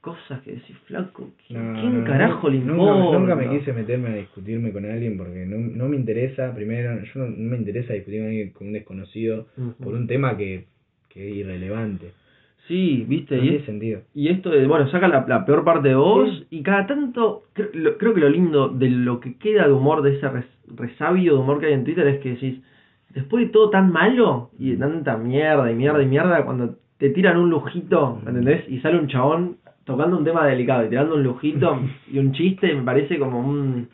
cosas 0.00 0.40
que 0.42 0.52
decís, 0.52 0.76
flaco, 0.86 1.28
¿quién, 1.46 1.72
No, 1.74 1.80
quién 1.80 1.98
no, 2.00 2.04
carajo 2.06 2.48
le 2.48 2.56
importa? 2.58 3.18
Nunca, 3.18 3.34
me 3.36 3.48
quise 3.50 3.72
meterme 3.72 4.08
a 4.08 4.14
discutirme 4.14 4.72
con 4.72 4.84
alguien 4.86 5.18
porque 5.18 5.44
no, 5.46 5.58
no 5.58 5.88
me 5.88 5.96
interesa, 5.96 6.54
primero, 6.54 6.98
yo 7.02 7.20
no, 7.20 7.26
no 7.26 7.50
me 7.50 7.56
interesa 7.58 7.92
discutir 7.92 8.20
con 8.20 8.28
alguien 8.28 8.50
con 8.50 8.66
un 8.68 8.72
desconocido 8.72 9.46
por 9.82 9.94
un 9.94 10.06
tema 10.06 10.36
que, 10.36 10.64
que 11.10 11.28
es 11.30 11.36
irrelevante. 11.36 12.12
Sí, 12.66 13.04
viste, 13.08 13.36
No 13.36 13.44
y 13.44 13.56
es- 13.56 13.64
sentido. 13.64 14.00
Y 14.14 14.28
esto 14.28 14.50
de, 14.50 14.66
bueno, 14.66 14.88
saca 14.90 15.08
la, 15.08 15.24
la 15.28 15.44
peor 15.44 15.64
parte 15.64 15.88
de 15.88 15.94
vos 15.96 16.30
Sí. 16.30 16.46
y 16.50 16.62
cada 16.62 16.86
tanto, 16.86 17.42
creo, 17.52 17.68
lo- 17.74 17.98
creo 17.98 18.14
que 18.14 18.20
lo 18.20 18.28
lindo 18.28 18.68
de 18.68 18.88
lo 18.90 19.18
que 19.20 19.34
queda 19.36 19.66
de 19.66 19.72
humor, 19.72 20.02
de 20.02 20.16
ese 20.16 20.28
res- 20.28 20.46
resabio 20.76 21.34
de 21.34 21.38
humor 21.40 21.58
que 21.60 21.66
hay 21.66 21.72
en 21.74 21.84
Twitter 21.84 22.06
es 22.06 22.20
que 22.20 22.30
decís, 22.30 22.60
después 23.12 23.44
de 23.44 23.50
todo 23.52 23.70
tan 23.70 23.90
malo 23.92 24.50
y 24.58 24.70
de 24.70 24.76
tanta 24.76 25.16
mierda 25.16 25.70
y 25.70 25.74
mierda 25.74 26.02
y 26.02 26.06
mierda, 26.06 26.44
cuando 26.44 26.76
te 26.98 27.10
tiran 27.10 27.38
un 27.38 27.50
lujito. 27.50 28.22
¿entendés? 28.26 28.64
Y 28.68 28.78
sale 28.80 28.98
un 28.98 29.08
chabón 29.08 29.56
tocando 29.84 30.16
un 30.16 30.24
tema 30.24 30.46
delicado 30.46 30.84
y 30.84 30.88
tirando 30.88 31.14
un 31.14 31.22
lujito 31.22 31.80
y 32.12 32.18
un 32.18 32.32
chiste, 32.32 32.74
me 32.74 32.82
parece 32.82 33.18
como 33.18 33.40
un... 33.40 33.88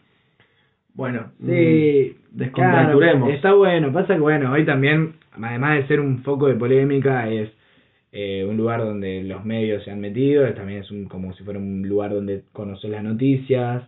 Bueno, 0.95 1.33
Sí, 1.45 2.17
descontracturemos. 2.31 3.25
claro, 3.25 3.35
está 3.35 3.53
bueno. 3.53 3.93
Pasa 3.93 4.15
que, 4.15 4.21
bueno, 4.21 4.51
hoy 4.53 4.65
también, 4.65 5.15
además 5.33 5.77
de 5.77 5.87
ser 5.89 6.01
un 6.01 6.23
foco 6.23 6.47
de 6.47 6.55
polémica, 6.55 7.29
es 7.29 7.51
eh, 8.13 8.47
un 8.49 8.57
lugar 8.57 8.81
donde 8.81 9.23
los 9.23 9.45
medios 9.45 9.85
se 9.85 9.91
han 9.91 10.01
metido, 10.01 10.51
también 10.55 10.81
es 10.81 10.91
un, 10.91 11.05
como 11.05 11.35
si 11.35 11.45
fuera 11.45 11.61
un 11.61 11.87
lugar 11.87 12.15
donde 12.15 12.45
conoces 12.55 12.91
las 12.91 13.05
noticias, 13.05 13.83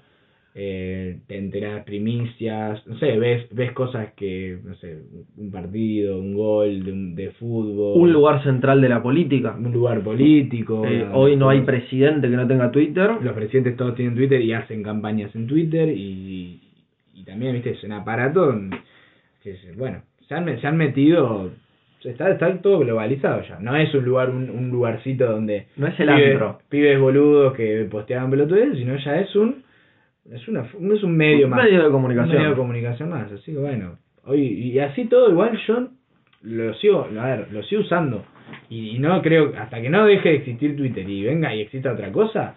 eh, 0.55 1.19
te 1.29 1.37
enteras 1.39 1.85
primicias, 1.85 2.85
no 2.87 2.99
sé, 2.99 3.17
ves 3.19 3.47
ves 3.53 3.73
cosas 3.73 4.13
que, 4.15 4.59
no 4.65 4.75
sé, 4.77 4.99
un 5.37 5.51
partido, 5.51 6.19
un 6.19 6.35
gol 6.35 6.83
de, 6.85 6.93
un- 6.93 7.15
de 7.15 7.31
fútbol, 7.33 8.01
un 8.01 8.13
lugar 8.13 8.43
central 8.43 8.81
de 8.81 8.89
la 8.89 9.03
política. 9.03 9.55
un 9.57 9.73
lugar 9.73 10.01
político. 10.01 10.85
Eh, 10.87 11.07
hoy 11.13 11.37
no 11.37 11.49
hay 11.51 11.61
presidente 11.61 12.29
que 12.29 12.37
no 12.37 12.47
tenga 12.49 12.71
Twitter. 12.73 13.11
los 13.23 13.35
presidentes 13.35 13.77
todos 13.77 13.95
tienen 13.95 14.15
Twitter 14.17 14.41
y 14.41 14.53
hacen 14.53 14.83
campañas 14.83 15.35
en 15.37 15.47
Twitter 15.47 15.89
y, 15.91 16.61
y 17.15 17.25
también, 17.25 17.53
viste, 17.55 17.71
es 17.71 17.85
un 17.85 17.93
aparato 17.93 18.53
que 19.43 19.51
es- 19.53 19.77
bueno, 19.77 20.03
se 20.27 20.35
han, 20.35 20.61
se 20.61 20.67
han 20.67 20.77
metido, 20.77 21.51
está, 22.03 22.31
está 22.33 22.57
todo 22.61 22.81
globalizado 22.81 23.43
ya, 23.49 23.59
no 23.61 23.77
es 23.77 23.95
un 23.95 24.05
lugar, 24.05 24.31
un, 24.31 24.51
un 24.51 24.71
lugarcito 24.71 25.27
donde 25.31 25.67
No 25.77 25.87
es 25.87 26.01
el 26.01 26.09
pibes, 26.09 26.33
antro. 26.33 26.59
pibes 26.69 26.99
boludos 27.01 27.55
que 27.55 27.87
posteaban 27.91 28.31
pelotudes, 28.31 28.77
sino 28.77 28.97
ya 28.99 29.21
es 29.21 29.35
un, 29.37 29.63
es 30.33 30.47
una, 30.49 30.63
es 30.63 31.03
un 31.03 31.17
medio 31.17 31.47
Un 31.47 31.51
más. 31.51 31.65
medio 31.65 31.81
de 31.81 31.87
Un 31.87 31.93
comunicación. 31.93 32.37
medio 32.37 32.51
de 32.51 32.57
comunicación 32.57 33.09
más, 33.11 33.31
así 33.33 33.53
que 33.53 33.59
bueno, 33.59 33.99
hoy, 34.25 34.41
y 34.47 34.79
así 34.79 35.05
todo 35.07 35.31
igual 35.31 35.59
yo 35.67 35.89
lo 36.43 36.75
sigo, 36.75 37.09
a 37.19 37.25
ver, 37.27 37.53
lo 37.53 37.63
sigo 37.65 37.81
usando. 37.83 38.25
Y, 38.71 38.91
y 38.97 38.99
no 38.99 39.21
creo, 39.23 39.53
hasta 39.59 39.81
que 39.83 39.91
no 39.91 40.07
deje 40.07 40.29
de 40.31 40.35
existir 40.37 40.77
Twitter 40.77 41.09
y 41.09 41.25
venga 41.25 41.55
y 41.55 41.61
exista 41.63 41.93
otra 41.93 42.11
cosa, 42.13 42.55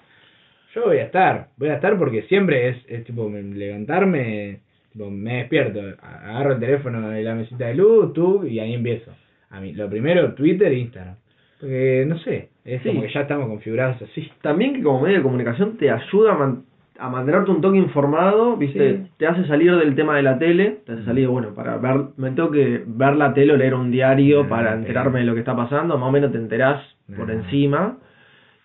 yo 0.73 0.85
voy 0.85 0.97
a 0.99 1.03
estar, 1.03 1.47
voy 1.57 1.69
a 1.69 1.75
estar 1.75 1.97
porque 1.97 2.21
siempre 2.23 2.69
es, 2.69 2.77
es 2.87 3.03
tipo 3.03 3.27
me- 3.29 3.41
levantarme, 3.43 4.59
tipo, 4.93 5.09
me 5.09 5.37
despierto, 5.39 5.81
agarro 6.01 6.53
el 6.53 6.59
teléfono 6.59 7.09
de 7.09 7.23
la 7.23 7.35
mesita 7.35 7.67
de 7.67 7.75
luz, 7.75 8.13
tú, 8.13 8.45
y 8.45 8.59
ahí 8.59 8.73
empiezo. 8.73 9.11
A 9.49 9.59
mí, 9.59 9.73
lo 9.73 9.89
primero, 9.89 10.33
Twitter 10.33 10.71
e 10.71 10.79
Instagram. 10.79 11.15
Porque, 11.59 12.05
no 12.07 12.17
sé, 12.19 12.49
es 12.63 12.81
Sí. 12.83 12.89
como 12.89 13.01
que 13.01 13.11
ya 13.13 13.21
estamos 13.21 13.47
configurados 13.49 14.01
así. 14.01 14.29
También 14.41 14.73
que 14.73 14.81
como 14.81 15.01
medio 15.01 15.17
de 15.17 15.23
comunicación 15.23 15.75
te 15.77 15.91
ayuda 15.91 16.33
a, 16.33 16.37
man- 16.37 16.63
a 17.01 17.09
mantenerte 17.09 17.49
un 17.51 17.61
toque 17.61 17.77
informado, 17.77 18.55
¿viste? 18.57 18.97
Sí. 18.97 19.03
Te 19.17 19.27
hace 19.27 19.45
salir 19.47 19.75
del 19.75 19.95
tema 19.95 20.15
de 20.15 20.23
la 20.23 20.37
tele, 20.37 20.77
te 20.85 20.91
hace 20.93 21.03
salir, 21.03 21.27
bueno, 21.27 21.53
para 21.55 21.77
ver, 21.77 22.01
me 22.17 22.29
tengo 22.31 22.51
que 22.51 22.83
ver 22.85 23.15
la 23.15 23.33
tele 23.33 23.53
o 23.53 23.57
leer 23.57 23.73
un 23.73 23.89
diario 23.91 24.43
No, 24.43 24.49
para 24.49 24.71
no, 24.75 24.77
enterarme 24.81 25.19
de 25.19 25.25
lo 25.25 25.33
que 25.33 25.39
está 25.39 25.55
pasando, 25.55 25.97
más 25.97 26.07
o 26.09 26.11
menos 26.11 26.31
te 26.31 26.37
enterás 26.37 26.81
por 27.17 27.31
encima. 27.31 27.97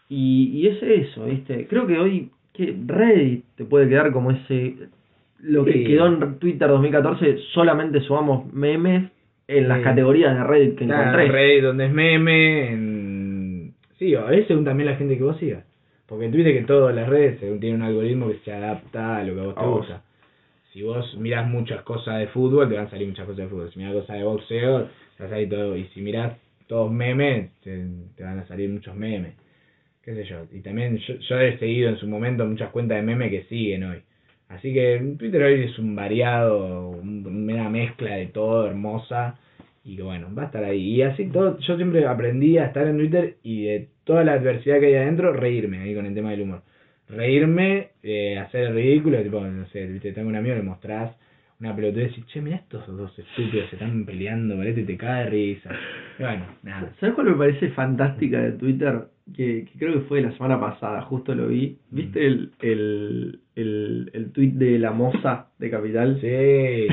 Y, 0.08 0.50
y 0.54 0.66
es 0.68 0.82
eso, 0.82 1.24
¿viste? 1.24 1.66
Creo 1.66 1.86
que 1.86 1.98
hoy 1.98 2.30
que 2.52 2.76
Reddit 2.86 3.44
te 3.56 3.64
puede 3.64 3.88
quedar 3.88 4.12
como 4.12 4.30
ese... 4.30 4.76
Lo 5.40 5.64
que 5.64 5.84
quedó 5.84 6.06
en 6.06 6.38
Twitter 6.38 6.68
2014, 6.68 7.38
solamente 7.52 8.00
subamos 8.00 8.52
memes 8.52 9.10
en 9.48 9.68
las 9.68 9.78
Sí. 9.78 9.84
categorías 9.84 10.34
de 10.34 10.44
Reddit 10.44 10.78
que 10.78 10.84
Claro, 10.86 11.02
encontré. 11.20 11.28
Reddit 11.30 11.62
donde 11.64 11.86
es 11.86 11.92
meme, 11.92 12.72
en... 12.72 13.72
sí, 13.98 14.14
a 14.14 14.24
veces 14.24 14.46
según 14.48 14.64
también 14.64 14.88
la 14.90 14.96
gente 14.96 15.16
que 15.18 15.22
vos 15.24 15.36
sigas. 15.38 15.64
Porque 16.08 16.28
Twitter 16.28 16.52
que 16.54 16.64
todas 16.64 16.94
las 16.94 17.08
redes 17.08 17.40
según 17.40 17.60
tiene 17.60 17.76
un 17.76 17.82
algoritmo 17.82 18.28
que 18.28 18.38
se 18.44 18.52
adapta 18.52 19.16
a 19.18 19.24
lo 19.24 19.34
que 19.34 19.40
a 19.40 19.44
vos 19.44 19.54
te 19.54 19.60
gusta. 19.78 20.02
Si 20.72 20.82
vos 20.82 21.16
mirás 21.18 21.48
muchas 21.48 21.82
cosas 21.82 22.18
de 22.18 22.26
fútbol, 22.28 22.68
te 22.68 22.76
van 22.76 22.86
a 22.86 22.90
salir 22.90 23.08
muchas 23.08 23.26
cosas 23.26 23.38
de 23.44 23.48
fútbol. 23.48 23.70
Si 23.72 23.78
mirás 23.78 23.94
cosas 23.94 24.16
de 24.18 24.24
boxeo, 24.24 24.88
te 25.16 25.22
va 25.22 25.26
a 25.26 25.30
salir 25.30 25.48
todo. 25.48 25.76
Y 25.76 25.84
si 25.94 26.00
mirás 26.02 26.36
todos 26.68 26.92
memes, 26.92 27.50
te, 27.62 27.86
te 28.16 28.22
van 28.22 28.38
a 28.38 28.46
salir 28.46 28.68
muchos 28.70 28.94
memes. 28.94 29.34
Qué 30.02 30.14
sé 30.14 30.24
yo. 30.24 30.44
Y 30.52 30.60
también 30.60 30.98
yo, 30.98 31.14
yo 31.14 31.40
he 31.40 31.58
seguido 31.58 31.88
en 31.88 31.96
su 31.96 32.06
momento 32.06 32.44
muchas 32.46 32.70
cuentas 32.70 32.96
de 32.98 33.02
memes 33.02 33.30
que 33.30 33.42
siguen 33.44 33.84
hoy. 33.84 33.98
Así 34.48 34.72
que 34.72 35.14
Twitter 35.18 35.42
hoy 35.42 35.64
es 35.64 35.78
un 35.78 35.96
variado, 35.96 36.90
un- 36.90 37.26
una 37.50 37.68
mezcla 37.68 38.14
de 38.14 38.26
todo 38.26 38.66
hermosa 38.66 39.38
y 39.84 39.96
que 39.96 40.02
bueno, 40.02 40.28
va 40.36 40.42
a 40.42 40.46
estar 40.46 40.62
ahí. 40.62 40.94
Y 40.96 41.02
así 41.02 41.26
todo, 41.30 41.58
yo 41.58 41.76
siempre 41.76 42.06
aprendí 42.06 42.58
a 42.58 42.66
estar 42.66 42.86
en 42.86 42.98
Twitter 42.98 43.36
y 43.42 43.64
de 43.64 43.88
toda 44.06 44.24
la 44.24 44.34
adversidad 44.34 44.78
que 44.78 44.86
hay 44.86 44.94
adentro, 44.94 45.32
reírme 45.32 45.80
ahí 45.80 45.94
con 45.94 46.06
el 46.06 46.14
tema 46.14 46.30
del 46.30 46.42
humor. 46.42 46.62
Reírme, 47.08 47.90
eh, 48.02 48.38
hacer 48.38 48.68
el 48.68 48.74
ridículo, 48.74 49.22
tipo, 49.22 49.40
no 49.40 49.66
sé, 49.66 49.86
viste, 49.86 50.12
tengo 50.12 50.28
un 50.28 50.36
amigo, 50.36 50.54
le 50.54 50.62
mostrás 50.62 51.14
una 51.58 51.74
pelotudez 51.74 52.08
y 52.08 52.10
decís, 52.10 52.26
che, 52.26 52.40
mira 52.40 52.56
estos 52.56 52.86
dos 52.86 53.18
estúpidos 53.18 53.68
se 53.70 53.76
están 53.76 54.04
peleando, 54.04 54.56
¿vale? 54.56 54.70
Y 54.70 54.84
te 54.84 54.96
cae 54.96 55.24
de 55.24 55.30
risa. 55.30 55.70
Bueno, 56.18 56.44
nada. 56.62 56.92
¿Sabes 57.00 57.14
cuál 57.14 57.28
me 57.28 57.34
parece 57.34 57.68
fantástica 57.70 58.40
de 58.40 58.52
Twitter? 58.52 59.08
Que, 59.34 59.64
que 59.64 59.78
creo 59.78 59.94
que 59.94 60.06
fue 60.06 60.20
la 60.20 60.32
semana 60.32 60.60
pasada, 60.60 61.02
justo 61.02 61.34
lo 61.34 61.48
vi. 61.48 61.78
¿Viste 61.90 62.26
el, 62.26 62.52
el, 62.60 63.40
el, 63.56 64.10
el 64.12 64.32
tweet 64.32 64.52
de 64.52 64.78
la 64.78 64.92
moza 64.92 65.48
de 65.58 65.70
Capital? 65.70 66.20
Sí, 66.20 66.86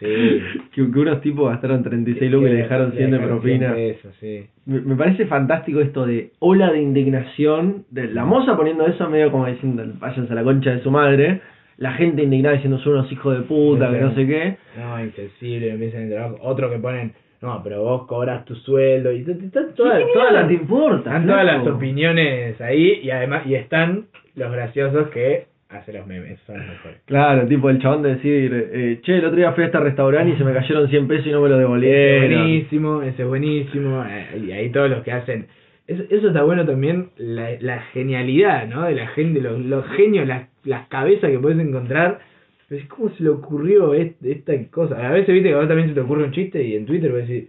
sí. 0.00 0.40
Que, 0.74 0.82
unos 0.82 1.20
tipos 1.20 1.50
gastaron 1.50 1.82
36 1.82 2.30
lucas 2.30 2.50
y 2.50 2.54
le 2.54 2.62
dejaron 2.62 2.92
100 2.92 3.10
de 3.10 3.18
propina. 3.18 3.76
Eso, 3.78 4.08
sí. 4.18 4.46
Me, 4.66 4.80
me 4.80 4.96
parece 4.96 5.26
fantástico 5.26 5.80
esto 5.80 6.06
de 6.06 6.32
ola 6.40 6.72
de 6.72 6.80
indignación. 6.80 7.84
De 7.90 8.08
la 8.08 8.24
moza 8.24 8.56
poniendo 8.56 8.86
eso 8.86 9.08
medio 9.08 9.30
como 9.30 9.46
diciendo, 9.46 9.84
váyanse 9.98 10.32
a 10.32 10.36
la 10.36 10.42
concha 10.42 10.70
de 10.70 10.82
su 10.82 10.90
madre. 10.90 11.40
La 11.76 11.92
gente 11.92 12.22
indignada 12.22 12.56
diciendo, 12.56 12.78
son 12.80 12.94
unos 12.94 13.12
hijos 13.12 13.38
de 13.38 13.42
puta, 13.44 13.90
que 13.90 14.00
no 14.00 14.14
sé 14.14 14.26
qué. 14.26 14.56
No, 14.78 15.02
insensible, 15.02 15.70
empiezan 15.70 16.00
a 16.00 16.04
entrar. 16.04 16.30
Otro 16.42 16.70
que 16.70 16.78
ponen, 16.78 17.12
no, 17.40 17.62
pero 17.64 17.82
vos 17.82 18.06
cobras 18.06 18.44
tu 18.44 18.54
sueldo. 18.54 19.12
Y 19.12 19.20
están 19.20 19.74
todas, 19.74 19.98
¿Qué 19.98 20.12
todas 20.12 20.30
mierda 20.30 20.32
las, 20.32 20.48
te 20.48 20.54
importa? 20.54 20.96
están 20.98 21.26
todas 21.26 21.44
las 21.46 21.66
opiniones 21.66 22.60
ahí 22.60 23.00
y 23.02 23.10
además 23.10 23.46
y 23.46 23.54
están 23.54 24.06
los 24.34 24.52
graciosos 24.52 25.08
que 25.08 25.46
hacen 25.70 25.96
los 25.96 26.06
memes. 26.06 26.38
Son 26.46 26.56
los 26.58 26.66
mejores. 26.66 26.98
Claro, 27.06 27.46
tipo 27.46 27.70
el 27.70 27.78
chabón 27.80 28.02
de 28.02 28.14
decir, 28.16 28.68
eh, 28.72 28.98
che, 29.02 29.16
el 29.18 29.24
otro 29.24 29.36
día 29.36 29.52
fui 29.52 29.62
a 29.64 29.66
este 29.66 29.78
restaurante 29.80 30.34
y 30.34 30.36
se 30.36 30.44
me 30.44 30.52
cayeron 30.52 30.88
100 30.88 31.08
pesos 31.08 31.26
y 31.26 31.30
no 31.30 31.40
me 31.42 31.48
lo 31.48 31.54
Ese 31.56 31.62
es 31.62 31.68
devolvieron. 31.68 32.42
buenísimo, 32.42 33.02
ese 33.02 33.22
es 33.22 33.28
buenísimo. 33.28 34.04
eh, 34.06 34.42
Y 34.46 34.52
ahí 34.52 34.70
todos 34.70 34.90
los 34.90 35.02
que 35.02 35.12
hacen. 35.12 35.46
Eso, 35.86 36.04
eso 36.10 36.28
está 36.28 36.42
bueno 36.44 36.64
también, 36.66 37.08
la, 37.16 37.50
la 37.60 37.80
genialidad, 37.92 38.68
¿no? 38.68 38.84
De 38.84 38.94
la 38.94 39.08
gente, 39.08 39.40
los, 39.40 39.58
los 39.60 39.84
genios, 39.96 40.26
las, 40.26 40.48
las 40.64 40.86
cabezas 40.88 41.30
que 41.30 41.38
puedes 41.38 41.58
encontrar 41.58 42.20
Pero 42.68 42.84
¿cómo 42.88 43.10
se 43.10 43.22
le 43.24 43.30
ocurrió 43.30 43.94
est- 43.94 44.22
esta 44.24 44.52
cosa? 44.70 45.04
A 45.08 45.10
veces 45.12 45.34
viste 45.34 45.48
que 45.48 45.54
a 45.54 45.58
vos 45.58 45.66
también 45.68 45.88
se 45.88 45.94
te 45.94 46.00
ocurre 46.00 46.22
un 46.24 46.30
chiste 46.32 46.62
y 46.62 46.76
en 46.76 46.86
Twitter 46.86 47.10
vos 47.10 47.26
decís, 47.26 47.48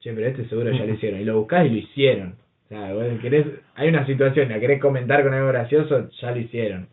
che, 0.00 0.12
pero 0.12 0.26
este 0.26 0.44
seguro 0.46 0.70
ya 0.70 0.84
lo 0.84 0.92
hicieron. 0.92 1.20
Y 1.20 1.24
lo 1.24 1.38
buscás 1.38 1.64
y 1.66 1.70
lo 1.70 1.76
hicieron. 1.76 2.34
O 2.66 2.68
sea, 2.68 2.92
vos 2.92 3.04
querés, 3.22 3.46
hay 3.74 3.88
una 3.88 4.04
situación, 4.04 4.48
la 4.50 4.60
querés 4.60 4.78
comentar 4.80 5.22
con 5.24 5.32
algo 5.32 5.48
gracioso, 5.48 6.10
ya 6.20 6.30
lo 6.32 6.38
hicieron. 6.38 6.86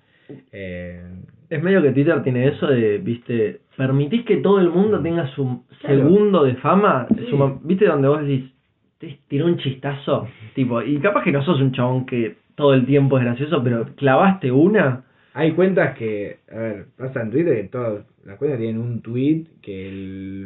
Eh, 0.52 1.02
Es 1.50 1.64
medio 1.64 1.82
que 1.82 1.92
Twitter 1.92 2.22
tiene 2.24 2.48
eso 2.48 2.68
de, 2.68 2.98
viste, 2.98 3.62
permitís 3.78 4.26
que 4.26 4.38
todo 4.38 4.60
el 4.60 4.70
mundo 4.70 5.00
tenga 5.02 5.28
su 5.28 5.64
Claro. 5.80 5.96
segundo 5.98 6.44
de 6.44 6.56
fama, 6.56 7.08
Sí. 7.18 7.26
su 7.30 7.60
viste 7.64 7.86
donde 7.86 8.08
vos 8.10 8.22
decís, 8.22 8.52
te 9.00 9.18
tiró 9.30 9.46
un 9.46 9.58
chistazo, 9.58 10.28
tipo, 10.56 10.82
y 10.82 10.98
capaz 11.00 11.24
que 11.24 11.32
no 11.32 11.42
sos 11.44 11.62
un 11.62 11.72
chabón 11.72 12.06
que 12.06 12.36
todo 12.56 12.74
el 12.74 12.86
tiempo 12.86 13.18
es 13.18 13.24
gracioso, 13.24 13.64
pero 13.64 13.86
clavaste 13.96 14.52
una, 14.52 15.04
hay 15.34 15.52
cuentas 15.54 15.96
que, 15.98 16.40
a 16.52 16.58
ver, 16.58 16.86
pasa 16.98 17.22
en 17.22 17.30
Twitter 17.32 17.56
que 17.62 17.64
todas 17.70 18.04
las 18.26 18.38
cuentas 18.38 18.60
tienen 18.60 18.82
un 18.82 19.02
tweet 19.02 19.44
que 19.62 19.90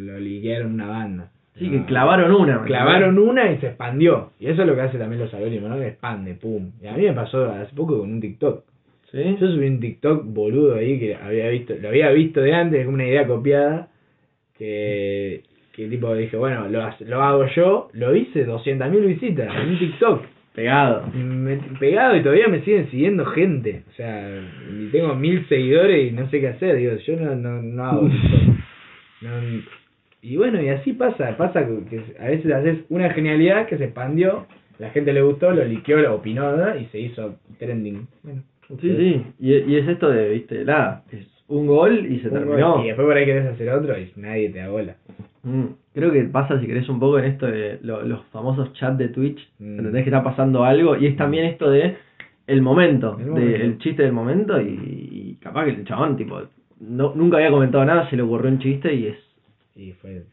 lo 0.03 0.19
ligaron 0.19 0.73
una 0.73 0.87
banda. 0.87 1.31
sí, 1.55 1.65
No, 1.65 1.71
que 1.71 1.85
clavaron 1.85 2.31
una. 2.35 2.59
¿me 2.59 2.67
Clavaron 2.67 3.17
una 3.17 3.51
y 3.51 3.57
se 3.57 3.67
expandió. 3.69 4.31
Y 4.39 4.47
eso 4.47 4.61
es 4.61 4.67
lo 4.67 4.75
que 4.75 4.81
hace 4.81 4.97
también 4.99 5.21
los 5.21 5.33
algoritmos, 5.33 5.69
¿no? 5.71 5.77
Que 5.77 5.87
expande, 5.87 6.35
pum. 6.35 6.71
Y 6.81 6.87
a 6.87 6.93
mí 6.93 7.03
me 7.03 7.13
pasó 7.13 7.49
hace 7.51 7.73
poco 7.75 7.99
con 7.99 8.11
un 8.11 8.21
TikTok. 8.21 8.65
¿Sí? 9.11 9.37
Yo 9.39 9.47
subí 9.51 9.67
un 9.67 9.79
TikTok 9.79 10.23
boludo 10.25 10.75
ahí 10.75 10.97
que 10.99 11.15
había 11.15 11.49
visto, 11.49 11.73
lo 11.81 11.89
había 11.89 12.09
visto 12.11 12.41
de 12.41 12.53
antes, 12.53 12.81
es 12.81 12.87
una 12.87 13.05
idea 13.05 13.27
copiada, 13.27 13.89
que, 14.57 15.41
que 15.73 15.87
tipo 15.87 16.13
dije, 16.15 16.37
bueno, 16.37 16.67
lo, 16.69 16.81
lo 17.07 17.21
hago 17.21 17.45
yo, 17.55 17.89
lo 17.93 18.15
hice, 18.15 18.45
200.000 18.47 19.05
visitas 19.05 19.53
en 19.55 19.69
un 19.69 19.79
TikTok. 19.79 20.23
Pegado. 20.53 21.07
Me- 21.13 21.57
pegado 21.79 22.15
y 22.17 22.23
todavía 22.23 22.49
me 22.49 22.61
siguen 22.61 22.89
siguiendo 22.91 23.25
gente. 23.27 23.83
O 23.89 23.93
sea, 23.93 24.29
y 24.69 24.87
tengo 24.91 25.15
mil 25.15 25.47
seguidores 25.47 26.11
y 26.11 26.13
no 26.13 26.29
sé 26.29 26.41
qué 26.41 26.49
hacer. 26.49 26.75
Digo, 26.75 26.93
yo 26.97 27.15
no, 27.15 27.35
no, 27.35 27.61
no 27.61 27.85
hago 27.85 28.09
TikTok. 28.09 28.41
No- 29.21 29.61
y 30.23 30.35
bueno, 30.35 30.61
y 30.61 30.69
así 30.69 30.93
pasa. 30.93 31.37
Pasa 31.37 31.65
que 31.65 31.85
que 31.89 32.03
a 32.19 32.25
veces 32.25 32.51
haces 32.51 32.79
una 32.89 33.11
genialidad 33.11 33.67
que 33.67 33.77
se 33.77 33.85
expandió, 33.85 34.45
la 34.79 34.89
gente 34.89 35.13
le 35.13 35.21
gustó, 35.21 35.51
lo 35.51 35.63
liqueó, 35.63 35.97
lo 35.99 36.15
opinó 36.15 36.55
¿no? 36.57 36.75
y 36.77 36.85
se 36.87 36.99
hizo 36.99 37.35
trending. 37.59 38.07
Bueno, 38.23 38.41
Sí, 38.79 38.95
sí, 38.95 39.25
y, 39.39 39.53
y 39.53 39.75
es 39.77 39.87
esto 39.87 40.09
de, 40.09 40.29
viste, 40.29 40.63
nada, 40.63 41.03
es 41.11 41.27
un 41.47 41.67
gol 41.67 42.05
y 42.05 42.19
se 42.19 42.27
un 42.29 42.33
terminó. 42.33 42.75
gol. 42.75 42.83
Y 42.85 42.87
después 42.87 43.05
por 43.07 43.17
ahí 43.17 43.25
querés 43.25 43.45
hacer 43.47 43.69
otro 43.69 43.97
y 43.99 44.11
nadie 44.15 44.49
te 44.49 44.59
da 44.59 44.69
bola. 44.69 44.95
Mm, 45.43 45.65
Creo 45.93 46.11
que 46.13 46.23
pasa, 46.23 46.57
si 46.61 46.67
querés, 46.67 46.87
un 46.87 46.99
poco 47.01 47.19
en 47.19 47.25
esto 47.25 47.47
de 47.47 47.79
lo- 47.81 48.03
los 48.03 48.23
famosos 48.31 48.71
chats 48.73 48.97
de 48.97 49.09
Twitch, 49.09 49.39
Mm. 49.59 49.79
¿entendés 49.79 50.03
que 50.03 50.09
está 50.09 50.23
pasando 50.23 50.63
algo? 50.63 50.95
Y 50.95 51.07
es 51.07 51.17
también 51.17 51.45
esto 51.45 51.69
de 51.69 51.97
el 52.47 52.61
momento, 52.61 53.17
El 53.19 53.25
de- 53.25 53.29
momento. 53.31 53.55
el 53.63 53.77
chiste 53.79 54.03
del 54.03 54.13
momento, 54.13 54.61
y, 54.61 54.67
y 55.11 55.37
capaz 55.41 55.65
que 55.65 55.71
el 55.71 55.83
chabón, 55.85 56.15
tipo, 56.15 56.41
no, 56.79 57.13
nunca 57.15 57.37
había 57.37 57.51
comentado 57.51 57.83
nada, 57.85 58.09
se 58.09 58.15
le 58.15 58.21
ocurrió 58.21 58.49
un 58.51 58.59
chiste 58.59 58.93
y 58.93 59.07
es 59.07 59.17
Y 59.75 59.91
fue 59.93 60.23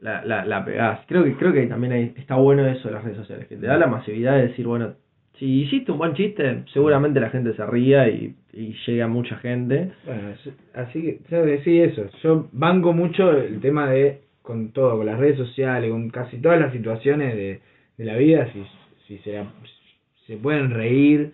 la, 0.00 0.24
la, 0.24 0.44
la 0.46 0.64
pegás. 0.64 1.00
Creo 1.06 1.24
que, 1.24 1.34
creo 1.34 1.52
que 1.52 1.66
también 1.66 1.92
hay- 1.92 2.12
está 2.16 2.36
bueno 2.36 2.66
eso 2.66 2.88
de 2.88 2.94
las 2.94 3.04
redes 3.04 3.18
sociales, 3.18 3.46
que 3.48 3.56
te 3.56 3.66
da 3.66 3.76
la 3.76 3.86
masividad 3.86 4.36
de 4.36 4.48
decir, 4.48 4.66
bueno, 4.66 4.94
si 5.40 5.62
hiciste 5.62 5.90
un 5.90 5.98
buen 5.98 6.14
chiste, 6.14 6.64
seguramente 6.72 7.18
la 7.18 7.30
gente 7.30 7.54
se 7.54 7.66
ría 7.66 8.08
y, 8.08 8.36
llega 8.86 9.08
mucha 9.08 9.36
gente. 9.36 9.90
Bueno, 10.04 10.34
así 10.74 11.00
que, 11.00 11.20
¿sabes? 11.30 11.64
Sí, 11.64 11.80
eso. 11.80 12.04
Yo 12.22 12.48
banco 12.52 12.92
mucho 12.92 13.30
el 13.32 13.58
tema 13.60 13.88
de, 13.90 14.20
con 14.42 14.72
todo, 14.72 14.98
con 14.98 15.06
las 15.06 15.18
redes 15.18 15.38
sociales, 15.38 15.90
con 15.90 16.10
casi 16.10 16.36
todas 16.38 16.60
las 16.60 16.72
situaciones 16.72 17.34
de, 17.34 17.60
de 17.96 18.04
la 18.04 18.16
vida, 18.16 18.52
si, 18.52 18.64
si 19.06 19.18
se, 19.22 19.42
se 20.26 20.36
pueden 20.36 20.72
reír. 20.72 21.32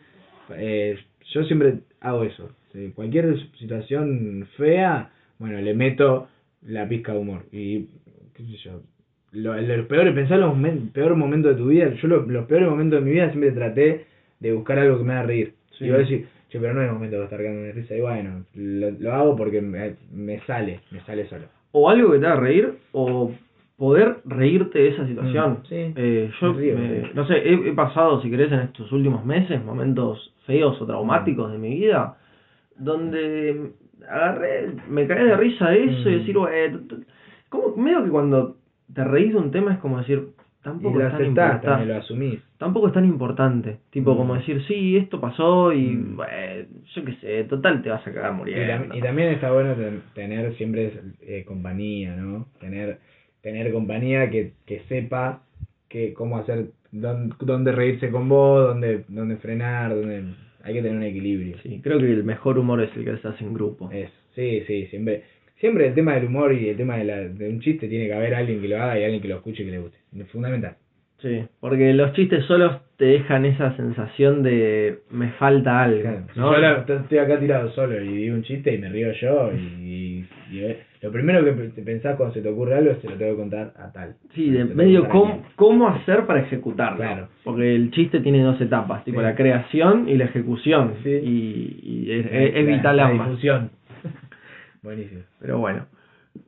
Eh, 0.57 0.97
yo 1.33 1.45
siempre 1.45 1.81
hago 2.01 2.23
eso. 2.23 2.51
Cualquier 2.95 3.37
situación 3.59 4.47
fea, 4.57 5.11
bueno, 5.39 5.61
le 5.61 5.75
meto 5.75 6.29
la 6.63 6.87
pizca 6.87 7.13
de 7.13 7.19
humor. 7.19 7.47
Y, 7.51 7.87
qué 8.35 8.45
sé 8.45 8.57
yo, 8.59 8.83
lo, 9.37 9.61
los 9.61 9.87
peores, 9.87 10.15
pensar 10.15 10.39
los 10.39 10.55
momen- 10.55 10.91
peores 10.93 11.17
momentos 11.17 11.53
de 11.57 11.63
tu 11.63 11.69
vida. 11.69 11.91
Yo 11.95 12.09
lo- 12.09 12.23
los 12.27 12.47
peores 12.47 12.69
momentos 12.69 12.99
de 13.01 13.05
mi 13.05 13.13
vida 13.13 13.29
siempre 13.31 13.53
traté 13.53 14.07
de 14.41 14.53
buscar 14.53 14.79
algo 14.79 14.99
que 14.99 15.05
me 15.05 15.13
haga 15.15 15.23
reír. 15.25 15.53
Sí. 15.79 15.85
Y 15.85 15.89
voy 15.89 15.97
a 15.97 16.01
decir, 16.01 16.27
che, 16.49 16.59
pero 16.59 16.75
no 16.75 16.83
es 16.83 16.93
momento 16.93 17.19
de 17.19 17.25
estar 17.25 17.39
cagando 17.39 17.63
de 17.63 17.73
risa. 17.73 17.95
Y 17.97 18.01
bueno, 18.01 18.45
lo, 18.55 18.91
lo 18.93 19.13
hago 19.15 19.37
porque 19.37 19.61
me, 19.61 19.95
me 20.13 20.41
sale, 20.47 20.81
me 20.91 21.01
sale 21.01 21.27
solo. 21.29 21.45
O 21.73 21.89
algo 21.91 22.13
que 22.13 22.19
te 22.19 22.27
haga 22.27 22.41
reír, 22.41 22.73
o 22.93 23.33
poder 23.77 24.17
reírte 24.25 24.79
de 24.79 24.89
esa 24.89 25.07
situación. 25.07 25.51
Mm, 25.63 25.67
sí. 25.69 25.93
Eh, 25.97 26.31
yo, 26.41 26.55
Me 26.55 26.61
río, 26.61 26.79
me- 26.79 27.11
no 27.15 27.27
sé, 27.27 27.35
he, 27.37 27.69
he 27.69 27.73
pasado, 27.75 28.23
si 28.23 28.31
querés, 28.31 28.51
en 28.53 28.61
estos 28.61 28.91
últimos 28.93 29.25
meses, 29.27 29.63
momentos 29.63 30.33
feos 30.47 30.81
o 30.81 30.87
traumáticos 30.87 31.53
de 31.53 31.59
mi 31.59 31.71
vida, 31.75 32.17
donde 32.79 33.71
agarré, 34.09 34.69
me 34.89 35.07
caí 35.07 35.25
de 35.25 35.37
risa 35.37 35.71
de 35.71 35.85
eso 35.85 36.09
y 36.11 36.15
Mm. 36.15 36.19
decir, 36.19 36.39
bueno, 36.39 36.79
t- 36.89 36.95
t- 36.97 37.03
como 37.49 37.77
medio 37.77 38.05
que 38.05 38.11
cuando 38.11 38.56
te 38.97 39.05
reís 39.05 39.33
de 39.33 39.39
un 39.39 39.53
tema 39.53 39.73
es 39.75 39.79
como 39.79 39.99
decir, 39.99 40.19
Y 40.19 40.63
tampoco 40.65 41.01
es 41.01 41.11
tan 41.13 41.25
importante. 41.27 41.67
también 41.67 41.89
lo 41.91 41.97
asumís. 41.97 42.41
Tampoco 42.59 42.89
es 42.89 42.93
tan 42.93 43.05
importante. 43.05 43.77
Tipo, 43.91 44.15
Mm. 44.15 44.17
como 44.17 44.35
decir, 44.35 44.65
sí, 44.67 44.97
esto 44.97 45.21
pasó 45.21 45.73
y, 45.73 45.83
Mm. 45.91 46.17
bueno, 46.17 46.33
yo 46.93 47.05
qué 47.05 47.13
sé, 47.21 47.45
total 47.45 47.83
te 47.83 47.91
vas 47.91 48.05
a 48.05 48.13
cagar 48.13 48.33
Y, 48.33 48.37
muriendo. 48.37 48.73
tam- 48.87 48.97
y 48.99 49.01
también 49.01 49.29
está 49.29 49.53
bueno 49.53 49.75
ten- 49.75 50.03
tener 50.15 50.53
siempre 50.57 50.91
eh, 51.23 51.45
compañía, 51.47 52.17
¿no? 52.17 52.47
Tener 52.59 52.99
tener 53.43 53.71
compañía 53.73 54.29
que, 54.29 54.55
que 54.67 54.81
sepa 54.89 55.41
que 55.89 56.13
cómo 56.15 56.39
hacer, 56.39 56.71
dónde, 56.91 57.33
dónde 57.41 57.71
reírse 57.71 58.11
con 58.11 58.29
vos, 58.29 58.67
dónde, 58.67 59.05
dónde 59.07 59.37
frenar, 59.37 59.95
dónde... 59.95 60.25
Hay 60.65 60.75
que 60.75 60.83
tener 60.83 60.97
un 60.97 61.05
equilibrio. 61.05 61.57
Sí, 61.63 61.81
creo 61.81 62.01
que 62.01 62.11
el 62.13 62.25
mejor 62.25 62.59
humor 62.59 62.83
es 62.83 62.91
el 62.97 63.05
que 63.05 63.17
se 63.19 63.29
hace 63.29 63.45
en 63.45 63.55
grupo. 63.55 63.89
Es, 63.93 64.11
sí, 64.35 64.63
sí, 64.67 64.87
siempre. 64.87 65.23
Siempre 65.57 65.87
el 65.87 65.95
tema 65.95 66.15
del 66.15 66.25
humor 66.27 66.53
y 66.53 66.69
el 66.69 66.77
tema 66.77 66.97
de, 66.97 67.05
la, 67.05 67.17
de 67.17 67.49
un 67.49 67.61
chiste 67.61 67.89
tiene 67.89 68.07
que 68.07 68.15
haber 68.15 68.35
alguien 68.35 68.61
que 68.61 68.69
lo 68.69 68.77
haga 68.77 68.99
y 68.99 69.05
alguien 69.05 69.23
que 69.23 69.29
lo 69.29 69.37
escuche 69.37 69.63
y 69.63 69.67
que 69.67 69.73
le 69.73 69.79
guste. 69.79 69.99
Es 70.19 70.29
fundamental. 70.31 70.75
Sí, 71.19 71.43
porque 71.61 71.95
los 71.95 72.13
chistes 72.13 72.45
solos 72.45 72.77
te 72.99 73.07
dejan 73.07 73.47
esa 73.47 73.75
sensación 73.77 74.43
de 74.43 74.99
me 75.11 75.31
falta 75.33 75.83
algo, 75.83 76.03
Claro, 76.03 76.21
¿no? 76.37 76.61
yo 76.79 76.85
t- 76.85 76.95
estoy 76.97 77.19
acá 77.19 77.41
tirado 77.41 77.71
solo 77.71 78.03
y 78.03 78.07
digo 78.09 78.35
un 78.37 78.43
chiste 78.43 78.75
y 78.75 78.79
me 78.79 78.91
río 78.91 79.11
yo 79.13 79.51
y, 79.55 80.27
y, 80.53 80.59
eh, 80.61 80.79
lo 81.01 81.11
primero 81.11 81.43
que 81.43 81.53
pensás 81.83 82.17
cuando 82.17 82.35
se 82.35 82.43
te 82.43 82.49
ocurre 82.51 82.75
algo 82.75 82.91
es 82.91 82.99
se 82.99 83.09
lo 83.09 83.17
tengo 83.17 83.33
que 83.33 83.37
contar 83.39 83.73
a 83.79 83.91
tal. 83.93 84.17
Sí, 84.35 84.51
de 84.51 84.65
medio 84.67 85.09
cómo, 85.09 85.43
cómo 85.57 85.89
hacer 85.89 86.27
para 86.27 86.41
ejecutarlo. 86.41 86.99
Claro. 86.99 87.29
Porque 87.45 87.75
el 87.75 87.91
chiste 87.93 88.21
tiene 88.21 88.43
dos 88.43 88.61
etapas, 88.61 89.03
tipo 89.05 89.21
Sí. 89.21 89.25
la 89.25 89.35
creación 89.35 90.09
y 90.11 90.17
la 90.19 90.25
ejecución. 90.27 90.95
Sí. 91.03 91.11
Y, 91.11 91.81
y 91.83 92.13
es, 92.13 92.27
es- 92.27 92.57
es 92.57 92.65
La- 92.67 92.77
vital 92.77 92.97
la 92.99 93.07
ambas. 93.09 93.29
difusión. 93.29 93.71
Buenísimo. 94.87 95.23
Pero 95.41 95.59
bueno. 95.59 95.87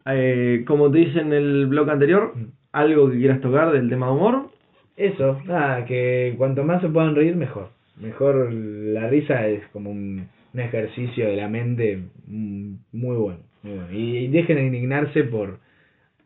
Eh, 0.07 0.63
como 0.67 0.91
te 0.93 0.99
dice 0.99 1.19
en 1.21 1.33
el 1.33 1.67
blog 1.67 1.91
anterior, 1.91 2.33
Mm. 2.37 2.45
algo 2.73 3.11
que 3.11 3.19
quieras 3.19 3.41
tocar 3.41 3.73
del 3.73 3.89
tema 3.89 4.07
de 4.07 4.13
humor. 4.13 4.51
Eso, 4.97 5.41
nada, 5.45 5.85
que 5.85 6.35
cuanto 6.39 6.63
más 6.63 6.81
se 6.81 6.89
puedan 6.89 7.15
reír, 7.17 7.35
mejor. 7.35 7.71
Mejor 8.01 8.53
la 8.53 9.09
risa 9.09 9.47
es 9.49 9.67
como 9.73 9.91
un, 9.91 10.29
un 10.55 10.61
ejercicio 10.61 11.27
de 11.27 11.37
la 11.37 11.49
mente 11.49 12.05
mm, 12.29 12.75
muy 12.93 13.17
bueno. 13.17 13.41
Muy 13.65 13.75
bueno. 13.75 13.93
Y, 13.93 14.19
y 14.19 14.29
dejen 14.29 14.57
de 14.57 14.67
indignarse 14.67 15.25
por, 15.25 15.59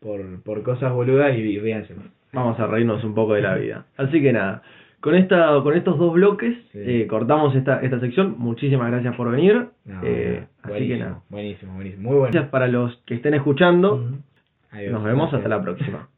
por, 0.01 0.43
por 0.43 0.63
cosas 0.63 0.93
boludas 0.93 1.35
y, 1.37 1.41
y 1.41 1.59
ríanse. 1.59 1.95
Vamos 2.35 2.59
a 2.61 2.67
reírnos 2.67 3.03
un 3.05 3.15
poco 3.15 3.35
de 3.35 3.43
la 3.43 3.55
vida. 3.57 3.87
Así 3.97 4.21
que 4.21 4.33
nada, 4.33 4.63
con 5.03 5.15
esta 5.15 5.61
con 5.63 5.75
estos 5.77 5.99
dos 5.99 6.15
bloques 6.15 6.57
Sí. 6.73 6.79
eh, 6.81 7.07
cortamos 7.07 7.55
esta, 7.55 7.81
esta 7.83 8.01
sección. 8.01 8.37
Muchísimas 8.39 8.91
gracias 8.91 9.15
por 9.17 9.31
venir. 9.31 9.67
No, 9.85 10.01
Eh, 10.03 10.47
así 10.63 10.89
que 10.89 10.97
nada. 10.97 11.21
buenísimo, 11.29 11.75
buenísimo. 11.75 12.03
Muy 12.09 12.19
bueno. 12.19 12.33
Gracias 12.33 12.51
para 12.51 12.69
los 12.69 12.97
que 13.05 13.15
estén 13.17 13.35
escuchando. 13.35 14.13
Adiós. 14.71 14.93
Nos 14.93 15.05
vemos 15.05 15.35
hasta 15.35 15.49
la 15.49 15.61
próxima. 15.61 16.09